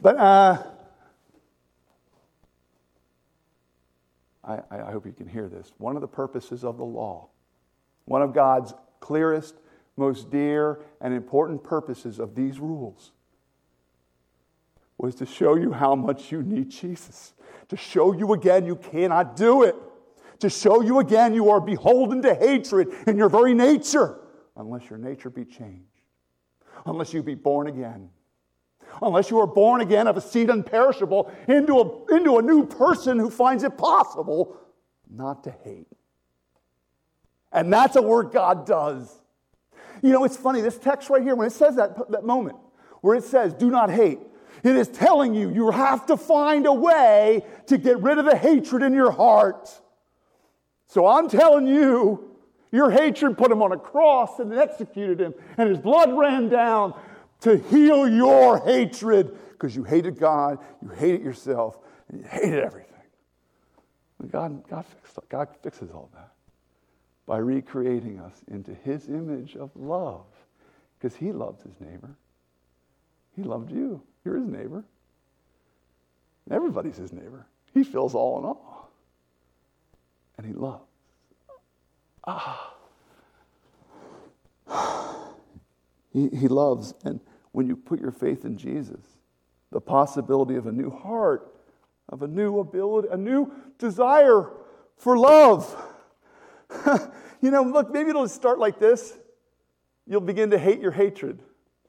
But 0.00 0.16
uh, 0.16 0.62
I, 4.44 4.58
I 4.70 4.90
hope 4.92 5.06
you 5.06 5.12
can 5.12 5.28
hear 5.28 5.48
this. 5.48 5.72
One 5.78 5.96
of 5.96 6.02
the 6.02 6.08
purposes 6.08 6.64
of 6.64 6.76
the 6.76 6.84
law, 6.84 7.28
one 8.04 8.22
of 8.22 8.32
God's 8.32 8.74
clearest, 9.00 9.56
most 9.96 10.30
dear, 10.30 10.80
and 11.00 11.12
important 11.12 11.64
purposes 11.64 12.18
of 12.18 12.34
these 12.34 12.60
rules 12.60 13.12
was 14.98 15.14
to 15.16 15.26
show 15.26 15.56
you 15.56 15.72
how 15.72 15.94
much 15.94 16.30
you 16.30 16.42
need 16.42 16.70
Jesus, 16.70 17.32
to 17.68 17.76
show 17.76 18.12
you 18.12 18.32
again 18.34 18.66
you 18.66 18.76
cannot 18.76 19.34
do 19.36 19.64
it, 19.64 19.74
to 20.42 20.50
show 20.50 20.82
you 20.82 21.00
again 21.00 21.34
you 21.34 21.50
are 21.50 21.60
beholden 21.60 22.22
to 22.22 22.34
hatred 22.34 22.88
in 23.06 23.16
your 23.16 23.28
very 23.28 23.54
nature, 23.54 24.20
unless 24.56 24.88
your 24.88 24.98
nature 24.98 25.30
be 25.30 25.44
changed, 25.44 26.02
unless 26.86 27.12
you 27.12 27.22
be 27.22 27.34
born 27.34 27.66
again 27.66 28.10
unless 29.00 29.30
you 29.30 29.38
are 29.40 29.46
born 29.46 29.80
again 29.80 30.06
of 30.06 30.16
a 30.16 30.20
seed 30.20 30.48
unperishable 30.48 31.32
into 31.48 31.78
a, 31.78 32.14
into 32.14 32.38
a 32.38 32.42
new 32.42 32.66
person 32.66 33.18
who 33.18 33.30
finds 33.30 33.62
it 33.64 33.78
possible 33.78 34.56
not 35.10 35.44
to 35.44 35.54
hate. 35.64 35.86
And 37.52 37.72
that's 37.72 37.96
a 37.96 38.02
work 38.02 38.32
God 38.32 38.66
does. 38.66 39.22
You 40.02 40.10
know, 40.10 40.24
it's 40.24 40.36
funny, 40.36 40.60
this 40.60 40.78
text 40.78 41.10
right 41.10 41.22
here, 41.22 41.34
when 41.34 41.46
it 41.46 41.52
says 41.52 41.76
that, 41.76 42.10
that 42.10 42.24
moment 42.24 42.56
where 43.02 43.16
it 43.16 43.24
says, 43.24 43.54
do 43.54 43.70
not 43.70 43.90
hate, 43.90 44.18
it 44.62 44.76
is 44.76 44.88
telling 44.88 45.34
you 45.34 45.50
you 45.50 45.70
have 45.70 46.06
to 46.06 46.16
find 46.16 46.66
a 46.66 46.72
way 46.72 47.44
to 47.66 47.78
get 47.78 48.00
rid 48.00 48.18
of 48.18 48.24
the 48.24 48.36
hatred 48.36 48.82
in 48.82 48.92
your 48.92 49.10
heart. 49.10 49.68
So 50.92 51.06
I'm 51.06 51.26
telling 51.26 51.66
you, 51.66 52.36
your 52.70 52.90
hatred 52.90 53.38
put 53.38 53.50
him 53.50 53.62
on 53.62 53.72
a 53.72 53.78
cross 53.78 54.40
and 54.40 54.52
executed 54.52 55.22
him, 55.22 55.32
and 55.56 55.70
his 55.70 55.78
blood 55.78 56.12
ran 56.12 56.50
down 56.50 56.92
to 57.40 57.56
heal 57.56 58.06
your 58.06 58.58
hatred 58.58 59.34
because 59.52 59.74
you 59.74 59.84
hated 59.84 60.18
God, 60.18 60.58
you 60.82 60.90
hated 60.90 61.22
yourself, 61.22 61.78
and 62.08 62.20
you 62.20 62.26
hated 62.26 62.62
everything. 62.62 62.92
God, 64.30 64.68
God, 64.68 64.84
fixed, 64.84 65.18
God 65.30 65.48
fixes 65.62 65.90
all 65.90 66.10
that 66.12 66.34
by 67.24 67.38
recreating 67.38 68.20
us 68.20 68.42
into 68.48 68.74
his 68.74 69.08
image 69.08 69.56
of 69.56 69.70
love 69.74 70.26
because 70.98 71.16
he 71.16 71.32
loved 71.32 71.62
his 71.62 71.80
neighbor. 71.80 72.18
He 73.34 73.44
loved 73.44 73.70
you. 73.70 74.02
You're 74.26 74.36
his 74.36 74.46
neighbor. 74.46 74.84
Everybody's 76.50 76.98
his 76.98 77.14
neighbor. 77.14 77.46
He 77.72 77.82
fills 77.82 78.14
all 78.14 78.38
in 78.40 78.44
all. 78.44 78.71
And 80.42 80.54
he 80.54 80.60
loves. 80.60 80.84
Ah. 82.24 82.74
He, 86.12 86.28
he 86.28 86.46
loves. 86.46 86.92
And 87.06 87.20
when 87.52 87.66
you 87.66 87.74
put 87.74 87.98
your 87.98 88.10
faith 88.10 88.44
in 88.44 88.58
Jesus. 88.58 89.00
The 89.70 89.80
possibility 89.80 90.56
of 90.56 90.66
a 90.66 90.72
new 90.72 90.90
heart, 90.90 91.54
of 92.10 92.20
a 92.20 92.28
new 92.28 92.58
ability, 92.58 93.08
a 93.10 93.16
new 93.16 93.50
desire 93.78 94.50
for 94.98 95.16
love. 95.16 95.74
you 97.40 97.50
know, 97.50 97.62
look, 97.62 97.90
maybe 97.90 98.10
it'll 98.10 98.28
start 98.28 98.58
like 98.58 98.78
this. 98.78 99.16
You'll 100.06 100.20
begin 100.20 100.50
to 100.50 100.58
hate 100.58 100.80
your 100.80 100.90
hatred. 100.90 101.38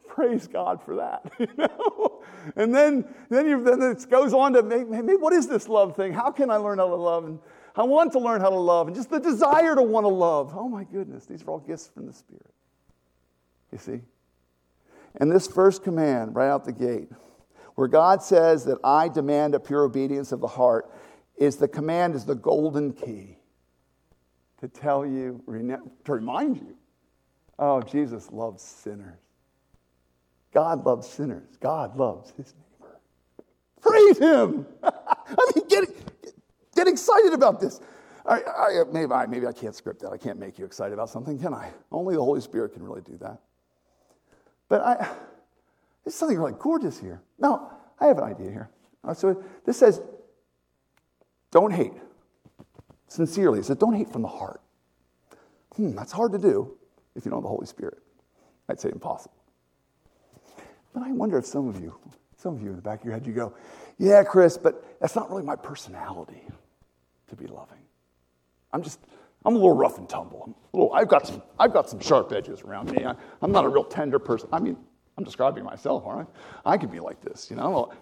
Praise 0.08 0.48
God 0.48 0.82
for 0.84 0.96
that. 0.96 1.30
You 1.40 1.48
know? 1.58 2.24
And 2.56 2.74
then, 2.74 3.06
then, 3.30 3.48
you, 3.48 3.64
then 3.64 3.82
it 3.82 4.10
goes 4.10 4.34
on 4.34 4.54
to 4.54 4.64
maybe, 4.64 5.16
what 5.16 5.34
is 5.34 5.48
this 5.48 5.68
love 5.68 5.96
thing? 5.96 6.14
How 6.14 6.30
can 6.30 6.50
I 6.50 6.58
learn 6.58 6.78
how 6.78 6.88
to 6.88 6.96
love? 6.96 7.26
And 7.26 7.40
I 7.76 7.84
want 7.84 8.12
to 8.14 8.20
learn 8.20 8.42
how 8.42 8.50
to 8.50 8.60
love. 8.60 8.88
And 8.88 8.96
just 8.96 9.10
the 9.10 9.20
desire 9.20 9.76
to 9.76 9.82
want 9.82 10.04
to 10.04 10.10
love. 10.10 10.54
Oh 10.56 10.70
my 10.70 10.84
goodness, 10.84 11.26
these 11.26 11.44
are 11.44 11.50
all 11.50 11.60
gifts 11.60 11.90
from 11.94 12.06
the 12.06 12.14
Spirit. 12.14 12.54
You 13.72 13.78
see? 13.78 14.02
And 15.16 15.32
this 15.32 15.48
first 15.48 15.84
command, 15.84 16.36
right 16.36 16.50
out 16.50 16.66
the 16.66 16.72
gate, 16.72 17.10
where 17.76 17.88
God 17.88 18.22
says 18.22 18.66
that 18.66 18.78
I 18.84 19.10
demand 19.10 19.56
a 19.56 19.60
pure 19.60 19.84
obedience 19.84 20.32
of 20.32 20.40
the 20.40 20.48
heart, 20.48 20.92
is 21.38 21.58
the 21.58 21.68
command 21.68 22.16
is 22.16 22.26
the 22.26 22.36
golden 22.36 22.94
key 22.94 23.38
to 24.60 24.68
tell 24.68 25.06
you, 25.06 25.44
to 26.06 26.12
remind 26.14 26.58
you, 26.58 26.76
oh, 27.60 27.82
Jesus 27.82 28.32
loves 28.32 28.62
sinners. 28.62 29.20
God 30.54 30.86
loves 30.86 31.10
sinners. 31.10 31.58
God 31.60 31.98
loves 31.98 32.32
his 32.38 32.54
neighbor. 32.54 33.00
Praise 33.82 34.18
him. 34.20 34.68
I 34.84 35.52
mean, 35.56 35.68
get, 35.68 36.13
get 36.76 36.88
excited 36.88 37.34
about 37.34 37.60
this. 37.60 37.80
I, 38.26 38.36
I, 38.36 38.84
maybe, 38.92 39.12
I, 39.12 39.26
maybe 39.26 39.48
I 39.48 39.52
can't 39.52 39.76
script 39.76 40.02
that. 40.02 40.12
I 40.12 40.18
can't 40.18 40.40
make 40.40 40.58
you 40.58 40.66
excited 40.66 40.94
about 40.94 41.10
something, 41.10 41.38
can 41.38 41.54
I? 41.54 41.72
Only 41.92 42.16
the 42.16 42.24
Holy 42.24 42.42
Spirit 42.42 42.74
can 42.74 42.84
really 42.84 43.02
do 43.02 43.18
that. 43.18 43.40
But 44.70 44.82
I, 44.82 45.14
there's 46.04 46.16
something 46.16 46.38
really 46.38 46.54
gorgeous 46.58 47.00
here. 47.00 47.22
Now, 47.38 47.72
I 48.00 48.08
have 48.08 48.18
an 48.18 48.24
idea 48.24 48.50
here. 48.50 48.70
So 49.14 49.44
this 49.66 49.78
says, 49.78 50.02
don't 51.52 51.72
hate. 51.72 51.94
Sincerely, 53.08 53.60
it 53.60 53.66
says, 53.66 53.78
don't 53.78 53.94
hate 53.94 54.12
from 54.12 54.22
the 54.22 54.28
heart. 54.28 54.62
Hmm, 55.76 55.94
that's 55.96 56.12
hard 56.12 56.32
to 56.32 56.38
do 56.38 56.78
if 57.16 57.26
you 57.26 57.32
don't 57.32 57.40
have 57.40 57.44
the 57.44 57.50
Holy 57.50 57.68
Spirit. 57.68 58.00
I'd 58.70 58.80
say 58.80 58.90
impossible. 58.90 59.36
But 60.94 61.04
I 61.04 61.12
wonder 61.12 61.38
if 61.38 61.46
some 61.46 61.68
of 61.68 61.82
you, 61.82 61.94
Some 62.38 62.56
of 62.56 62.62
you 62.62 62.70
in 62.70 62.76
the 62.78 62.82
back 62.82 63.00
of 63.00 63.06
your 63.06 63.14
head, 63.14 63.28
you 63.28 63.34
go, 63.34 63.54
Yeah, 63.98 64.24
Chris, 64.24 64.58
but 64.58 65.00
that's 65.00 65.16
not 65.16 65.30
really 65.30 65.44
my 65.44 65.56
personality 65.56 66.44
to 67.36 67.42
be 67.42 67.48
loving. 67.48 67.80
I'm 68.72 68.82
just, 68.82 69.00
I'm 69.46 69.56
a 69.56 69.58
little 69.58 69.76
rough 69.76 69.98
and 69.98 70.10
tumble. 70.10 70.56
i 70.74 70.78
Little, 70.78 70.94
I've, 70.94 71.08
got 71.08 71.28
some, 71.28 71.42
I've 71.60 71.74
got 71.74 71.90
some 71.90 72.00
sharp 72.00 72.32
edges 72.32 72.62
around 72.62 72.92
me. 72.92 73.06
I, 73.06 73.16
am 73.42 73.52
not 73.52 73.66
a 73.66 73.70
real 73.70 73.84
tender 73.84 74.20
person. 74.20 74.50
I 74.52 74.60
mean, 74.60 74.78
I'm 75.18 75.24
describing 75.24 75.64
myself, 75.64 76.04
aren't 76.06 76.30
I? 76.66 76.74
I 76.74 76.78
could 76.78 76.92
be 76.92 77.00
like 77.00 77.22
this, 77.22 77.50
you 77.50 77.56
know? 77.56 77.70
Well, 77.70 77.94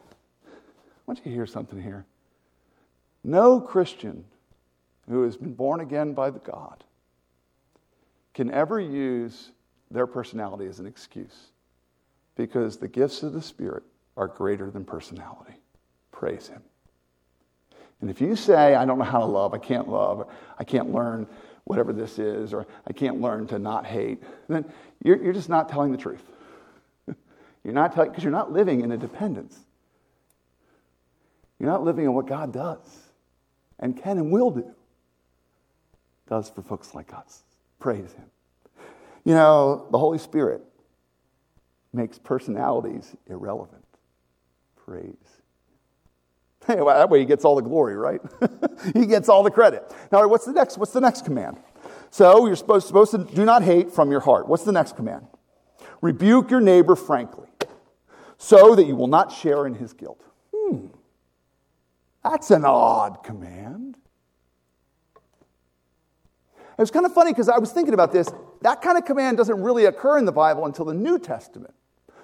I 0.46 0.50
want 1.06 1.20
you 1.20 1.26
to 1.26 1.32
hear 1.32 1.46
something 1.46 1.82
here. 1.82 2.06
No 3.24 3.60
Christian 3.60 4.24
who 5.10 5.24
has 5.24 5.38
been 5.38 5.54
born 5.54 5.82
again 5.82 6.14
by 6.14 6.30
the 6.30 6.40
God 6.40 6.84
can 8.34 8.50
ever 8.52 8.80
use 8.80 9.52
their 9.90 10.08
personality 10.08 10.66
as 10.68 10.80
an 10.80 10.86
excuse 10.86 11.52
because 12.36 12.78
the 12.78 12.88
gifts 12.88 13.24
of 13.24 13.34
the 13.34 13.42
Spirit 13.42 13.84
are 14.16 14.28
greater 14.28 14.72
than 14.72 14.86
personality. 14.86 15.56
Praise 16.12 16.48
Him. 16.48 16.62
And 18.02 18.10
if 18.10 18.20
you 18.20 18.36
say, 18.36 18.74
I 18.76 18.84
don't 18.86 18.98
know 18.98 19.06
how 19.06 19.20
to 19.20 19.26
love, 19.26 19.54
I 19.54 19.60
can't 19.60 19.88
love, 19.88 20.28
I 20.58 20.64
can't 20.64 20.92
learn 20.92 21.28
whatever 21.64 21.94
this 21.94 22.18
is, 22.18 22.54
or 22.54 22.66
I 22.88 22.94
can't 22.94 23.22
learn 23.22 23.48
to 23.48 23.60
not 23.60 23.86
hate, 23.86 24.22
then 24.50 24.66
you're, 25.04 25.24
you're 25.24 25.34
just 25.34 25.50
not 25.50 25.70
telling 25.70 25.92
the 25.92 25.98
truth. 25.98 26.24
you're 27.64 27.74
not 27.74 27.94
telling, 27.94 28.10
because 28.10 28.24
you're 28.24 28.32
not 28.32 28.52
living 28.52 28.82
in 28.82 28.92
a 28.92 28.98
dependence. 28.98 29.58
You're 31.60 31.70
not 31.70 31.84
living 31.84 32.06
in 32.06 32.14
what 32.14 32.26
God 32.26 32.52
does 32.52 32.80
and 33.80 33.96
can 33.96 34.18
and 34.18 34.32
will 34.32 34.50
do, 34.50 34.74
does 36.28 36.50
for 36.50 36.64
folks 36.64 36.96
like 36.96 37.14
us. 37.14 37.44
Praise 37.80 38.12
Him. 38.14 38.26
You 39.24 39.36
know, 39.36 39.86
the 39.92 40.00
Holy 40.00 40.18
Spirit 40.18 40.64
makes 41.94 42.18
personalities 42.18 43.16
irrelevant. 43.28 43.86
Praise 44.76 45.41
Hey, 46.68 46.76
well, 46.76 46.96
that 46.96 47.10
way 47.10 47.20
he 47.20 47.26
gets 47.26 47.44
all 47.44 47.56
the 47.56 47.62
glory, 47.62 47.96
right? 47.96 48.22
he 48.94 49.06
gets 49.06 49.30
all 49.30 49.44
the 49.44 49.52
credit. 49.52 49.84
Now, 50.12 50.28
what's 50.28 50.46
the 50.46 50.54
next? 50.54 50.78
What's 50.78 50.94
the 50.94 51.02
next 51.02 51.26
command? 51.26 51.58
So 52.12 52.46
you're 52.46 52.56
supposed, 52.56 52.88
supposed 52.88 53.12
to 53.12 53.20
do 53.20 53.46
not 53.46 53.64
hate 53.64 53.92
from 53.92 54.12
your 54.12 54.20
heart. 54.20 54.48
What's 54.48 54.64
the 54.64 54.72
next 54.72 54.96
command? 54.96 55.26
Rebuke 56.02 56.52
your 56.52 56.62
neighbor 56.62 56.96
frankly, 56.96 57.48
so 58.38 58.76
that 58.76 58.86
you 58.86 58.96
will 58.96 59.08
not 59.08 59.32
share 59.32 59.66
in 59.66 59.76
his 59.76 59.94
guilt. 59.94 60.22
Hmm. 60.56 60.88
That's 62.24 62.52
an 62.52 62.66
odd 62.66 63.24
command. 63.24 63.98
It 66.78 66.82
was 66.82 66.92
kind 66.92 67.06
of 67.06 67.14
funny 67.14 67.32
because 67.32 67.50
I 67.50 67.60
was 67.60 67.72
thinking 67.72 67.94
about 67.94 68.12
this. 68.12 68.30
That 68.62 68.82
kind 68.82 68.98
of 68.98 69.06
command 69.06 69.38
doesn't 69.38 69.62
really 69.62 69.86
occur 69.86 70.18
in 70.18 70.26
the 70.26 70.32
Bible 70.32 70.66
until 70.66 70.86
the 70.86 70.94
New 70.94 71.20
Testament 71.20 71.74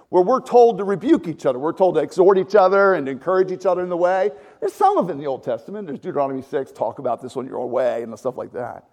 where 0.10 0.24
we're 0.24 0.41
told 0.41 0.78
to 0.78 0.84
rebuke 0.84 1.28
each 1.28 1.45
other. 1.45 1.60
We're 1.60 1.74
told 1.74 1.95
to 1.95 2.01
exhort 2.01 2.38
each 2.38 2.55
other 2.55 2.93
and 2.93 3.10
encourage 3.10 3.51
each 3.51 3.66
other 3.66 3.84
in 3.84 3.89
the 3.89 3.97
way. 3.97 4.32
There's 4.60 4.74
some 4.74 4.97
of 4.97 5.10
it 5.10 5.14
in 5.14 5.18
the 5.18 5.28
Old 5.28 5.43
Testament. 5.43 5.88
There's 5.88 5.99
Deuteronomy 5.99 6.41
6, 6.41 6.72
talk 6.72 6.99
about 6.99 7.22
this 7.22 7.36
on 7.36 7.45
your 7.45 7.68
way 7.68 8.03
and 8.03 8.18
stuff 8.18 8.38
like 8.38 8.53
that. 8.53 8.86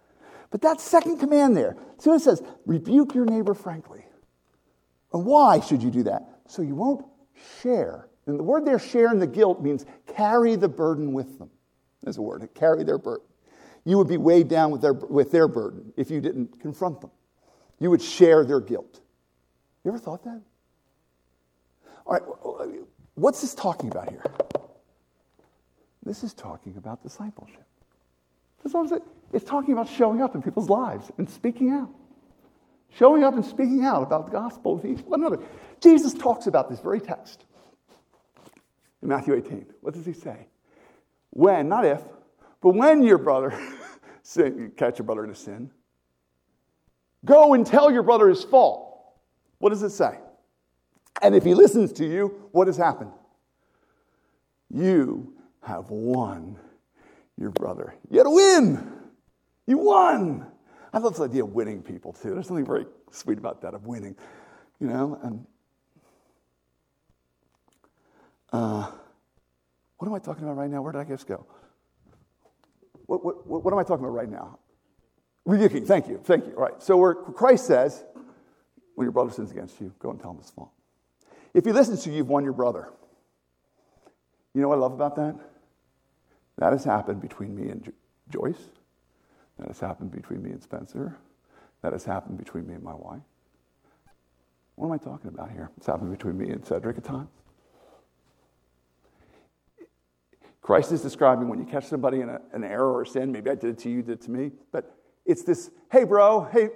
But 0.50 0.62
that 0.62 0.80
second 0.80 1.18
command 1.18 1.56
there, 1.56 1.76
see 1.98 2.10
what 2.10 2.16
it 2.16 2.24
says? 2.24 2.42
Rebuke 2.66 3.14
your 3.14 3.24
neighbor 3.24 3.54
frankly. 3.54 4.04
And 5.12 5.24
why 5.24 5.60
should 5.60 5.82
you 5.82 5.90
do 5.90 6.02
that? 6.04 6.22
So 6.48 6.62
you 6.62 6.74
won't 6.74 7.04
share. 7.62 8.08
And 8.26 8.38
the 8.38 8.42
word 8.42 8.64
there, 8.64 8.78
share 8.78 9.12
in 9.12 9.18
the 9.18 9.26
guilt, 9.26 9.62
means 9.62 9.84
carry 10.16 10.56
the 10.56 10.68
burden 10.68 11.12
with 11.12 11.38
them. 11.38 11.50
There's 12.02 12.18
a 12.18 12.22
word, 12.22 12.48
carry 12.54 12.84
their 12.84 12.98
burden. 12.98 13.26
You 13.84 13.98
would 13.98 14.08
be 14.08 14.16
weighed 14.16 14.48
down 14.48 14.70
with 14.70 14.80
their, 14.80 14.94
with 14.94 15.30
their 15.30 15.46
burden 15.46 15.92
if 15.96 16.10
you 16.10 16.20
didn't 16.20 16.60
confront 16.60 17.00
them. 17.00 17.10
You 17.78 17.90
would 17.90 18.02
share 18.02 18.44
their 18.44 18.60
guilt. 18.60 19.00
You 19.84 19.90
ever 19.90 19.98
thought 19.98 20.24
that? 20.24 20.40
All 22.06 22.12
right, 22.12 22.22
what's 23.14 23.40
this 23.40 23.54
talking 23.54 23.90
about 23.90 24.10
here? 24.10 24.22
This 26.04 26.22
is 26.22 26.34
talking 26.34 26.76
about 26.76 27.02
discipleship. 27.02 27.64
It's 29.32 29.44
talking 29.44 29.72
about 29.72 29.88
showing 29.88 30.22
up 30.22 30.34
in 30.34 30.42
people's 30.42 30.68
lives 30.68 31.10
and 31.18 31.28
speaking 31.28 31.70
out. 31.70 31.90
Showing 32.90 33.24
up 33.24 33.34
and 33.34 33.44
speaking 33.44 33.84
out 33.84 34.02
about 34.02 34.26
the 34.26 34.32
gospel 34.32 34.76
with 34.76 34.84
each 34.84 35.04
one 35.04 35.20
another. 35.20 35.42
Jesus 35.80 36.14
talks 36.14 36.46
about 36.46 36.70
this 36.70 36.78
very 36.80 37.00
text 37.00 37.44
in 39.02 39.08
Matthew 39.08 39.34
18. 39.34 39.66
What 39.80 39.94
does 39.94 40.06
he 40.06 40.12
say? 40.12 40.46
When, 41.30 41.68
not 41.68 41.84
if, 41.84 42.00
but 42.60 42.70
when 42.70 43.02
your 43.02 43.18
brother 43.18 43.58
sin, 44.22 44.72
catch 44.76 44.98
your 44.98 45.06
brother 45.06 45.24
in 45.24 45.30
a 45.30 45.34
sin, 45.34 45.70
go 47.24 47.54
and 47.54 47.66
tell 47.66 47.90
your 47.90 48.02
brother 48.02 48.28
his 48.28 48.44
fault. 48.44 48.98
What 49.58 49.70
does 49.70 49.82
it 49.82 49.90
say? 49.90 50.18
And 51.24 51.34
if 51.34 51.42
he 51.42 51.54
listens 51.54 51.90
to 51.94 52.04
you, 52.04 52.48
what 52.52 52.66
has 52.66 52.76
happened? 52.76 53.10
You 54.68 55.32
have 55.62 55.88
won 55.88 56.58
your 57.38 57.50
brother. 57.50 57.94
You 58.10 58.18
had 58.18 58.24
to 58.24 58.30
win. 58.30 58.92
You 59.66 59.78
won. 59.78 60.46
I 60.92 60.98
love 60.98 61.14
this 61.14 61.22
idea 61.22 61.42
of 61.42 61.54
winning 61.54 61.82
people 61.82 62.12
too. 62.12 62.34
There's 62.34 62.46
something 62.46 62.66
very 62.66 62.84
sweet 63.10 63.38
about 63.38 63.62
that 63.62 63.72
of 63.72 63.86
winning, 63.86 64.14
you 64.78 64.86
know. 64.86 65.18
And 65.22 65.46
uh, 68.52 68.90
what 69.96 70.06
am 70.06 70.12
I 70.12 70.18
talking 70.18 70.44
about 70.44 70.58
right 70.58 70.70
now? 70.70 70.82
Where 70.82 70.92
did 70.92 70.98
I 70.98 71.04
just 71.04 71.26
go? 71.26 71.46
What, 73.06 73.24
what, 73.24 73.64
what 73.64 73.72
am 73.72 73.78
I 73.78 73.82
talking 73.82 74.04
about 74.04 74.14
right 74.14 74.30
now? 74.30 74.58
Rebuking. 75.46 75.86
Thank 75.86 76.06
you. 76.06 76.20
Thank 76.22 76.44
you. 76.44 76.52
All 76.52 76.64
right. 76.64 76.82
So 76.82 76.98
where 76.98 77.14
Christ 77.14 77.66
says, 77.66 78.04
when 78.94 79.06
your 79.06 79.12
brother 79.12 79.30
sins 79.30 79.50
against 79.50 79.80
you, 79.80 79.90
go 79.98 80.10
and 80.10 80.20
tell 80.20 80.32
him 80.32 80.36
his 80.36 80.50
fault. 80.50 80.70
If 81.54 81.64
he 81.64 81.72
listens 81.72 82.02
to 82.02 82.10
you, 82.10 82.16
you've 82.16 82.28
won 82.28 82.44
your 82.44 82.52
brother. 82.52 82.90
You 84.52 84.60
know 84.60 84.68
what 84.68 84.78
I 84.78 84.80
love 84.80 84.92
about 84.92 85.16
that? 85.16 85.36
That 86.58 86.72
has 86.72 86.84
happened 86.84 87.20
between 87.20 87.54
me 87.54 87.70
and 87.70 87.92
Joyce. 88.28 88.70
That 89.58 89.68
has 89.68 89.80
happened 89.80 90.10
between 90.10 90.42
me 90.42 90.50
and 90.50 90.62
Spencer. 90.62 91.16
That 91.82 91.92
has 91.92 92.04
happened 92.04 92.38
between 92.38 92.66
me 92.66 92.74
and 92.74 92.82
my 92.82 92.94
wife. 92.94 93.22
What 94.76 94.86
am 94.88 94.92
I 94.92 94.98
talking 94.98 95.28
about 95.28 95.50
here? 95.50 95.70
It's 95.76 95.86
happened 95.86 96.10
between 96.10 96.36
me 96.36 96.50
and 96.50 96.64
Cedric 96.64 96.98
at 96.98 97.04
times. 97.04 97.30
Christ 100.60 100.92
is 100.92 101.02
describing 101.02 101.48
when 101.48 101.58
you 101.58 101.66
catch 101.66 101.84
somebody 101.84 102.22
in 102.22 102.30
a, 102.30 102.40
an 102.52 102.64
error 102.64 102.92
or 102.92 103.04
sin, 103.04 103.30
maybe 103.30 103.50
I 103.50 103.54
did 103.54 103.70
it 103.70 103.78
to 103.80 103.90
you, 103.90 103.96
you 103.96 104.02
did 104.02 104.12
it 104.12 104.20
to 104.22 104.30
me, 104.30 104.50
but 104.72 104.96
it's 105.26 105.42
this, 105.42 105.70
hey, 105.92 106.04
bro, 106.04 106.48
hey, 106.50 106.70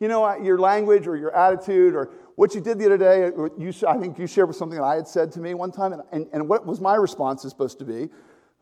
you 0.00 0.08
know, 0.08 0.36
your 0.36 0.58
language 0.58 1.06
or 1.06 1.16
your 1.16 1.34
attitude 1.34 1.94
or 1.94 2.10
what 2.36 2.54
you 2.54 2.60
did 2.60 2.78
the 2.78 2.86
other 2.86 2.98
day, 2.98 3.30
you, 3.58 3.72
I 3.88 3.96
think 3.96 4.18
you 4.18 4.26
shared 4.26 4.48
with 4.48 4.56
something 4.56 4.78
that 4.78 4.84
I 4.84 4.96
had 4.96 5.08
said 5.08 5.32
to 5.32 5.40
me 5.40 5.54
one 5.54 5.72
time, 5.72 5.92
and, 5.92 6.02
and, 6.12 6.26
and 6.32 6.48
what 6.48 6.66
was 6.66 6.80
my 6.80 6.94
response 6.94 7.44
is 7.44 7.50
supposed 7.50 7.78
to 7.78 7.84
be, 7.84 8.10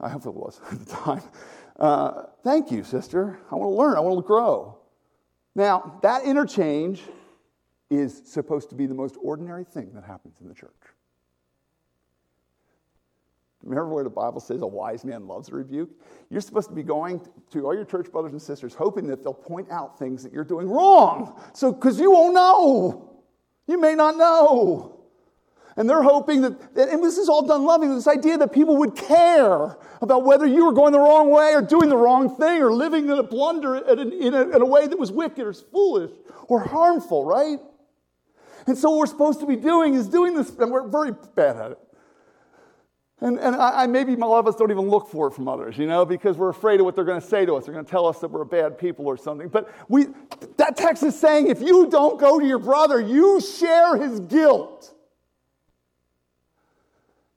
I 0.01 0.09
hope 0.09 0.27
it 0.27 0.35
was 0.35 0.61
at 0.71 0.79
the 0.79 0.87
time, 0.87 1.23
uh, 1.79 2.25
thank 2.45 2.71
you, 2.71 2.85
sister. 2.85 3.39
I 3.51 3.57
want 3.57 3.71
to 3.73 3.77
learn, 3.77 3.97
I 3.97 4.01
want 4.01 4.19
to 4.19 4.27
grow. 4.27 4.79
Now, 5.57 5.99
that 6.03 6.25
interchange 6.25 7.03
is 7.91 8.23
supposed 8.25 8.71
to 8.71 8.75
be 8.75 8.87
the 8.87 8.95
most 8.95 9.17
ordinary 9.23 9.65
thing 9.65 9.93
that 9.95 10.05
happens 10.05 10.41
in 10.41 10.49
the 10.49 10.55
church. 10.55 10.71
Remember 13.65 13.89
where 13.89 14.05
the 14.05 14.11
Bible 14.11 14.41
says 14.41 14.61
a 14.61 14.67
wise 14.67 15.05
man 15.05 15.27
loves 15.27 15.49
a 15.49 15.55
rebuke? 15.55 15.91
You're 16.31 16.43
supposed 16.43 16.69
to 16.69 16.75
be 16.75 16.83
going 16.83 17.27
to 17.51 17.65
all 17.65 17.75
your 17.75 17.87
church 17.87 18.13
brothers 18.13 18.33
and 18.33 18.43
sisters, 18.43 18.75
hoping 18.75 19.07
that 19.07 19.23
they'll 19.23 19.33
point 19.33 19.71
out 19.71 19.99
things 19.99 20.23
that 20.23 20.33
you're 20.33 20.45
doing 20.45 20.69
wrong. 20.69 21.41
So, 21.55 21.73
because 21.73 21.99
you 21.99 22.11
won't 22.11 22.35
know. 22.35 23.23
You 23.67 23.81
may 23.81 23.95
not 23.95 24.17
know. 24.17 24.95
And 25.77 25.89
they're 25.89 26.03
hoping 26.03 26.43
that, 26.43 26.53
and 26.77 27.03
this 27.03 27.17
is 27.17 27.29
all 27.29 27.47
done 27.47 27.65
loving, 27.65 27.93
this 27.95 28.07
idea 28.07 28.39
that 28.39 28.53
people 28.53 28.77
would 28.77 28.95
care 28.95 29.77
about 30.01 30.25
whether 30.25 30.47
you 30.47 30.67
were 30.67 30.73
going 30.73 30.93
the 30.93 31.01
wrong 31.01 31.31
way 31.31 31.53
or 31.55 31.63
doing 31.63 31.89
the 31.89 31.97
wrong 31.97 32.37
thing 32.37 32.63
or 32.63 32.73
living 32.73 33.07
in 33.07 33.19
a 33.19 33.23
blunder 33.23 33.77
in 33.77 34.35
a, 34.35 34.51
in 34.51 34.63
a 34.63 34.67
way 34.67 34.87
that 34.87 34.99
was 34.99 35.11
wicked 35.11 35.45
or 35.45 35.53
foolish 35.53 36.13
or 36.47 36.61
harmful, 36.61 37.25
right? 37.25 37.59
And 38.67 38.79
so 38.79 38.91
what 38.91 38.99
we're 38.99 39.07
supposed 39.07 39.41
to 39.41 39.47
be 39.47 39.57
doing 39.57 39.95
is 39.95 40.07
doing 40.07 40.35
this, 40.35 40.51
and 40.51 40.71
we're 40.71 40.87
very 40.87 41.13
bad 41.35 41.57
at 41.57 41.71
it. 41.73 41.79
And, 43.21 43.39
and 43.39 43.55
I, 43.55 43.87
maybe 43.87 44.13
a 44.15 44.17
lot 44.17 44.41
of 44.41 44.49
us 44.49 44.57
don't 44.57 44.71
even 44.71 44.89
look 44.89 45.09
for 45.09 45.29
it 45.29 45.33
from 45.33 45.47
others, 45.47 45.79
you 45.79 45.87
know, 45.87 46.05
because 46.05 46.37
we're 46.37 46.49
afraid 46.49 46.81
of 46.81 46.85
what 46.85 46.97
they're 46.97 47.05
going 47.05 47.21
to 47.21 47.27
say 47.27 47.47
to 47.47 47.55
us. 47.55 47.65
They're 47.65 47.73
going 47.73 47.85
to 47.85 47.91
tell 47.91 48.07
us 48.07 48.19
that 48.19 48.29
we're 48.29 48.45
bad 48.45 48.77
people 48.77 49.07
or 49.07 49.17
something. 49.17 49.49
But 49.49 49.73
we, 49.89 50.07
that 50.57 50.77
text 50.77 51.03
is 51.05 51.19
saying 51.19 51.47
if 51.47 51.63
you 51.63 51.89
don't 51.89 52.19
go 52.19 52.41
to 52.41 52.47
your 52.47 52.59
brother, 52.59 53.01
you 53.01 53.41
share 53.41 53.97
his 53.97 54.21
guilt. 54.21 54.95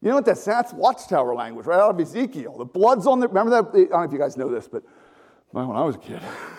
You 0.01 0.09
know 0.09 0.15
what 0.15 0.25
that's? 0.25 0.43
That's 0.45 0.73
watchtower 0.73 1.35
language, 1.35 1.65
right 1.65 1.79
out 1.79 1.91
of 1.91 1.99
Ezekiel. 1.99 2.57
The 2.57 2.65
blood's 2.65 3.07
on 3.07 3.19
the, 3.19 3.27
remember 3.27 3.51
that? 3.51 3.69
I 3.69 3.71
don't 3.71 3.91
know 3.91 4.03
if 4.03 4.11
you 4.11 4.19
guys 4.19 4.37
know 4.37 4.49
this, 4.49 4.67
but 4.67 4.83
when 5.51 5.65
I 5.65 5.83
was 5.83 5.95
a 5.95 5.99
kid, 5.99 6.21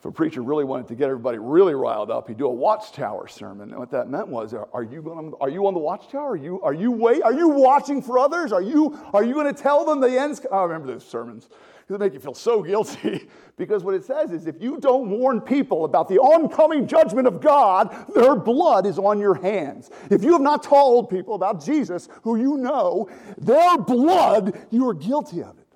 if 0.00 0.06
a 0.06 0.10
preacher 0.10 0.40
really 0.40 0.64
wanted 0.64 0.88
to 0.88 0.94
get 0.94 1.10
everybody 1.10 1.36
really 1.36 1.74
riled 1.74 2.10
up, 2.10 2.26
he'd 2.26 2.38
do 2.38 2.46
a 2.46 2.52
watchtower 2.52 3.28
sermon. 3.28 3.68
And 3.68 3.78
what 3.78 3.90
that 3.90 4.08
meant 4.08 4.28
was, 4.28 4.54
are 4.54 4.82
you, 4.82 5.02
going, 5.02 5.34
are 5.42 5.50
you 5.50 5.66
on 5.66 5.74
the 5.74 5.80
watchtower? 5.80 6.30
Are 6.30 6.36
you, 6.36 6.58
are 6.62 6.72
you 6.72 6.90
wait? 6.90 7.22
Are 7.22 7.34
you 7.34 7.50
watching 7.50 8.00
for 8.00 8.18
others? 8.18 8.50
Are 8.50 8.62
you, 8.62 8.98
are 9.12 9.22
you 9.22 9.34
going 9.34 9.54
to 9.54 9.62
tell 9.62 9.84
them 9.84 10.00
the 10.00 10.18
end's? 10.18 10.40
Oh, 10.50 10.60
I 10.60 10.62
remember 10.62 10.86
those 10.86 11.06
sermons. 11.06 11.50
They 11.86 11.98
make 11.98 12.14
you 12.14 12.20
feel 12.20 12.32
so 12.32 12.62
guilty 12.62 13.28
because 13.58 13.84
what 13.84 13.92
it 13.92 14.02
says 14.02 14.32
is 14.32 14.46
if 14.46 14.62
you 14.62 14.78
don't 14.78 15.10
warn 15.10 15.38
people 15.42 15.84
about 15.84 16.08
the 16.08 16.18
oncoming 16.18 16.86
judgment 16.86 17.26
of 17.26 17.42
God, 17.42 17.94
their 18.14 18.36
blood 18.36 18.86
is 18.86 18.98
on 18.98 19.18
your 19.18 19.34
hands. 19.34 19.90
If 20.08 20.24
you 20.24 20.32
have 20.32 20.40
not 20.40 20.62
told 20.62 21.10
people 21.10 21.34
about 21.34 21.62
Jesus, 21.62 22.08
who 22.22 22.36
you 22.36 22.56
know, 22.56 23.10
their 23.36 23.76
blood, 23.76 24.58
you 24.70 24.88
are 24.88 24.94
guilty 24.94 25.42
of 25.42 25.58
it. 25.58 25.66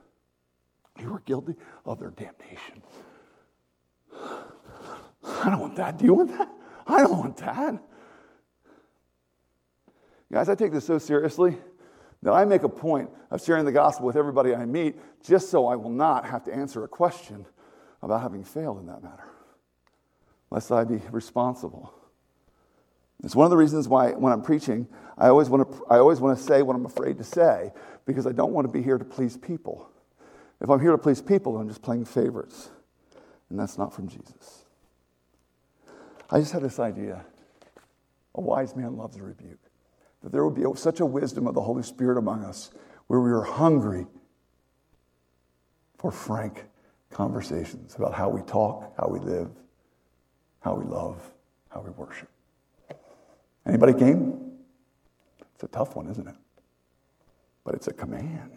You 1.02 1.12
are 1.12 1.20
guilty 1.26 1.56
of 1.84 1.98
their 1.98 2.10
damnation. 2.10 2.82
I 5.24 5.50
don't 5.50 5.60
want 5.60 5.76
that. 5.76 5.98
Do 5.98 6.04
you 6.04 6.14
want 6.14 6.36
that? 6.36 6.48
I 6.86 6.98
don't 6.98 7.18
want 7.18 7.36
that. 7.38 7.82
Guys, 10.32 10.48
I 10.48 10.54
take 10.54 10.72
this 10.72 10.84
so 10.84 10.98
seriously 10.98 11.56
that 12.22 12.32
I 12.32 12.44
make 12.44 12.62
a 12.62 12.68
point 12.68 13.10
of 13.30 13.42
sharing 13.42 13.64
the 13.64 13.72
gospel 13.72 14.06
with 14.06 14.16
everybody 14.16 14.54
I 14.54 14.64
meet 14.64 14.96
just 15.22 15.50
so 15.50 15.66
I 15.66 15.76
will 15.76 15.90
not 15.90 16.24
have 16.26 16.44
to 16.44 16.54
answer 16.54 16.84
a 16.84 16.88
question 16.88 17.46
about 18.02 18.22
having 18.22 18.44
failed 18.44 18.80
in 18.80 18.86
that 18.86 19.02
matter, 19.02 19.24
lest 20.50 20.72
I 20.72 20.84
be 20.84 21.00
responsible. 21.10 21.94
It's 23.22 23.34
one 23.34 23.44
of 23.44 23.50
the 23.50 23.56
reasons 23.56 23.88
why, 23.88 24.12
when 24.12 24.32
I'm 24.32 24.42
preaching, 24.42 24.86
I 25.16 25.28
always, 25.28 25.48
want 25.48 25.70
to, 25.70 25.86
I 25.88 25.98
always 25.98 26.20
want 26.20 26.36
to 26.36 26.44
say 26.44 26.62
what 26.62 26.76
I'm 26.76 26.84
afraid 26.84 27.16
to 27.18 27.24
say 27.24 27.72
because 28.04 28.26
I 28.26 28.32
don't 28.32 28.52
want 28.52 28.66
to 28.66 28.72
be 28.72 28.82
here 28.82 28.98
to 28.98 29.04
please 29.04 29.36
people. 29.36 29.88
If 30.60 30.68
I'm 30.68 30.80
here 30.80 30.92
to 30.92 30.98
please 30.98 31.22
people, 31.22 31.56
I'm 31.56 31.68
just 31.68 31.82
playing 31.82 32.04
favorites, 32.04 32.70
and 33.50 33.58
that's 33.58 33.78
not 33.78 33.94
from 33.94 34.08
Jesus. 34.08 34.63
I 36.30 36.40
just 36.40 36.52
had 36.52 36.62
this 36.62 36.78
idea 36.78 37.24
a 38.34 38.40
wise 38.40 38.74
man 38.74 38.96
loves 38.96 39.16
a 39.16 39.22
rebuke 39.22 39.58
that 40.22 40.32
there 40.32 40.44
would 40.44 40.54
be 40.54 40.64
such 40.76 41.00
a 41.00 41.06
wisdom 41.06 41.46
of 41.46 41.54
the 41.54 41.60
Holy 41.60 41.82
Spirit 41.82 42.18
among 42.18 42.44
us 42.44 42.70
where 43.06 43.20
we 43.20 43.30
are 43.30 43.42
hungry 43.42 44.06
for 45.98 46.10
frank 46.10 46.64
conversations 47.10 47.94
about 47.94 48.14
how 48.14 48.28
we 48.28 48.42
talk, 48.42 48.92
how 48.98 49.08
we 49.08 49.20
live, 49.20 49.50
how 50.60 50.74
we 50.74 50.84
love, 50.84 51.30
how 51.68 51.80
we 51.80 51.90
worship. 51.90 52.28
Anybody 53.66 53.92
game? 53.92 54.52
It's 55.54 55.62
a 55.62 55.68
tough 55.68 55.94
one, 55.94 56.08
isn't 56.08 56.26
it? 56.26 56.34
But 57.64 57.74
it's 57.74 57.86
a 57.86 57.92
command. 57.92 58.50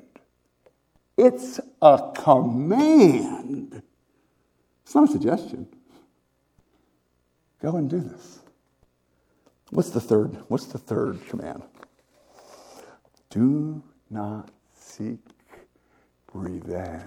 It's 1.18 1.60
a 1.82 2.12
command. 2.16 3.82
It's 4.84 4.96
not 4.96 5.10
a 5.10 5.12
suggestion. 5.12 5.68
Go 7.62 7.76
and 7.76 7.90
do 7.90 8.00
this. 8.00 8.40
What's 9.72 9.90
the 9.90 10.00
third? 10.00 10.38
What's 10.48 10.66
the 10.66 10.78
third 10.78 11.26
command? 11.28 11.64
Do 13.30 13.84
not 14.10 14.50
seek 14.74 15.20
revenge. 16.34 17.04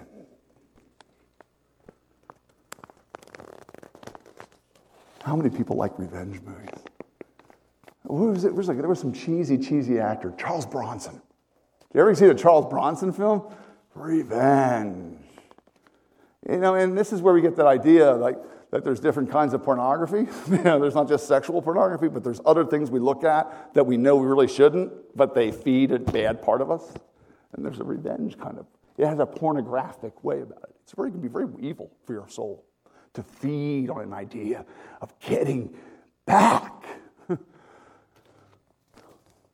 How 5.22 5.36
many 5.36 5.51
people 5.51 5.76
like 5.76 5.98
revenge 5.98 6.40
movies? 6.42 6.70
What 8.03 8.32
was 8.32 8.44
it? 8.44 8.55
was 8.55 8.68
like, 8.68 8.78
there 8.78 8.88
was 8.88 8.98
some 8.98 9.12
cheesy, 9.12 9.57
cheesy 9.57 10.01
actor, 10.01 10.34
Charles 10.36 10.66
Bronson. 10.66 11.12
Did 11.12 11.20
you 11.94 12.01
ever 12.01 12.14
see 12.14 12.26
the 12.26 12.34
Charles 12.34 12.66
Bronson 12.66 13.12
film? 13.12 13.42
Revenge. 13.94 15.18
You 16.48 16.57
know, 16.57 16.74
and 16.74 16.96
this 16.96 17.12
is 17.12 17.22
where 17.22 17.32
we 17.34 17.40
get 17.40 17.57
that 17.57 17.66
idea, 17.66 18.12
like, 18.12 18.38
that 18.71 18.85
there's 18.85 19.01
different 19.01 19.31
kinds 19.31 19.53
of 19.53 19.62
pornography. 19.62 20.31
you 20.51 20.62
know, 20.62 20.79
there's 20.79 20.95
not 20.95 21.09
just 21.09 21.27
sexual 21.27 21.61
pornography, 21.61 22.09
but 22.09 22.23
there's 22.23 22.41
other 22.47 22.64
things 22.64 22.91
we 22.91 23.01
look 23.01 23.25
at 23.25 23.75
that 23.75 23.85
we 23.85 23.97
know 23.97 24.16
we 24.16 24.27
really 24.27 24.49
shouldn't, 24.49 24.93
but 25.16 25.35
they 25.35 25.51
feed 25.51 25.91
a 25.93 25.99
bad 25.99 26.41
part 26.43 26.61
of 26.61 26.71
us. 26.71 26.93
And 27.53 27.64
there's 27.64 27.81
a 27.81 27.85
revenge 27.85 28.39
kind 28.39 28.59
of. 28.59 28.66
It 28.97 29.07
has 29.07 29.18
a 29.18 29.27
pornographic 29.27 30.23
way 30.23 30.41
about 30.41 30.62
it. 30.64 30.77
It's 30.83 30.93
very, 30.93 31.09
it 31.09 31.12
can 31.12 31.21
be 31.21 31.29
very 31.29 31.49
evil 31.59 31.91
for 32.07 32.12
your 32.12 32.29
soul 32.29 32.64
to 33.14 33.23
feed 33.23 33.91
on 33.91 34.03
an 34.03 34.12
idea 34.12 34.64
of 35.01 35.18
getting 35.18 35.75
back. 36.27 36.85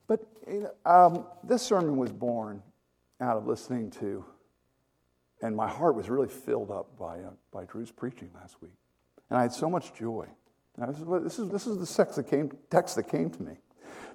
but 0.06 0.26
you 0.46 0.68
know, 0.68 0.72
um, 0.84 1.24
this 1.42 1.62
sermon 1.62 1.96
was 1.96 2.12
born 2.12 2.62
out 3.20 3.38
of 3.38 3.46
listening 3.46 3.90
to, 3.92 4.24
and 5.40 5.56
my 5.56 5.68
heart 5.68 5.94
was 5.94 6.10
really 6.10 6.28
filled 6.28 6.70
up 6.70 6.98
by, 6.98 7.20
uh, 7.20 7.30
by 7.50 7.64
Drew's 7.64 7.90
preaching 7.90 8.28
last 8.34 8.60
week. 8.60 8.72
And 9.30 9.38
I 9.38 9.42
had 9.42 9.52
so 9.52 9.68
much 9.68 9.94
joy. 9.94 10.26
this, 10.78 10.98
is, 10.98 11.04
this, 11.22 11.38
is, 11.38 11.50
this 11.50 11.66
is 11.66 11.78
the 11.78 11.86
text 11.86 12.16
that, 12.16 12.28
came, 12.28 12.50
text 12.70 12.96
that 12.96 13.08
came 13.08 13.30
to 13.30 13.42
me. 13.42 13.54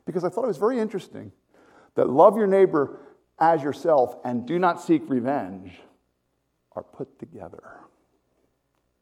Because 0.06 0.24
I 0.24 0.30
thought 0.30 0.46
it 0.46 0.48
was 0.48 0.58
very 0.58 0.80
interesting 0.80 1.32
that 1.96 2.10
love 2.10 2.38
your 2.38 2.48
neighbor 2.48 3.00
as 3.40 3.64
yourself 3.64 4.16
and 4.24 4.46
do 4.46 4.60
not 4.60 4.82
seek 4.82 5.04
revenge 5.08 5.74
are 6.74 6.84
put 6.84 7.20
together. 7.20 7.64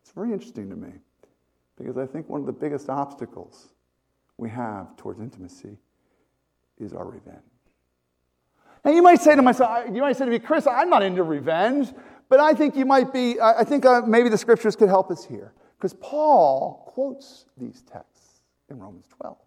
It's 0.02 0.12
very 0.12 0.34
interesting 0.34 0.70
to 0.70 0.76
me 0.76 0.94
because 1.78 1.98
I 1.98 2.06
think 2.06 2.30
one 2.30 2.40
of 2.40 2.48
the 2.48 2.54
biggest 2.54 2.90
obstacles 2.90 3.68
we 4.38 4.50
have 4.50 4.96
towards 4.98 5.20
intimacy 5.20 5.78
is 6.80 6.94
our 6.94 7.06
revenge. 7.06 7.38
Now 8.84 8.92
you 8.92 9.04
might 9.04 9.22
say 9.22 9.36
to 9.36 9.42
myself, 9.42 9.86
you 9.94 10.02
might 10.02 10.16
say 10.16 10.26
to 10.26 10.32
me, 10.32 10.40
Chris, 10.40 10.66
I'm 10.66 10.90
not 10.90 11.04
into 11.04 11.24
revenge, 11.24 11.90
but 12.30 12.40
I 12.40 12.54
think 12.54 12.76
you 12.76 12.86
might 12.86 13.12
be, 13.12 13.40
I 13.40 13.64
think 13.64 13.86
uh, 13.86 14.02
maybe 14.08 14.30
the 14.30 14.38
scriptures 14.38 14.76
could 14.76 14.90
help 14.90 15.12
us 15.12 15.26
here. 15.26 15.54
Because 15.80 15.94
Paul 15.94 16.84
quotes 16.88 17.46
these 17.58 17.84
texts 17.90 18.42
in 18.70 18.80
Romans 18.80 19.06
12. 19.22 19.38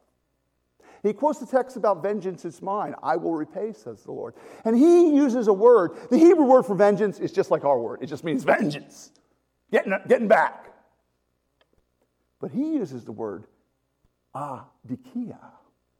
He 1.02 1.12
quotes 1.12 1.38
the 1.40 1.46
text 1.46 1.76
about 1.76 2.02
vengeance 2.02 2.46
is 2.46 2.62
mine. 2.62 2.94
I 3.02 3.16
will 3.16 3.34
repay, 3.34 3.74
says 3.74 4.02
the 4.02 4.12
Lord. 4.12 4.34
And 4.64 4.74
he 4.74 5.14
uses 5.14 5.48
a 5.48 5.52
word. 5.52 5.92
The 6.10 6.16
Hebrew 6.16 6.46
word 6.46 6.62
for 6.62 6.74
vengeance 6.74 7.18
is 7.18 7.32
just 7.32 7.50
like 7.50 7.64
our 7.64 7.78
word, 7.78 7.98
it 8.02 8.06
just 8.06 8.24
means 8.24 8.44
vengeance, 8.44 9.10
getting, 9.70 9.92
getting 10.08 10.28
back. 10.28 10.72
But 12.40 12.50
he 12.50 12.74
uses 12.74 13.04
the 13.04 13.12
word 13.12 13.44
adikia. 14.34 15.38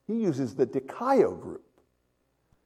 He 0.07 0.15
uses 0.15 0.55
the 0.55 0.67
dikaio 0.67 1.39
group. 1.39 1.65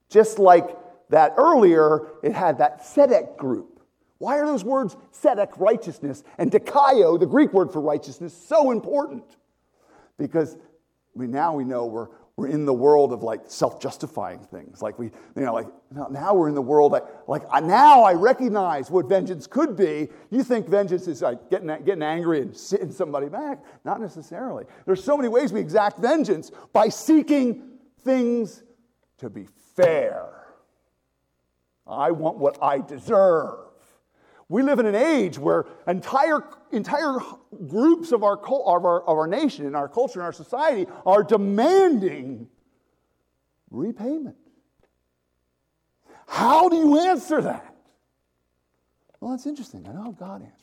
Just 0.09 0.39
like 0.39 0.79
that 1.11 1.35
earlier, 1.37 2.07
it 2.23 2.33
had 2.33 2.59
that 2.59 2.83
tzedek 2.83 3.37
group. 3.37 3.76
Why 4.19 4.39
are 4.39 4.47
those 4.47 4.65
words 4.65 4.97
tzedek, 5.13 5.59
righteousness, 5.59 6.25
and 6.39 6.51
dikaio, 6.51 7.19
the 7.21 7.27
Greek 7.27 7.53
word 7.53 7.73
for 7.73 7.81
righteousness, 7.81 8.35
so 8.35 8.71
important? 8.71 9.25
Because 10.19 10.57
we 11.15 11.27
now 11.27 11.55
we 11.55 11.65
know 11.65 11.87
we're, 11.87 12.09
we're 12.37 12.49
in 12.49 12.67
the 12.67 12.73
world 12.73 13.13
of 13.13 13.23
like 13.23 13.41
self-justifying 13.47 14.41
things. 14.41 14.83
Like 14.83 14.99
we, 14.99 15.07
you 15.07 15.43
know, 15.43 15.55
like 15.55 15.67
now, 16.11 16.35
we're 16.35 16.49
in 16.49 16.55
the 16.55 16.63
world 16.63 16.93
like, 16.93 17.05
like 17.27 17.43
now 17.63 18.03
I 18.03 18.13
recognize 18.13 18.91
what 18.91 19.09
vengeance 19.09 19.47
could 19.47 19.77
be. 19.77 20.09
You 20.31 20.43
think 20.43 20.69
vengeance 20.69 21.07
is 21.09 21.23
like 21.23 21.51
getting, 21.51 21.69
getting 21.85 22.03
angry 22.03 22.43
and 22.43 22.55
sitting 22.55 22.93
somebody 22.93 23.29
back. 23.29 23.63
Not 23.85 24.01
necessarily. 24.01 24.65
There's 24.85 25.03
so 25.03 25.17
many 25.17 25.29
ways 25.29 25.53
we 25.53 25.61
exact 25.61 25.99
vengeance 25.99 26.51
by 26.73 26.89
seeking 26.89 27.79
things 28.01 28.63
to 29.19 29.31
be 29.31 29.47
fair. 29.75 30.29
I 31.87 32.11
want 32.11 32.39
what 32.39 32.59
I 32.63 32.79
deserve. 32.79 33.66
We 34.49 34.63
live 34.63 34.79
in 34.79 34.87
an 34.87 34.95
age 34.95 35.39
where 35.39 35.67
entire, 35.89 36.45
entire 36.71 37.19
groups 37.67 38.13
of 38.13 38.23
our, 38.23 38.37
of, 38.37 38.85
our, 38.85 39.03
of 39.03 39.19
our 39.19 39.27
nation, 39.27 39.67
and 39.67 39.75
our 39.75 39.89
culture, 39.89 40.21
and 40.21 40.25
our 40.25 40.33
society 40.33 40.87
are 41.05 41.25
demanding 41.25 42.49
repayment. 43.71 44.37
How 46.29 46.69
do 46.69 46.77
you 46.77 47.01
answer 47.01 47.43
that? 47.43 47.75
Well, 49.21 49.33
that's 49.33 49.47
interesting. 49.47 49.87
I 49.89 49.93
know 49.93 50.03
how 50.03 50.13
God 50.13 50.43
answers. 50.43 50.61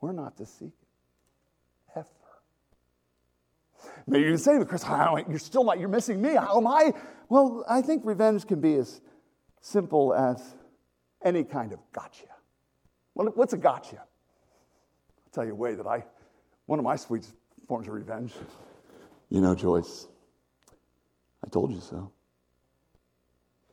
We're 0.00 0.12
not 0.12 0.36
to 0.36 0.46
seek 0.46 0.68
it. 0.68 1.96
Ever. 1.96 2.06
Maybe 4.06 4.24
you 4.24 4.30
can 4.32 4.38
say, 4.38 4.64
Chris, 4.64 4.82
how, 4.82 5.16
you're 5.28 5.38
still 5.38 5.64
not, 5.64 5.78
you're 5.80 5.88
missing 5.88 6.20
me. 6.20 6.34
How 6.34 6.58
am 6.58 6.66
I? 6.66 6.92
Well, 7.28 7.64
I 7.68 7.80
think 7.82 8.02
revenge 8.04 8.46
can 8.46 8.60
be 8.60 8.74
as 8.74 9.00
simple 9.60 10.14
as 10.14 10.42
any 11.24 11.44
kind 11.44 11.72
of 11.72 11.80
gotcha. 11.92 12.26
Well, 13.14 13.32
What's 13.34 13.52
a 13.52 13.58
gotcha? 13.58 13.98
I'll 13.98 15.32
tell 15.32 15.44
you 15.44 15.52
a 15.52 15.56
way 15.56 15.74
that 15.74 15.86
I, 15.86 16.04
one 16.66 16.78
of 16.78 16.84
my 16.84 16.96
sweet 16.96 17.26
forms 17.66 17.88
of 17.88 17.94
revenge. 17.94 18.32
You 19.28 19.40
know, 19.40 19.54
Joyce, 19.54 20.06
I 21.44 21.48
told 21.48 21.72
you 21.72 21.80
so. 21.80 22.12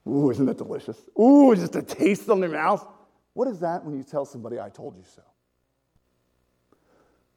Ooh, 0.08 0.30
isn't 0.30 0.46
that 0.46 0.58
delicious? 0.58 0.98
Ooh, 1.20 1.56
just 1.56 1.76
a 1.76 1.82
taste 1.82 2.30
on 2.30 2.40
the 2.40 2.48
mouth. 2.48 2.86
What 3.34 3.48
is 3.48 3.60
that 3.62 3.84
when 3.84 3.96
you 3.98 4.04
tell 4.04 4.26
somebody, 4.26 4.60
I 4.60 4.70
told 4.70 4.96
you 4.96 5.04
so? 5.04 5.22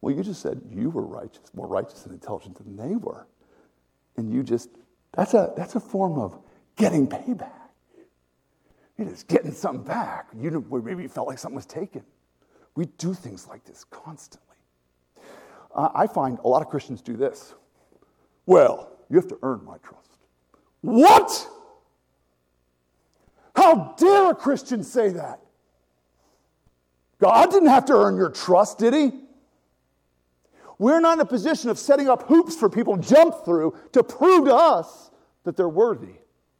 Well, 0.01 0.15
you 0.15 0.23
just 0.23 0.41
said 0.41 0.61
you 0.69 0.89
were 0.89 1.05
righteous, 1.05 1.53
more 1.53 1.67
righteous 1.67 2.05
and 2.05 2.13
intelligent 2.13 2.57
than 2.57 2.75
they 2.77 2.95
were. 2.95 3.27
And 4.15 4.31
you 4.31 4.43
just, 4.43 4.69
that's 5.13 5.33
a, 5.33 5.51
that's 5.57 5.75
a 5.75 5.79
form 5.79 6.17
of 6.17 6.39
getting 6.75 7.07
payback. 7.07 7.58
It 8.99 9.07
is 9.07 9.23
getting 9.23 9.53
something 9.53 9.83
back. 9.83 10.27
You 10.37 10.51
know, 10.51 10.81
maybe 10.81 11.03
you 11.03 11.09
felt 11.09 11.27
like 11.27 11.39
something 11.39 11.55
was 11.55 11.65
taken. 11.65 12.03
We 12.75 12.87
do 12.97 13.13
things 13.13 13.47
like 13.47 13.63
this 13.63 13.85
constantly. 13.85 14.57
Uh, 15.73 15.89
I 15.95 16.05
find 16.05 16.37
a 16.43 16.47
lot 16.47 16.61
of 16.61 16.67
Christians 16.67 17.01
do 17.01 17.15
this. 17.15 17.53
Well, 18.45 18.91
you 19.09 19.15
have 19.15 19.27
to 19.29 19.39
earn 19.41 19.63
my 19.63 19.77
trust. 19.77 20.09
What? 20.81 21.47
How 23.55 23.95
dare 23.97 24.31
a 24.31 24.35
Christian 24.35 24.83
say 24.83 25.09
that? 25.09 25.39
God 27.19 27.51
didn't 27.51 27.69
have 27.69 27.85
to 27.85 27.93
earn 27.93 28.17
your 28.17 28.29
trust, 28.31 28.79
did 28.79 28.93
he? 28.93 29.11
We're 30.77 30.99
not 30.99 31.13
in 31.13 31.21
a 31.21 31.25
position 31.25 31.69
of 31.69 31.79
setting 31.79 32.09
up 32.09 32.23
hoops 32.23 32.55
for 32.55 32.69
people 32.69 32.97
to 32.97 33.07
jump 33.07 33.45
through 33.45 33.75
to 33.93 34.03
prove 34.03 34.45
to 34.45 34.55
us 34.55 35.11
that 35.43 35.55
they're 35.55 35.69
worthy 35.69 36.15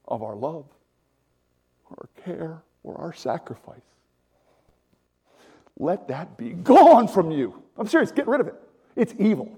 of 0.07 0.23
our 0.23 0.35
love, 0.35 0.65
our 1.91 2.09
care, 2.23 2.61
or 2.83 2.97
our 2.97 3.13
sacrifice. 3.13 3.81
Let 5.77 6.07
that 6.09 6.37
be 6.37 6.49
gone 6.49 7.07
from 7.07 7.31
you. 7.31 7.63
I'm 7.77 7.87
serious, 7.87 8.11
get 8.11 8.27
rid 8.27 8.41
of 8.41 8.47
it. 8.47 8.55
It's 8.95 9.13
evil. 9.17 9.57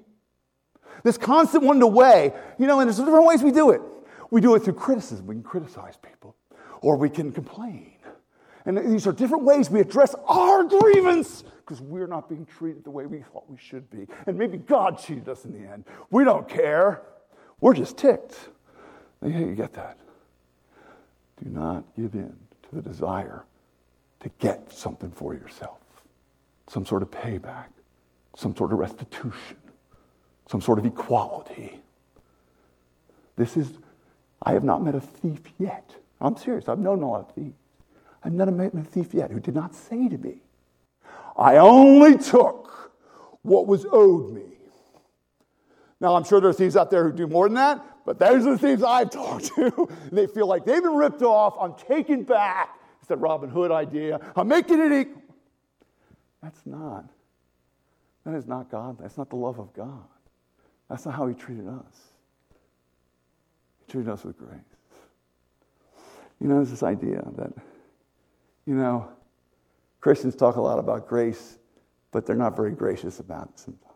This 1.03 1.17
constant 1.17 1.63
one 1.63 1.79
to 1.79 1.87
weigh, 1.87 2.31
you 2.59 2.67
know, 2.67 2.79
and 2.79 2.87
there's 2.87 2.97
different 2.97 3.25
ways 3.25 3.41
we 3.41 3.51
do 3.51 3.71
it. 3.71 3.81
We 4.29 4.39
do 4.39 4.55
it 4.55 4.63
through 4.63 4.73
criticism. 4.73 5.25
We 5.25 5.35
can 5.35 5.43
criticize 5.43 5.97
people, 5.97 6.35
or 6.81 6.95
we 6.95 7.09
can 7.09 7.31
complain. 7.31 7.93
And 8.65 8.77
these 8.77 9.07
are 9.07 9.11
different 9.11 9.43
ways 9.43 9.69
we 9.71 9.79
address 9.79 10.13
our 10.27 10.63
grievance 10.63 11.43
because 11.65 11.81
we're 11.81 12.07
not 12.07 12.29
being 12.29 12.45
treated 12.45 12.83
the 12.83 12.91
way 12.91 13.07
we 13.07 13.19
thought 13.19 13.49
we 13.49 13.57
should 13.57 13.89
be. 13.89 14.05
And 14.27 14.37
maybe 14.37 14.57
God 14.57 14.99
cheated 14.99 15.27
us 15.27 15.45
in 15.45 15.51
the 15.53 15.67
end. 15.67 15.85
We 16.11 16.23
don't 16.23 16.47
care. 16.47 17.01
We're 17.59 17.73
just 17.73 17.97
ticked. 17.97 18.37
Yeah, 19.23 19.39
you 19.39 19.55
get 19.55 19.73
that. 19.73 19.97
Do 21.43 21.49
not 21.49 21.83
give 21.95 22.13
in 22.13 22.35
to 22.63 22.75
the 22.75 22.81
desire 22.81 23.43
to 24.21 24.29
get 24.39 24.71
something 24.71 25.11
for 25.11 25.33
yourself 25.33 25.77
some 26.67 26.85
sort 26.85 27.01
of 27.01 27.11
payback, 27.11 27.65
some 28.37 28.55
sort 28.55 28.71
of 28.71 28.79
restitution, 28.79 29.57
some 30.49 30.61
sort 30.61 30.79
of 30.79 30.85
equality. 30.85 31.81
This 33.35 33.57
is, 33.57 33.73
I 34.41 34.53
have 34.53 34.63
not 34.63 34.81
met 34.81 34.95
a 34.95 35.01
thief 35.01 35.41
yet. 35.59 35.95
I'm 36.21 36.37
serious, 36.37 36.69
I've 36.69 36.79
known 36.79 37.03
a 37.03 37.09
lot 37.09 37.27
of 37.27 37.35
thieves. 37.35 37.57
I've 38.23 38.31
not 38.31 38.53
met 38.53 38.73
a 38.73 38.83
thief 38.83 39.13
yet 39.13 39.31
who 39.31 39.41
did 39.41 39.53
not 39.53 39.75
say 39.75 40.07
to 40.07 40.17
me, 40.17 40.35
I 41.35 41.57
only 41.57 42.17
took 42.17 42.93
what 43.41 43.67
was 43.67 43.85
owed 43.91 44.31
me. 44.31 44.43
Now, 45.99 46.15
I'm 46.15 46.23
sure 46.23 46.39
there 46.39 46.49
are 46.51 46.53
thieves 46.53 46.77
out 46.77 46.89
there 46.89 47.03
who 47.03 47.11
do 47.11 47.27
more 47.27 47.47
than 47.47 47.55
that, 47.55 47.83
but 48.05 48.19
those 48.19 48.45
are 48.45 48.51
the 48.51 48.57
thieves 48.57 48.83
I've 48.83 49.09
talked 49.09 49.47
to. 49.55 49.89
they 50.11 50.27
feel 50.27 50.47
like 50.47 50.65
they've 50.65 50.81
been 50.81 50.95
ripped 50.95 51.21
off. 51.21 51.55
I'm 51.59 51.75
taking 51.87 52.23
back. 52.23 52.77
It's 52.99 53.07
that 53.07 53.17
Robin 53.17 53.49
Hood 53.49 53.71
idea. 53.71 54.19
I'm 54.35 54.47
making 54.47 54.79
it 54.79 54.91
equal. 54.91 55.21
That's 56.41 56.61
not. 56.65 57.05
That 58.25 58.35
is 58.35 58.47
not 58.47 58.69
God. 58.69 58.97
That's 58.99 59.17
not 59.17 59.29
the 59.29 59.35
love 59.35 59.59
of 59.59 59.73
God. 59.73 60.03
That's 60.89 61.05
not 61.05 61.15
how 61.15 61.27
He 61.27 61.33
treated 61.33 61.67
us. 61.67 61.97
He 63.79 63.91
treated 63.91 64.11
us 64.11 64.23
with 64.23 64.37
grace. 64.37 64.59
You 66.39 66.47
know, 66.47 66.55
there's 66.55 66.71
this 66.71 66.83
idea 66.83 67.23
that, 67.37 67.53
you 68.65 68.73
know, 68.73 69.09
Christians 69.99 70.35
talk 70.35 70.55
a 70.55 70.61
lot 70.61 70.79
about 70.79 71.07
grace, 71.07 71.59
but 72.11 72.25
they're 72.25 72.35
not 72.35 72.55
very 72.55 72.71
gracious 72.71 73.19
about 73.19 73.49
it 73.49 73.59
sometimes. 73.59 73.87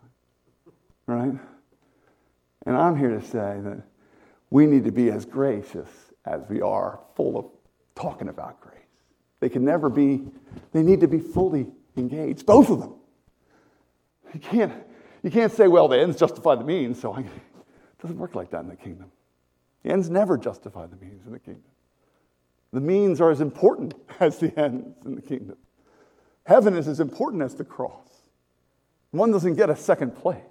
Right? 1.06 1.32
And 2.66 2.76
I'm 2.76 2.96
here 2.96 3.10
to 3.10 3.20
say 3.20 3.60
that 3.62 3.82
we 4.50 4.66
need 4.66 4.84
to 4.84 4.92
be 4.92 5.10
as 5.10 5.24
gracious 5.24 5.88
as 6.24 6.42
we 6.48 6.60
are 6.60 7.00
full 7.14 7.38
of 7.38 7.46
talking 7.94 8.28
about 8.28 8.60
grace. 8.60 8.76
They 9.40 9.48
can 9.48 9.64
never 9.64 9.88
be, 9.88 10.24
they 10.72 10.82
need 10.82 11.00
to 11.00 11.08
be 11.08 11.20
fully 11.20 11.66
engaged, 11.96 12.46
both 12.46 12.70
of 12.70 12.80
them. 12.80 12.94
You 14.32 14.40
can't, 14.40 14.72
you 15.22 15.30
can't 15.30 15.52
say, 15.52 15.68
well, 15.68 15.88
the 15.88 15.98
ends 15.98 16.18
justify 16.18 16.54
the 16.54 16.64
means, 16.64 17.00
so 17.00 17.12
I, 17.12 17.20
it 17.20 17.28
doesn't 18.00 18.18
work 18.18 18.34
like 18.34 18.50
that 18.50 18.60
in 18.60 18.68
the 18.68 18.76
kingdom. 18.76 19.10
The 19.82 19.92
ends 19.92 20.10
never 20.10 20.36
justify 20.36 20.86
the 20.86 20.96
means 20.96 21.26
in 21.26 21.32
the 21.32 21.38
kingdom. 21.38 21.62
The 22.72 22.80
means 22.80 23.20
are 23.20 23.30
as 23.30 23.40
important 23.40 23.94
as 24.20 24.38
the 24.38 24.58
ends 24.58 24.96
in 25.04 25.14
the 25.14 25.22
kingdom. 25.22 25.56
Heaven 26.44 26.76
is 26.76 26.86
as 26.86 27.00
important 27.00 27.42
as 27.42 27.54
the 27.54 27.64
cross. 27.64 28.08
One 29.10 29.32
doesn't 29.32 29.54
get 29.54 29.70
a 29.70 29.76
second 29.76 30.16
place. 30.16 30.42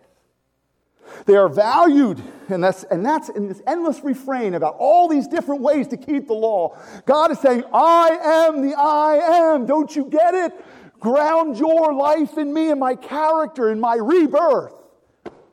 They 1.25 1.35
are 1.35 1.49
valued, 1.49 2.21
and 2.49 2.63
that's, 2.63 2.83
and 2.83 3.05
that's 3.05 3.29
in 3.29 3.47
this 3.47 3.61
endless 3.65 4.03
refrain 4.03 4.53
about 4.53 4.75
all 4.77 5.07
these 5.07 5.27
different 5.27 5.61
ways 5.61 5.87
to 5.89 5.97
keep 5.97 6.27
the 6.27 6.33
law. 6.33 6.77
God 7.05 7.31
is 7.31 7.39
saying, 7.39 7.63
I 7.73 8.17
am 8.21 8.61
the 8.61 8.75
I 8.77 9.53
am. 9.53 9.65
Don't 9.65 9.95
you 9.95 10.05
get 10.05 10.33
it? 10.33 10.53
Ground 10.99 11.57
your 11.57 11.93
life 11.93 12.37
in 12.37 12.53
me 12.53 12.71
and 12.71 12.79
my 12.79 12.95
character 12.95 13.69
and 13.69 13.79
my 13.79 13.95
rebirth. 13.95 14.73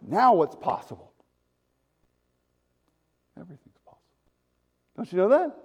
Now 0.00 0.34
what's 0.34 0.56
possible? 0.56 1.12
Everything's 3.38 3.78
possible. 3.84 4.02
Don't 4.96 5.12
you 5.12 5.18
know 5.18 5.28
that? 5.28 5.61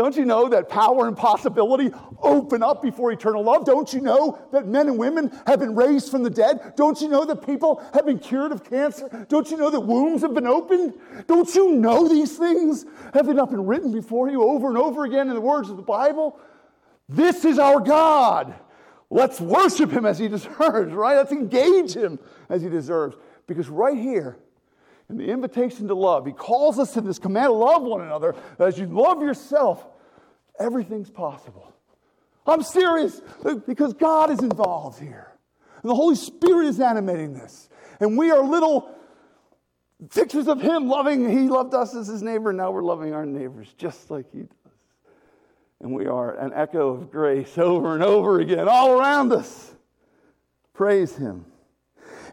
Don't 0.00 0.16
you 0.16 0.24
know 0.24 0.48
that 0.48 0.70
power 0.70 1.08
and 1.08 1.14
possibility 1.14 1.90
open 2.22 2.62
up 2.62 2.80
before 2.80 3.12
eternal 3.12 3.42
love? 3.42 3.66
Don't 3.66 3.92
you 3.92 4.00
know 4.00 4.38
that 4.50 4.66
men 4.66 4.88
and 4.88 4.96
women 4.96 5.30
have 5.46 5.60
been 5.60 5.74
raised 5.74 6.10
from 6.10 6.22
the 6.22 6.30
dead? 6.30 6.72
Don't 6.74 6.98
you 7.02 7.08
know 7.10 7.26
that 7.26 7.44
people 7.44 7.84
have 7.92 8.06
been 8.06 8.18
cured 8.18 8.50
of 8.50 8.64
cancer? 8.64 9.26
Don't 9.28 9.50
you 9.50 9.58
know 9.58 9.68
that 9.68 9.80
wombs 9.80 10.22
have 10.22 10.32
been 10.32 10.46
opened? 10.46 10.94
Don't 11.26 11.54
you 11.54 11.72
know 11.72 12.08
these 12.08 12.38
things 12.38 12.86
have 13.12 13.26
been 13.26 13.38
up 13.38 13.52
and 13.52 13.68
written 13.68 13.92
before 13.92 14.30
you 14.30 14.42
over 14.42 14.68
and 14.68 14.78
over 14.78 15.04
again 15.04 15.28
in 15.28 15.34
the 15.34 15.40
words 15.42 15.68
of 15.68 15.76
the 15.76 15.82
Bible? 15.82 16.40
This 17.06 17.44
is 17.44 17.58
our 17.58 17.78
God. 17.78 18.54
Let's 19.10 19.38
worship 19.38 19.90
him 19.90 20.06
as 20.06 20.18
he 20.18 20.28
deserves, 20.28 20.94
right? 20.94 21.18
Let's 21.18 21.32
engage 21.32 21.94
him 21.94 22.18
as 22.48 22.62
he 22.62 22.70
deserves. 22.70 23.16
Because 23.46 23.68
right 23.68 23.98
here, 23.98 24.38
in 25.10 25.16
the 25.16 25.26
invitation 25.26 25.88
to 25.88 25.94
love, 25.94 26.24
he 26.24 26.32
calls 26.32 26.78
us 26.78 26.94
to 26.94 27.00
this 27.00 27.18
command 27.18 27.52
love 27.52 27.82
one 27.82 28.00
another. 28.00 28.36
As 28.58 28.78
you 28.78 28.86
love 28.86 29.20
yourself, 29.20 29.84
everything's 30.58 31.10
possible. 31.10 31.72
I'm 32.46 32.62
serious 32.62 33.20
because 33.66 33.94
God 33.94 34.30
is 34.30 34.40
involved 34.40 34.98
here. 34.98 35.32
And 35.82 35.90
the 35.90 35.94
Holy 35.94 36.16
Spirit 36.16 36.66
is 36.66 36.80
animating 36.80 37.32
this. 37.32 37.68
And 38.00 38.18
we 38.18 38.30
are 38.30 38.42
little 38.42 38.94
pictures 40.14 40.48
of 40.48 40.60
him 40.60 40.88
loving. 40.88 41.28
He 41.28 41.48
loved 41.48 41.74
us 41.74 41.94
as 41.94 42.06
his 42.06 42.22
neighbor. 42.22 42.52
Now 42.52 42.70
we're 42.70 42.82
loving 42.82 43.12
our 43.12 43.26
neighbors 43.26 43.72
just 43.76 44.10
like 44.10 44.30
he 44.32 44.40
does. 44.40 44.48
And 45.80 45.94
we 45.94 46.06
are 46.06 46.36
an 46.36 46.52
echo 46.54 46.88
of 46.90 47.10
grace 47.10 47.56
over 47.56 47.94
and 47.94 48.02
over 48.02 48.40
again, 48.40 48.68
all 48.68 48.92
around 48.92 49.32
us. 49.32 49.74
Praise 50.74 51.16
Him. 51.16 51.46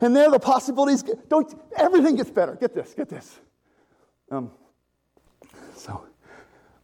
And 0.01 0.15
there, 0.15 0.30
the 0.30 0.39
possibilities 0.39 1.03
don't. 1.28 1.53
Everything 1.76 2.15
gets 2.15 2.30
better. 2.30 2.55
Get 2.55 2.74
this. 2.74 2.93
Get 2.93 3.09
this. 3.09 3.39
Um, 4.30 4.51
so, 5.76 6.05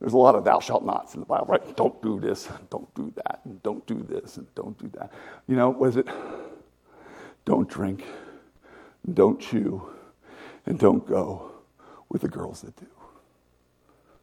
there's 0.04 0.12
a 0.12 0.18
lot 0.18 0.36
of 0.36 0.44
thou 0.44 0.60
shalt 0.60 0.84
nots 0.84 1.14
in 1.14 1.22
the 1.22 1.26
Bible, 1.26 1.46
right? 1.46 1.78
Don't 1.78 2.02
do 2.02 2.20
this, 2.20 2.50
don't 2.70 2.94
do 2.94 3.14
that, 3.16 3.40
and 3.46 3.64
don't 3.64 3.88
do 3.88 4.04
this, 4.04 4.36
and 4.36 4.54
don't 4.54 4.78
do 4.78 4.90
that. 5.00 5.14
You 5.48 5.56
know, 5.56 5.70
was 5.70 5.96
it? 5.96 6.10
Don't 7.46 7.70
drink, 7.70 8.04
don't 9.14 9.40
chew, 9.40 9.82
and 10.66 10.78
don't 10.78 11.08
go 11.08 11.54
with 12.10 12.22
the 12.22 12.28
girls 12.28 12.62
that 12.64 12.76
do. 12.76 12.88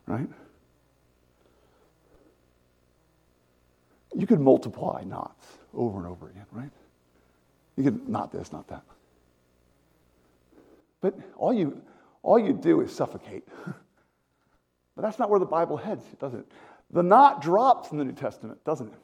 Right? 0.06 0.28
You 4.14 4.26
could 4.26 4.40
multiply 4.40 5.02
nots 5.06 5.46
over 5.72 5.96
and 5.96 6.06
over 6.06 6.28
again, 6.28 6.46
right? 6.52 6.70
You 7.76 7.84
could 7.84 8.06
not 8.06 8.32
this, 8.32 8.52
not 8.52 8.68
that. 8.68 8.82
But 11.00 11.18
all 11.36 11.54
you, 11.54 11.80
all 12.22 12.38
you 12.38 12.52
do 12.52 12.82
is 12.82 12.94
suffocate. 12.94 13.48
but 14.96 15.02
that's 15.02 15.18
not 15.18 15.30
where 15.30 15.40
the 15.40 15.46
Bible 15.46 15.76
heads, 15.76 16.04
does 16.18 16.34
it? 16.34 16.46
The 16.90 17.02
not 17.02 17.40
drops 17.40 17.92
in 17.92 17.98
the 17.98 18.04
New 18.04 18.12
Testament, 18.12 18.62
doesn't 18.64 18.88
it? 18.88 18.98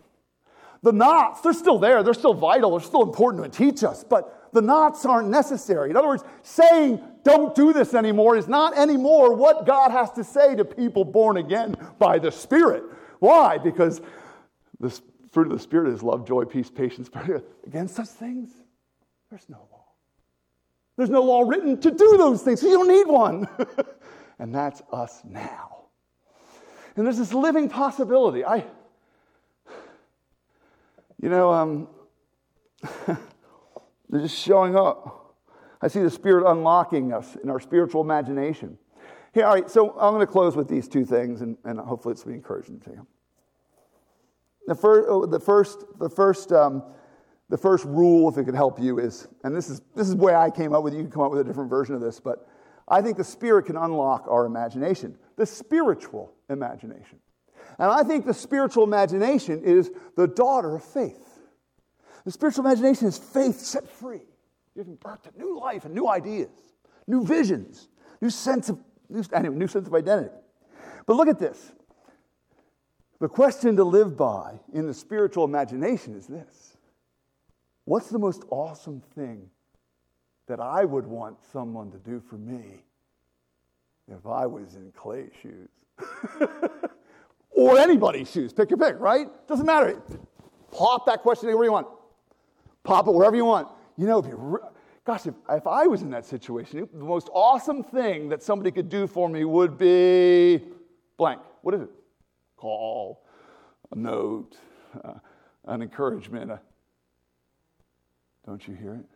The 0.82 0.92
nots, 0.92 1.40
they're 1.40 1.52
still 1.52 1.78
there, 1.78 2.02
they're 2.02 2.14
still 2.14 2.34
vital, 2.34 2.72
they're 2.72 2.86
still 2.86 3.02
important 3.02 3.44
to 3.44 3.50
teach 3.50 3.82
us, 3.82 4.04
but 4.04 4.50
the 4.52 4.62
nots 4.62 5.04
aren't 5.04 5.28
necessary. 5.28 5.90
In 5.90 5.96
other 5.96 6.08
words, 6.08 6.24
saying 6.42 7.00
don't 7.24 7.54
do 7.54 7.72
this 7.72 7.94
anymore 7.94 8.36
is 8.36 8.46
not 8.46 8.76
anymore 8.78 9.34
what 9.34 9.66
God 9.66 9.90
has 9.90 10.12
to 10.12 10.24
say 10.24 10.54
to 10.54 10.64
people 10.64 11.04
born 11.04 11.38
again 11.38 11.76
by 11.98 12.18
the 12.18 12.30
Spirit. 12.30 12.84
Why? 13.18 13.58
Because 13.58 14.00
the 14.78 14.90
fruit 15.32 15.46
of 15.48 15.52
the 15.52 15.58
Spirit 15.58 15.92
is 15.92 16.02
love, 16.02 16.26
joy, 16.26 16.44
peace, 16.44 16.70
patience. 16.70 17.10
Against 17.66 17.96
such 17.96 18.08
things, 18.08 18.50
there's 19.30 19.48
no 19.48 19.58
law. 19.72 19.84
There's 20.96 21.10
no 21.10 21.22
law 21.22 21.42
written 21.42 21.80
to 21.80 21.90
do 21.90 22.16
those 22.16 22.42
things, 22.42 22.60
so 22.60 22.68
you 22.68 22.74
don't 22.74 22.88
need 22.88 23.06
one. 23.06 23.48
and 24.38 24.54
that's 24.54 24.82
us 24.92 25.22
now. 25.24 25.75
And 26.96 27.06
there's 27.06 27.18
this 27.18 27.32
living 27.34 27.68
possibility. 27.68 28.44
I, 28.44 28.64
you 31.22 31.28
know, 31.28 31.52
um, 31.52 31.88
they're 33.06 34.22
just 34.22 34.38
showing 34.38 34.76
up. 34.76 35.36
I 35.82 35.88
see 35.88 36.00
the 36.00 36.10
Spirit 36.10 36.50
unlocking 36.50 37.12
us 37.12 37.36
in 37.42 37.50
our 37.50 37.60
spiritual 37.60 38.00
imagination. 38.00 38.78
Here, 39.34 39.44
all 39.44 39.54
right, 39.54 39.70
so 39.70 39.90
I'm 39.90 40.14
going 40.14 40.26
to 40.26 40.32
close 40.32 40.56
with 40.56 40.68
these 40.68 40.88
two 40.88 41.04
things, 41.04 41.42
and, 41.42 41.58
and 41.64 41.78
hopefully 41.78 42.12
it's 42.12 42.24
be 42.24 42.32
encouraging 42.32 42.80
to 42.80 42.90
you. 42.90 43.06
The 44.66 44.74
first, 44.74 45.06
oh, 45.08 45.26
the 45.26 45.38
first, 45.38 45.84
the 45.98 46.08
first 46.08 46.50
um, 46.52 46.82
The 47.48 47.58
first 47.58 47.84
rule, 47.84 48.28
if 48.28 48.38
it 48.38 48.44
could 48.44 48.56
help 48.56 48.80
you, 48.80 48.98
is, 48.98 49.28
and 49.44 49.54
this 49.54 49.68
is 49.68 49.80
this 49.94 50.08
is 50.08 50.16
where 50.16 50.36
I 50.36 50.50
came 50.50 50.74
up 50.74 50.82
with. 50.82 50.94
You 50.94 51.02
can 51.02 51.10
come 51.10 51.22
up 51.22 51.30
with 51.30 51.40
a 51.40 51.44
different 51.44 51.70
version 51.70 51.94
of 51.94 52.00
this, 52.00 52.18
but 52.18 52.48
I 52.88 53.02
think 53.02 53.16
the 53.16 53.24
Spirit 53.24 53.66
can 53.66 53.76
unlock 53.76 54.26
our 54.28 54.46
imagination, 54.46 55.16
the 55.36 55.46
spiritual 55.46 56.32
imagination. 56.48 57.18
And 57.78 57.90
I 57.90 58.02
think 58.02 58.24
the 58.24 58.34
spiritual 58.34 58.84
imagination 58.84 59.62
is 59.64 59.90
the 60.16 60.26
daughter 60.26 60.76
of 60.76 60.84
faith. 60.84 61.40
The 62.24 62.30
spiritual 62.30 62.64
imagination 62.64 63.06
is 63.06 63.18
faith 63.18 63.60
set 63.60 63.88
free, 63.88 64.22
giving 64.74 64.96
birth 64.96 65.22
to 65.24 65.38
new 65.38 65.58
life 65.58 65.84
and 65.84 65.94
new 65.94 66.08
ideas, 66.08 66.50
new 67.06 67.24
visions, 67.24 67.88
new 68.20 68.30
sense 68.30 68.68
of 68.68 68.78
new, 69.08 69.22
anyway, 69.32 69.56
new 69.56 69.68
sense 69.68 69.86
of 69.86 69.94
identity. 69.94 70.34
But 71.06 71.16
look 71.16 71.28
at 71.28 71.38
this. 71.38 71.72
The 73.20 73.28
question 73.28 73.76
to 73.76 73.84
live 73.84 74.16
by 74.16 74.60
in 74.72 74.86
the 74.86 74.94
spiritual 74.94 75.44
imagination 75.44 76.14
is 76.14 76.26
this 76.26 76.76
What's 77.84 78.08
the 78.08 78.18
most 78.18 78.44
awesome 78.50 79.00
thing 79.14 79.48
that 80.48 80.60
I 80.60 80.84
would 80.84 81.06
want 81.06 81.38
someone 81.52 81.90
to 81.92 81.98
do 81.98 82.20
for 82.20 82.36
me 82.36 82.85
if 84.08 84.26
I 84.26 84.46
was 84.46 84.74
in 84.76 84.92
Clay's 84.92 85.32
shoes? 85.42 85.68
or 87.50 87.78
anybody's 87.78 88.30
shoes. 88.30 88.52
Pick 88.52 88.70
your 88.70 88.78
pick, 88.78 88.98
right? 89.00 89.26
Doesn't 89.48 89.66
matter. 89.66 90.00
Pop 90.70 91.06
that 91.06 91.22
question 91.22 91.48
anywhere 91.48 91.64
you 91.64 91.72
want. 91.72 91.88
Pop 92.84 93.08
it 93.08 93.12
wherever 93.12 93.34
you 93.34 93.44
want. 93.44 93.68
You 93.96 94.06
know, 94.06 94.18
if 94.18 94.26
you, 94.26 94.60
gosh, 95.04 95.26
if, 95.26 95.34
if 95.50 95.66
I 95.66 95.86
was 95.86 96.02
in 96.02 96.10
that 96.10 96.24
situation, 96.24 96.88
the 96.92 97.04
most 97.04 97.28
awesome 97.32 97.82
thing 97.82 98.28
that 98.28 98.42
somebody 98.42 98.70
could 98.70 98.88
do 98.88 99.06
for 99.06 99.28
me 99.28 99.44
would 99.44 99.78
be 99.78 100.62
blank. 101.16 101.40
What 101.62 101.74
is 101.74 101.80
it? 101.80 101.90
Call, 102.56 103.24
a 103.90 103.96
note, 103.96 104.56
uh, 105.02 105.14
an 105.64 105.82
encouragement. 105.82 106.52
Don't 108.44 108.68
you 108.68 108.74
hear 108.74 108.94
it? 108.94 109.06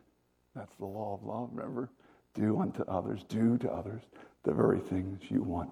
That's 0.56 0.74
the 0.76 0.86
law 0.86 1.14
of 1.14 1.22
love, 1.22 1.50
remember? 1.52 1.90
Do 2.34 2.58
unto 2.58 2.82
others, 2.84 3.24
do 3.28 3.58
to 3.58 3.70
others 3.70 4.02
the 4.44 4.52
very 4.52 4.80
things 4.80 5.20
you 5.28 5.42
want 5.42 5.70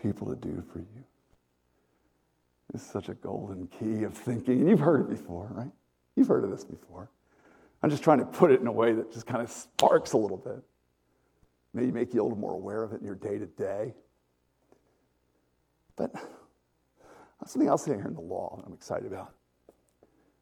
people 0.00 0.26
to 0.28 0.36
do 0.36 0.62
for 0.72 0.78
you. 0.78 1.04
It's 2.74 2.84
such 2.84 3.08
a 3.08 3.14
golden 3.14 3.66
key 3.68 4.04
of 4.04 4.14
thinking. 4.14 4.60
And 4.60 4.68
you've 4.68 4.80
heard 4.80 5.00
it 5.00 5.08
before, 5.08 5.48
right? 5.52 5.70
You've 6.16 6.28
heard 6.28 6.44
of 6.44 6.50
this 6.50 6.64
before. 6.64 7.10
I'm 7.82 7.90
just 7.90 8.02
trying 8.02 8.18
to 8.18 8.26
put 8.26 8.50
it 8.50 8.60
in 8.60 8.66
a 8.66 8.72
way 8.72 8.92
that 8.92 9.12
just 9.12 9.26
kind 9.26 9.42
of 9.42 9.50
sparks 9.50 10.12
a 10.12 10.16
little 10.16 10.36
bit. 10.36 10.62
Maybe 11.72 11.92
make 11.92 12.12
you 12.12 12.20
a 12.20 12.24
little 12.24 12.38
more 12.38 12.54
aware 12.54 12.82
of 12.82 12.92
it 12.92 13.00
in 13.00 13.06
your 13.06 13.14
day 13.14 13.38
to 13.38 13.46
day. 13.46 13.94
But 15.96 16.12
something 17.46 17.68
else 17.68 17.84
here 17.84 18.04
in 18.06 18.14
the 18.14 18.20
law 18.20 18.62
I'm 18.66 18.72
excited 18.72 19.06
about. 19.06 19.32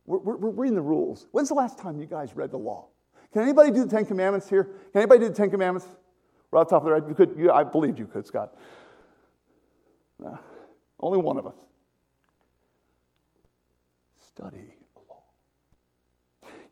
We're, 0.06 0.18
we're, 0.18 0.36
we're, 0.36 0.50
reading 0.50 0.76
the 0.76 0.82
rules. 0.82 1.26
When's 1.32 1.48
the 1.48 1.54
last 1.54 1.78
time 1.78 1.98
you 1.98 2.06
guys 2.06 2.34
read 2.34 2.50
the 2.50 2.58
law? 2.58 2.86
Can 3.32 3.42
anybody 3.42 3.70
do 3.70 3.84
the 3.84 3.90
Ten 3.90 4.06
Commandments 4.06 4.48
here? 4.48 4.64
Can 4.92 5.02
anybody 5.02 5.20
do 5.20 5.28
the 5.28 5.34
Ten 5.34 5.50
Commandments? 5.50 5.88
Right 6.50 6.60
off 6.60 6.68
the 6.68 6.76
top 6.76 6.82
of 6.82 6.86
their 6.86 6.94
head? 7.00 7.04
You 7.08 7.14
could, 7.14 7.50
I 7.50 7.64
believed 7.64 7.98
you 7.98 8.06
could, 8.06 8.26
Scott. 8.26 8.54
Only 11.00 11.18
one 11.18 11.36
of 11.36 11.46
us. 11.46 11.56
Study 14.28 14.76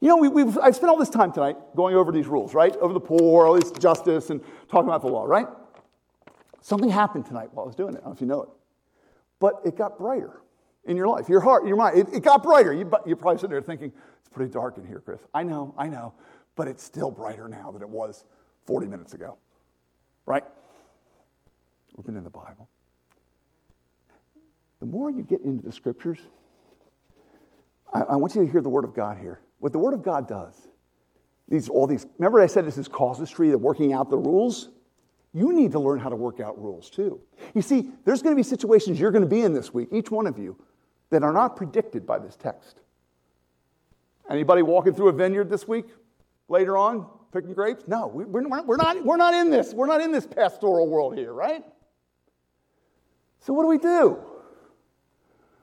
you 0.05 0.11
know, 0.11 0.17
we, 0.19 0.43
have 0.43 0.59
I've 0.59 0.77
spent 0.77 0.91
all 0.91 0.99
this 0.99 1.09
time 1.09 1.33
tonight 1.33 1.57
going 1.75 1.97
over 1.97 2.13
these 2.13 2.27
rules, 2.27 2.53
right? 2.53 2.77
Over 2.77 2.93
the 2.93 3.01
poor, 3.01 3.47
all 3.47 3.59
this 3.59 3.71
justice, 3.71 4.29
and 4.29 4.43
talking 4.69 4.87
about 4.87 5.01
the 5.01 5.09
law, 5.09 5.25
right? 5.25 5.47
Something 6.61 6.91
happened 6.91 7.25
tonight 7.25 7.49
while 7.55 7.65
I 7.65 7.69
was 7.69 7.75
doing 7.75 7.95
it. 7.95 8.01
I 8.01 8.01
don't 8.01 8.09
know 8.09 8.13
if 8.13 8.21
you 8.21 8.27
know 8.27 8.43
it. 8.43 8.49
But 9.41 9.63
it 9.65 9.79
got 9.79 9.97
brighter 9.97 10.43
in 10.85 10.99
your 10.99 11.09
life, 11.09 11.31
your 11.31 11.41
heart, 11.41 11.67
your 11.67 11.79
mind. 11.79 11.97
It, 11.97 12.09
it 12.17 12.23
got 12.23 12.43
brighter. 12.43 12.75
You, 12.75 12.91
you're 13.07 13.17
probably 13.17 13.39
sitting 13.39 13.53
there 13.53 13.63
thinking, 13.63 13.93
it's 14.21 14.29
pretty 14.29 14.53
dark 14.53 14.77
in 14.77 14.87
here, 14.87 15.01
Chris. 15.01 15.21
I 15.33 15.43
know, 15.43 15.75
I 15.79 15.89
know. 15.89 16.13
But 16.55 16.69
it's 16.69 16.85
still 16.85 17.11
brighter 17.11 17.49
now 17.49 17.71
than 17.71 17.81
it 17.81 17.89
was 17.89 18.25
40 18.67 18.89
minutes 18.89 19.15
ago, 19.15 19.39
right? 20.27 20.45
We've 21.97 22.05
been 22.05 22.17
in 22.17 22.25
the 22.25 22.31
Bible. 22.31 22.69
The 24.81 24.87
more 24.87 25.11
you 25.11 25.23
get 25.23 25.41
into 25.43 25.65
the 25.65 25.73
scriptures, 25.73 26.19
I, 27.93 28.01
I 28.01 28.17
want 28.17 28.35
you 28.35 28.45
to 28.45 28.51
hear 28.51 28.61
the 28.61 28.69
word 28.69 28.85
of 28.85 28.95
God 28.95 29.19
here. 29.19 29.41
What 29.61 29.73
the 29.73 29.79
Word 29.79 29.95
of 29.95 30.03
God 30.03 30.29
does, 30.29 30.69
these, 31.49 31.71
all 31.71 31.87
these, 31.87 32.07
remember 32.19 32.41
I 32.41 32.47
said 32.47 32.67
this 32.67 32.77
is 32.77 32.87
casuistry, 32.87 33.53
of 33.53 33.63
working 33.63 33.95
out 33.95 34.11
the 34.11 34.19
rules? 34.19 34.69
You 35.33 35.55
need 35.55 35.73
to 35.73 35.79
learn 35.79 35.99
how 35.99 36.11
to 36.11 36.17
work 36.17 36.39
out 36.39 36.61
rules 36.61 36.91
too. 36.91 37.19
You 37.55 37.63
see, 37.63 37.91
there's 38.05 38.21
going 38.21 38.35
to 38.35 38.37
be 38.37 38.43
situations 38.43 39.01
you're 39.01 39.11
going 39.11 39.25
to 39.25 39.29
be 39.29 39.41
in 39.41 39.55
this 39.55 39.73
week, 39.73 39.89
each 39.91 40.11
one 40.11 40.27
of 40.27 40.39
you, 40.39 40.57
that 41.09 41.23
are 41.23 41.33
not 41.33 41.57
predicted 41.57 42.07
by 42.07 42.19
this 42.19 42.37
text. 42.37 42.81
Anybody 44.29 44.63
walking 44.63 44.95
through 44.95 45.09
a 45.09 45.13
vineyard 45.13 45.49
this 45.49 45.67
week, 45.67 45.87
later 46.49 46.77
on, 46.77 47.07
picking 47.35 47.53
grapes? 47.53 47.85
No, 47.87 48.07
we're 48.07 48.41
not, 48.41 48.67
we're, 48.67 48.77
not, 48.77 49.05
we're 49.05 49.17
not 49.17 49.35
in 49.35 49.51
this. 49.51 49.75
We're 49.75 49.87
not 49.87 50.01
in 50.01 50.13
this 50.13 50.27
pastoral 50.27 50.89
world 50.89 51.17
here, 51.17 51.33
right? 51.33 51.63
So 53.41 53.53
what 53.53 53.65
do 53.65 53.69
we 53.69 53.79
do? 53.79 54.19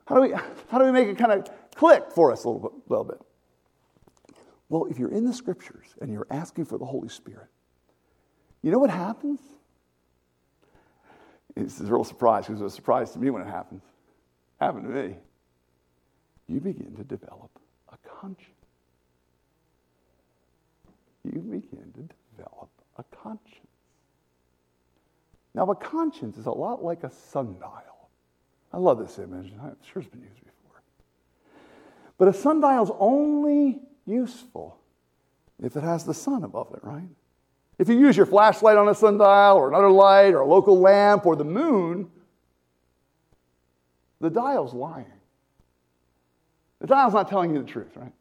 How 0.05 0.15
do 0.15 0.22
we, 0.22 0.34
how 0.67 0.78
do 0.78 0.86
we 0.86 0.91
make 0.91 1.07
it 1.07 1.17
kind 1.17 1.32
of 1.32 1.49
click 1.74 2.11
for 2.13 2.32
us 2.32 2.43
a 2.43 2.49
little 2.49 2.61
bit? 2.61 2.89
Little 2.89 3.05
bit? 3.05 3.22
Well, 4.69 4.86
if 4.86 4.99
you're 4.99 5.11
in 5.11 5.26
the 5.26 5.34
scriptures 5.34 5.88
and 6.01 6.11
you're 6.11 6.28
asking 6.30 6.65
for 6.65 6.78
the 6.78 6.86
Holy 6.86 7.09
Spirit, 7.09 7.47
you 8.61 8.72
know 8.72 8.80
what 8.80 8.89
happens? 8.89 9.39
It's 11.55 11.80
a 11.80 11.86
real 11.86 12.03
surprise 12.03 12.45
because 12.45 12.61
it 12.61 12.63
was 12.63 12.74
a 12.74 12.76
surprise 12.76 13.11
to 13.11 13.19
me 13.19 13.30
when 13.30 13.41
it 13.41 13.47
happens. 13.47 13.84
Happened 14.59 14.84
to 14.84 14.89
me. 14.89 15.15
You 16.47 16.59
begin 16.59 16.95
to 16.95 17.03
develop 17.03 17.49
a 17.89 17.97
conscience. 18.07 18.61
You 21.24 21.39
begin 21.41 21.93
to 21.95 22.09
develop 22.36 22.69
a 22.97 23.03
conscience. 23.15 23.67
Now, 25.53 25.69
a 25.69 25.76
conscience 25.76 26.38
is 26.38 26.45
a 26.45 26.51
lot 26.51 26.84
like 26.84 27.03
a 27.03 27.11
sundial. 27.11 28.09
I 28.74 28.78
love 28.78 28.99
this 28.99 29.19
image. 29.19 29.51
I'm 29.61 29.76
sure 29.91 30.01
it's 30.01 30.09
been 30.09 30.22
used 30.22 30.39
before. 30.39 30.82
But 32.17 32.30
a 32.30 32.34
sundial 32.34 32.84
is 32.84 32.91
only 32.99 33.82
useful 34.05 34.78
if 35.61 35.76
it 35.76 35.84
has 35.84 36.05
the 36.05 36.13
sun 36.13 36.43
above 36.43 36.74
it, 36.74 36.84
right? 36.84 37.07
If 37.78 37.89
you 37.89 37.99
use 37.99 38.15
your 38.15 38.26
flashlight 38.26 38.78
on 38.78 38.88
a 38.88 38.95
sundial 38.95 39.57
or 39.57 39.67
another 39.67 39.91
light 39.91 40.34
or 40.34 40.39
a 40.39 40.47
local 40.47 40.80
lamp 40.80 41.26
or 41.26 41.36
the 41.36 41.43
moon, 41.43 42.09
the 44.19 44.30
dial's 44.30 44.74
lying. 44.74 45.05
The 46.80 46.88
dial's 46.88 47.13
not 47.13 47.28
telling 47.28 47.53
you 47.53 47.61
the 47.61 47.67
truth, 47.67 47.95
right? 47.95 48.13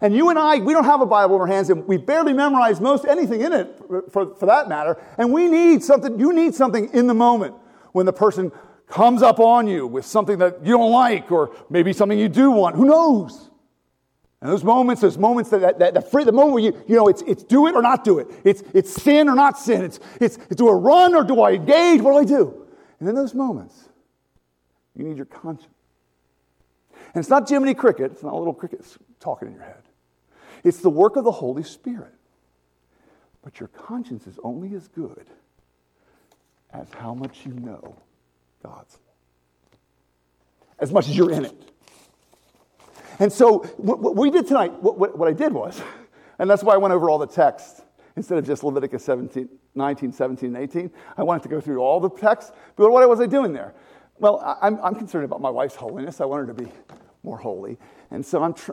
And 0.00 0.14
you 0.14 0.30
and 0.30 0.38
I, 0.38 0.58
we 0.58 0.72
don't 0.72 0.84
have 0.84 1.00
a 1.00 1.06
Bible 1.06 1.34
in 1.36 1.40
our 1.40 1.46
hands, 1.46 1.70
and 1.70 1.86
we 1.86 1.96
barely 1.96 2.32
memorize 2.32 2.80
most 2.80 3.04
anything 3.04 3.40
in 3.40 3.52
it, 3.52 3.76
for, 4.10 4.34
for 4.34 4.46
that 4.46 4.68
matter. 4.68 5.02
And 5.16 5.32
we 5.32 5.48
need 5.48 5.82
something, 5.82 6.18
you 6.18 6.32
need 6.32 6.54
something 6.54 6.88
in 6.92 7.06
the 7.06 7.14
moment 7.14 7.54
when 7.92 8.06
the 8.06 8.12
person 8.12 8.52
comes 8.86 9.22
up 9.22 9.40
on 9.40 9.66
you 9.66 9.86
with 9.86 10.04
something 10.04 10.38
that 10.38 10.64
you 10.64 10.76
don't 10.76 10.92
like, 10.92 11.32
or 11.32 11.54
maybe 11.68 11.92
something 11.92 12.18
you 12.18 12.28
do 12.28 12.50
want. 12.50 12.76
Who 12.76 12.86
knows? 12.86 13.50
And 14.40 14.50
those 14.50 14.62
moments, 14.62 15.02
those 15.02 15.18
moments 15.18 15.50
that, 15.50 15.78
that, 15.80 15.94
that 15.94 16.10
free, 16.10 16.22
the 16.22 16.30
moment 16.30 16.52
where 16.52 16.62
you, 16.62 16.84
you 16.86 16.94
know, 16.94 17.08
it's, 17.08 17.22
it's 17.22 17.42
do 17.42 17.66
it 17.66 17.74
or 17.74 17.82
not 17.82 18.04
do 18.04 18.20
it. 18.20 18.28
It's, 18.44 18.62
it's 18.72 19.02
sin 19.02 19.28
or 19.28 19.34
not 19.34 19.58
sin. 19.58 19.84
It's, 19.84 19.98
it's, 20.20 20.36
do 20.54 20.68
I 20.68 20.72
run 20.72 21.14
or 21.16 21.24
do 21.24 21.40
I 21.40 21.52
engage? 21.52 22.00
What 22.00 22.12
do 22.12 22.18
I 22.18 22.24
do? 22.24 22.66
And 23.00 23.08
in 23.08 23.16
those 23.16 23.34
moments, 23.34 23.88
you 24.94 25.04
need 25.04 25.16
your 25.16 25.26
conscience. 25.26 25.74
And 27.14 27.22
it's 27.22 27.30
not 27.30 27.48
Jiminy 27.48 27.74
Cricket, 27.74 28.12
it's 28.12 28.22
not 28.22 28.34
little 28.34 28.54
crickets 28.54 28.98
talking 29.18 29.48
in 29.48 29.54
your 29.54 29.64
head. 29.64 29.87
It's 30.64 30.80
the 30.80 30.90
work 30.90 31.16
of 31.16 31.24
the 31.24 31.32
Holy 31.32 31.62
Spirit. 31.62 32.14
But 33.42 33.60
your 33.60 33.68
conscience 33.68 34.26
is 34.26 34.38
only 34.42 34.74
as 34.74 34.88
good 34.88 35.26
as 36.72 36.86
how 36.92 37.14
much 37.14 37.46
you 37.46 37.52
know 37.52 37.96
God's. 38.62 38.98
As 40.78 40.92
much 40.92 41.08
as 41.08 41.16
you're 41.16 41.30
in 41.30 41.44
it. 41.44 41.72
And 43.18 43.32
so 43.32 43.58
what 43.78 44.14
we 44.14 44.30
did 44.30 44.46
tonight, 44.46 44.72
what, 44.80 45.26
I 45.26 45.32
did 45.32 45.52
was, 45.52 45.80
and 46.38 46.48
that's 46.48 46.62
why 46.62 46.74
I 46.74 46.76
went 46.76 46.94
over 46.94 47.10
all 47.10 47.18
the 47.18 47.26
text 47.26 47.82
instead 48.16 48.38
of 48.38 48.46
just 48.46 48.62
Leviticus 48.62 49.04
17, 49.04 49.48
19, 49.74 50.12
17, 50.12 50.54
and 50.54 50.62
18. 50.62 50.90
I 51.16 51.22
wanted 51.22 51.42
to 51.44 51.48
go 51.48 51.60
through 51.60 51.80
all 51.80 52.00
the 52.00 52.10
text. 52.10 52.52
But 52.76 52.90
what 52.90 53.08
was 53.08 53.20
I 53.20 53.26
doing 53.26 53.52
there? 53.52 53.74
Well, 54.18 54.58
I'm, 54.60 54.78
I'm 54.82 54.94
concerned 54.94 55.24
about 55.24 55.40
my 55.40 55.50
wife's 55.50 55.76
holiness. 55.76 56.20
I 56.20 56.26
want 56.26 56.46
her 56.46 56.54
to 56.54 56.62
be 56.62 56.70
more 57.22 57.38
holy. 57.38 57.78
And 58.10 58.24
so 58.24 58.42
I'm, 58.42 58.54
tr- 58.54 58.72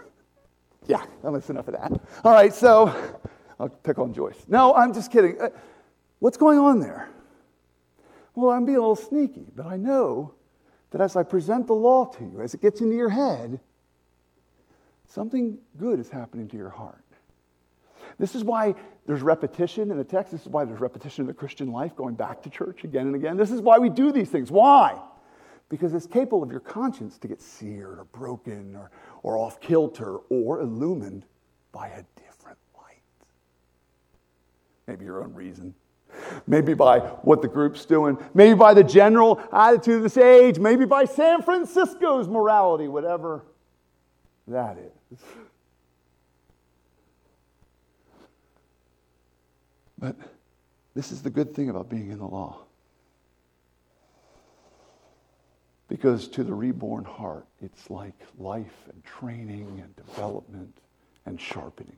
yeah, 0.88 1.06
that's 1.24 1.50
enough 1.50 1.68
of 1.68 1.74
that. 1.74 1.92
All 2.24 2.32
right, 2.32 2.54
so 2.54 2.94
I'll 3.60 3.70
pick 3.70 4.00
on 4.00 4.14
Joyce. 4.14 4.46
No, 4.48 4.74
I'm 4.74 4.94
just 4.94 5.12
kidding. 5.12 5.40
Uh, 5.40 5.50
what's 6.20 6.38
going 6.38 6.60
on 6.60 6.80
there? 6.80 7.10
Well, 8.36 8.52
I'm 8.52 8.66
being 8.66 8.78
a 8.78 8.82
little 8.82 8.96
sneaky, 8.96 9.48
but 9.56 9.66
I 9.66 9.78
know 9.78 10.34
that 10.92 11.02
as 11.02 11.16
I 11.16 11.24
present 11.24 11.68
the 11.68 11.74
law 11.74 12.06
to 12.06 12.24
you, 12.24 12.42
as 12.42 12.54
it 12.54 12.62
gets 12.62 12.82
into 12.82 12.96
your 12.96 13.10
head, 13.10 13.60
something 15.08 15.58
good 15.78 16.00
is 16.00 16.10
happening 16.10 16.48
to 16.50 16.58
your 16.58 16.70
heart. 16.70 17.04
This 18.18 18.36
is 18.36 18.44
why 18.44 18.76
there's 19.06 19.22
repetition 19.22 19.92
in 19.92 19.98
the 19.98 20.04
text. 20.04 20.32
This 20.32 20.42
is 20.42 20.48
why 20.48 20.66
there's 20.66 20.80
repetition 20.80 21.24
in 21.24 21.28
the 21.28 21.34
Christian 21.34 21.72
life, 21.72 21.96
going 21.96 22.16
back 22.16 22.42
to 22.44 22.50
church 22.50 22.84
again 22.84 23.08
and 23.08 23.16
again. 23.16 23.38
This 23.38 23.52
is 23.52 23.62
why 23.62 23.78
we 23.78 23.90
do 23.90 24.12
these 24.12 24.30
things. 24.30 24.52
Why? 24.52 25.00
Because 25.70 25.94
it's 25.94 26.08
capable 26.08 26.44
of 26.44 26.52
your 26.52 26.60
conscience 26.60 27.18
to 27.20 27.28
get 27.28 27.42
seared 27.42 28.00
or 28.00 28.06
broken 28.06 28.76
or, 28.76 28.92
or 29.24 29.38
off 29.38 29.60
kilter 29.60 30.18
or 30.30 30.62
illumined 30.62 31.26
by 31.72 31.88
a 31.88 32.04
different 32.16 32.58
light. 32.78 33.02
Maybe 34.88 35.06
your 35.06 35.24
own 35.24 35.34
reason. 35.34 35.74
Maybe 36.48 36.74
by 36.74 37.00
what 37.00 37.42
the 37.42 37.48
group's 37.48 37.86
doing. 37.86 38.18
Maybe 38.34 38.56
by 38.56 38.74
the 38.74 38.84
general 38.84 39.42
attitude 39.52 39.98
of 39.98 40.04
this 40.04 40.18
age. 40.18 40.60
Maybe 40.60 40.86
by 40.86 41.06
San 41.06 41.42
Francisco's 41.42 42.28
morality, 42.28 42.88
whatever 42.88 43.44
that 44.48 44.78
is. 44.78 45.20
But 49.98 50.16
this 50.94 51.12
is 51.12 51.22
the 51.22 51.30
good 51.30 51.54
thing 51.54 51.70
about 51.70 51.90
being 51.90 52.12
in 52.12 52.20
the 52.20 52.28
law. 52.28 52.66
Because 56.06 56.28
to 56.28 56.44
the 56.44 56.54
reborn 56.54 57.04
heart, 57.04 57.48
it's 57.64 57.90
like 57.90 58.14
life 58.38 58.88
and 58.94 59.04
training 59.04 59.82
and 59.84 59.96
development 59.96 60.78
and 61.26 61.42
sharpening 61.42 61.98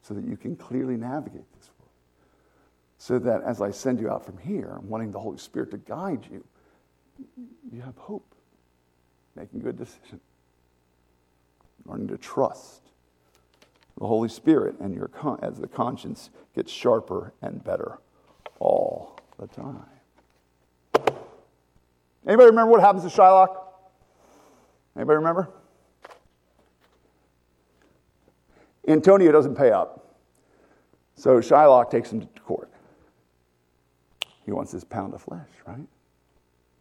so 0.00 0.14
that 0.14 0.24
you 0.24 0.34
can 0.34 0.56
clearly 0.56 0.96
navigate 0.96 1.44
this 1.58 1.68
world. 1.78 1.90
So 2.96 3.18
that 3.18 3.42
as 3.42 3.60
I 3.60 3.70
send 3.70 4.00
you 4.00 4.08
out 4.08 4.24
from 4.24 4.38
here, 4.38 4.78
I'm 4.78 4.88
wanting 4.88 5.10
the 5.10 5.20
Holy 5.20 5.36
Spirit 5.36 5.72
to 5.72 5.76
guide 5.76 6.26
you, 6.32 6.42
you 7.70 7.82
have 7.82 7.98
hope, 7.98 8.34
making 9.36 9.60
good 9.60 9.76
decisions, 9.76 10.22
learning 11.84 12.08
to 12.08 12.16
trust 12.16 12.80
the 13.98 14.06
Holy 14.06 14.30
Spirit 14.30 14.76
and 14.80 14.94
your 14.94 15.08
con- 15.08 15.38
as 15.42 15.58
the 15.58 15.68
conscience 15.68 16.30
gets 16.54 16.72
sharper 16.72 17.34
and 17.42 17.62
better 17.62 17.98
all 18.58 19.20
the 19.38 19.48
time. 19.48 19.91
Anybody 22.26 22.50
remember 22.50 22.70
what 22.70 22.80
happens 22.80 23.02
to 23.02 23.20
Shylock? 23.20 23.56
Anybody 24.96 25.16
remember? 25.16 25.48
Antonio 28.86 29.32
doesn't 29.32 29.54
pay 29.54 29.70
up. 29.70 30.16
So 31.14 31.38
Shylock 31.38 31.90
takes 31.90 32.12
him 32.12 32.20
to 32.20 32.40
court. 32.40 32.70
He 34.44 34.52
wants 34.52 34.72
his 34.72 34.84
pound 34.84 35.14
of 35.14 35.22
flesh, 35.22 35.48
right? 35.66 35.86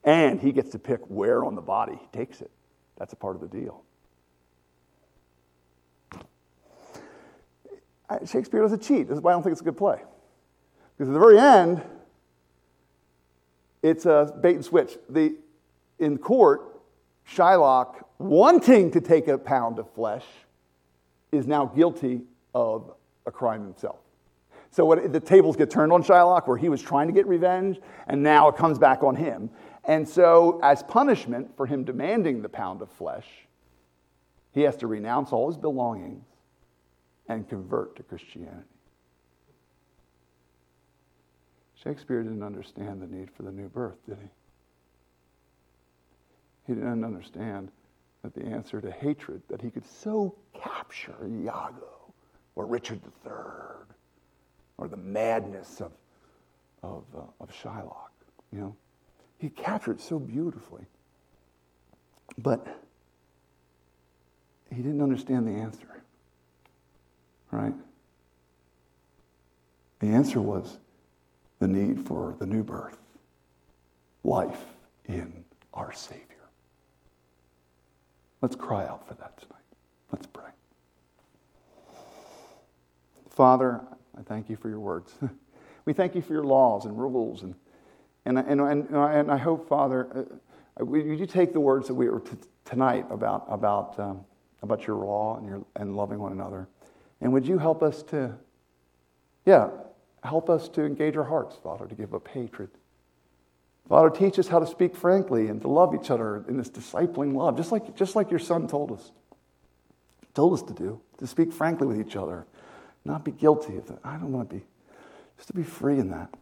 And 0.03 0.39
he 0.39 0.51
gets 0.51 0.71
to 0.71 0.79
pick 0.79 0.99
where 1.07 1.43
on 1.43 1.55
the 1.55 1.61
body 1.61 1.99
he 1.99 2.07
takes 2.17 2.41
it. 2.41 2.49
That's 2.97 3.13
a 3.13 3.15
part 3.15 3.35
of 3.35 3.41
the 3.41 3.47
deal. 3.47 3.83
Shakespeare 8.25 8.61
doesn't 8.61 8.81
cheat. 8.81 9.07
This 9.07 9.17
is 9.17 9.23
why 9.23 9.31
I 9.31 9.33
don't 9.33 9.43
think 9.43 9.53
it's 9.53 9.61
a 9.61 9.63
good 9.63 9.77
play. 9.77 10.01
Because 10.97 11.09
at 11.09 11.13
the 11.13 11.19
very 11.19 11.39
end, 11.39 11.81
it's 13.83 14.05
a 14.05 14.37
bait 14.41 14.55
and 14.55 14.65
switch. 14.65 14.97
The, 15.09 15.35
in 15.99 16.17
court, 16.17 16.81
Shylock, 17.27 18.03
wanting 18.17 18.91
to 18.91 19.01
take 19.01 19.27
a 19.27 19.37
pound 19.37 19.79
of 19.79 19.89
flesh, 19.91 20.25
is 21.31 21.47
now 21.47 21.65
guilty 21.65 22.21
of 22.53 22.93
a 23.25 23.31
crime 23.31 23.63
himself. 23.63 23.99
So 24.71 24.85
what, 24.85 25.11
the 25.11 25.19
tables 25.19 25.57
get 25.57 25.69
turned 25.69 25.91
on 25.91 26.03
Shylock, 26.03 26.47
where 26.47 26.57
he 26.57 26.69
was 26.69 26.81
trying 26.81 27.07
to 27.07 27.13
get 27.13 27.27
revenge, 27.27 27.79
and 28.07 28.23
now 28.23 28.47
it 28.47 28.55
comes 28.55 28.79
back 28.79 29.03
on 29.03 29.15
him. 29.15 29.49
And 29.83 30.07
so, 30.07 30.59
as 30.63 30.83
punishment 30.83 31.57
for 31.57 31.65
him 31.65 31.83
demanding 31.83 32.41
the 32.41 32.49
pound 32.49 32.81
of 32.81 32.89
flesh, 32.91 33.27
he 34.53 34.61
has 34.61 34.77
to 34.77 34.87
renounce 34.87 35.31
all 35.31 35.47
his 35.47 35.57
belongings 35.57 36.23
and 37.27 37.47
convert 37.47 37.95
to 37.97 38.03
Christianity. 38.03 38.70
Shakespeare 41.83 42.21
didn't 42.21 42.43
understand 42.43 43.01
the 43.01 43.07
need 43.07 43.29
for 43.31 43.43
the 43.43 43.51
new 43.51 43.67
birth, 43.67 43.97
did 44.07 44.17
he? 44.21 44.29
He 46.67 46.73
didn't 46.73 47.03
understand 47.03 47.71
that 48.21 48.35
the 48.35 48.45
answer 48.45 48.81
to 48.81 48.91
hatred 48.91 49.41
that 49.49 49.61
he 49.61 49.71
could 49.71 49.85
so 49.85 50.35
capture 50.53 51.15
Iago 51.27 52.13
or 52.55 52.67
Richard 52.67 53.01
III 53.25 53.31
or 54.77 54.87
the 54.87 54.97
madness 54.97 55.81
of, 55.81 55.91
of, 56.83 57.03
uh, 57.15 57.21
of 57.39 57.51
Shylock, 57.51 58.11
you 58.51 58.59
know, 58.59 58.75
he 59.39 59.49
captured 59.49 59.99
so 59.99 60.19
beautifully. 60.19 60.85
But 62.37 62.67
he 64.69 64.77
didn't 64.77 65.01
understand 65.01 65.47
the 65.47 65.59
answer, 65.59 66.03
right? 67.49 67.73
The 69.99 70.07
answer 70.07 70.39
was 70.39 70.77
the 71.61 71.67
need 71.67 72.07
for 72.07 72.35
the 72.39 72.45
new 72.45 72.63
birth, 72.63 72.97
life 74.23 74.65
in 75.05 75.45
our 75.75 75.93
Savior. 75.93 76.25
Let's 78.41 78.55
cry 78.55 78.87
out 78.87 79.07
for 79.07 79.13
that 79.13 79.37
tonight. 79.37 79.61
Let's 80.11 80.25
pray. 80.25 80.49
Father, 83.29 83.79
I 84.17 84.23
thank 84.23 84.49
you 84.49 84.55
for 84.55 84.69
your 84.69 84.79
words. 84.79 85.13
we 85.85 85.93
thank 85.93 86.15
you 86.15 86.23
for 86.23 86.33
your 86.33 86.43
laws 86.43 86.85
and 86.85 86.97
rules. 86.99 87.43
And, 87.43 87.53
and, 88.25 88.39
and, 88.39 88.59
and, 88.59 88.87
and 88.89 89.31
I 89.31 89.37
hope, 89.37 89.69
Father, 89.69 90.27
uh, 90.79 90.83
would 90.83 91.19
you 91.19 91.27
take 91.27 91.53
the 91.53 91.59
words 91.59 91.87
that 91.87 91.93
we 91.93 92.09
were 92.09 92.21
t- 92.21 92.37
tonight 92.65 93.05
about, 93.11 93.45
about, 93.47 93.99
um, 93.99 94.25
about 94.63 94.87
your 94.87 94.95
law 94.95 95.37
and, 95.37 95.45
your, 95.45 95.63
and 95.75 95.95
loving 95.95 96.17
one 96.17 96.31
another? 96.31 96.67
And 97.21 97.31
would 97.33 97.45
you 97.45 97.59
help 97.59 97.83
us 97.83 98.01
to, 98.03 98.35
yeah, 99.45 99.69
Help 100.23 100.49
us 100.49 100.69
to 100.69 100.83
engage 100.83 101.17
our 101.17 101.23
hearts, 101.23 101.57
Father, 101.63 101.87
to 101.87 101.95
give 101.95 102.13
up 102.13 102.27
hatred. 102.27 102.69
Father, 103.89 104.09
teach 104.09 104.37
us 104.37 104.47
how 104.47 104.59
to 104.59 104.67
speak 104.67 104.95
frankly 104.95 105.47
and 105.47 105.61
to 105.61 105.67
love 105.67 105.95
each 105.95 106.11
other 106.11 106.45
in 106.47 106.57
this 106.57 106.69
discipling 106.69 107.35
love, 107.35 107.57
just 107.57 107.71
like, 107.71 107.95
just 107.95 108.15
like 108.15 108.29
your 108.29 108.39
son 108.39 108.67
told 108.67 108.91
us. 108.91 109.11
Told 110.33 110.53
us 110.53 110.61
to 110.63 110.73
do, 110.73 111.01
to 111.17 111.27
speak 111.27 111.51
frankly 111.51 111.87
with 111.87 111.99
each 111.99 112.15
other, 112.15 112.45
not 113.03 113.25
be 113.25 113.31
guilty 113.31 113.75
of 113.77 113.87
that. 113.87 113.99
I 114.03 114.13
don't 114.13 114.31
want 114.31 114.49
to 114.49 114.55
be, 114.55 114.63
just 115.37 115.47
to 115.47 115.53
be 115.53 115.63
free 115.63 115.99
in 115.99 116.11
that. 116.11 116.33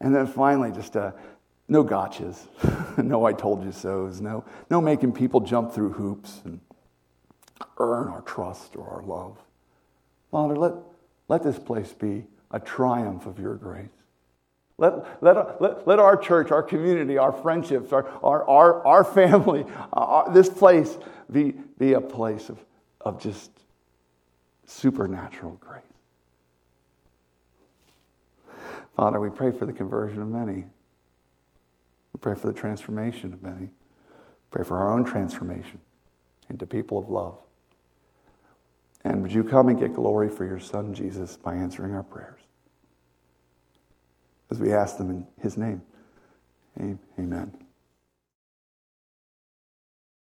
And 0.00 0.14
then 0.14 0.26
finally, 0.26 0.72
just 0.72 0.96
uh, 0.96 1.12
no 1.68 1.84
gotchas, 1.84 2.48
no 3.02 3.24
I 3.24 3.32
told 3.32 3.64
you 3.64 3.72
so's, 3.72 4.20
no, 4.20 4.44
no 4.68 4.80
making 4.80 5.12
people 5.12 5.40
jump 5.40 5.72
through 5.72 5.92
hoops 5.92 6.40
and 6.44 6.60
earn 7.78 8.08
our 8.08 8.22
trust 8.22 8.76
or 8.76 8.88
our 8.88 9.02
love. 9.02 9.38
Father, 10.30 10.56
let, 10.56 10.74
let 11.28 11.42
this 11.42 11.58
place 11.58 11.92
be 11.92 12.24
a 12.52 12.60
triumph 12.60 13.26
of 13.26 13.38
your 13.38 13.54
grace. 13.54 13.88
Let, 14.78 15.22
let, 15.22 15.60
let, 15.60 15.86
let 15.86 15.98
our 15.98 16.16
church, 16.16 16.50
our 16.50 16.62
community, 16.62 17.18
our 17.18 17.32
friendships, 17.32 17.92
our, 17.92 18.08
our, 18.22 18.48
our, 18.48 18.86
our 18.86 19.04
family, 19.04 19.64
our, 19.92 20.32
this 20.32 20.48
place 20.48 20.98
be, 21.30 21.52
be 21.78 21.92
a 21.92 22.00
place 22.00 22.48
of, 22.48 22.58
of 23.00 23.20
just 23.20 23.50
supernatural 24.66 25.52
grace. 25.60 25.82
Father, 28.96 29.20
we 29.20 29.30
pray 29.30 29.50
for 29.50 29.66
the 29.66 29.72
conversion 29.72 30.20
of 30.20 30.28
many. 30.28 30.64
We 32.12 32.18
pray 32.20 32.34
for 32.34 32.48
the 32.48 32.52
transformation 32.52 33.32
of 33.32 33.42
many. 33.42 33.70
Pray 34.50 34.64
for 34.64 34.76
our 34.76 34.92
own 34.92 35.04
transformation 35.04 35.80
into 36.50 36.66
people 36.66 36.98
of 36.98 37.08
love. 37.08 37.38
And 39.04 39.22
would 39.22 39.32
you 39.32 39.42
come 39.42 39.68
and 39.68 39.78
get 39.78 39.94
glory 39.94 40.28
for 40.28 40.44
your 40.44 40.60
Son, 40.60 40.94
Jesus, 40.94 41.36
by 41.36 41.54
answering 41.54 41.94
our 41.94 42.02
prayers? 42.02 42.41
As 44.52 44.60
we 44.60 44.70
ask 44.70 44.98
them 44.98 45.08
in 45.08 45.26
his 45.40 45.56
name. 45.56 45.80
Amen. 47.18 47.61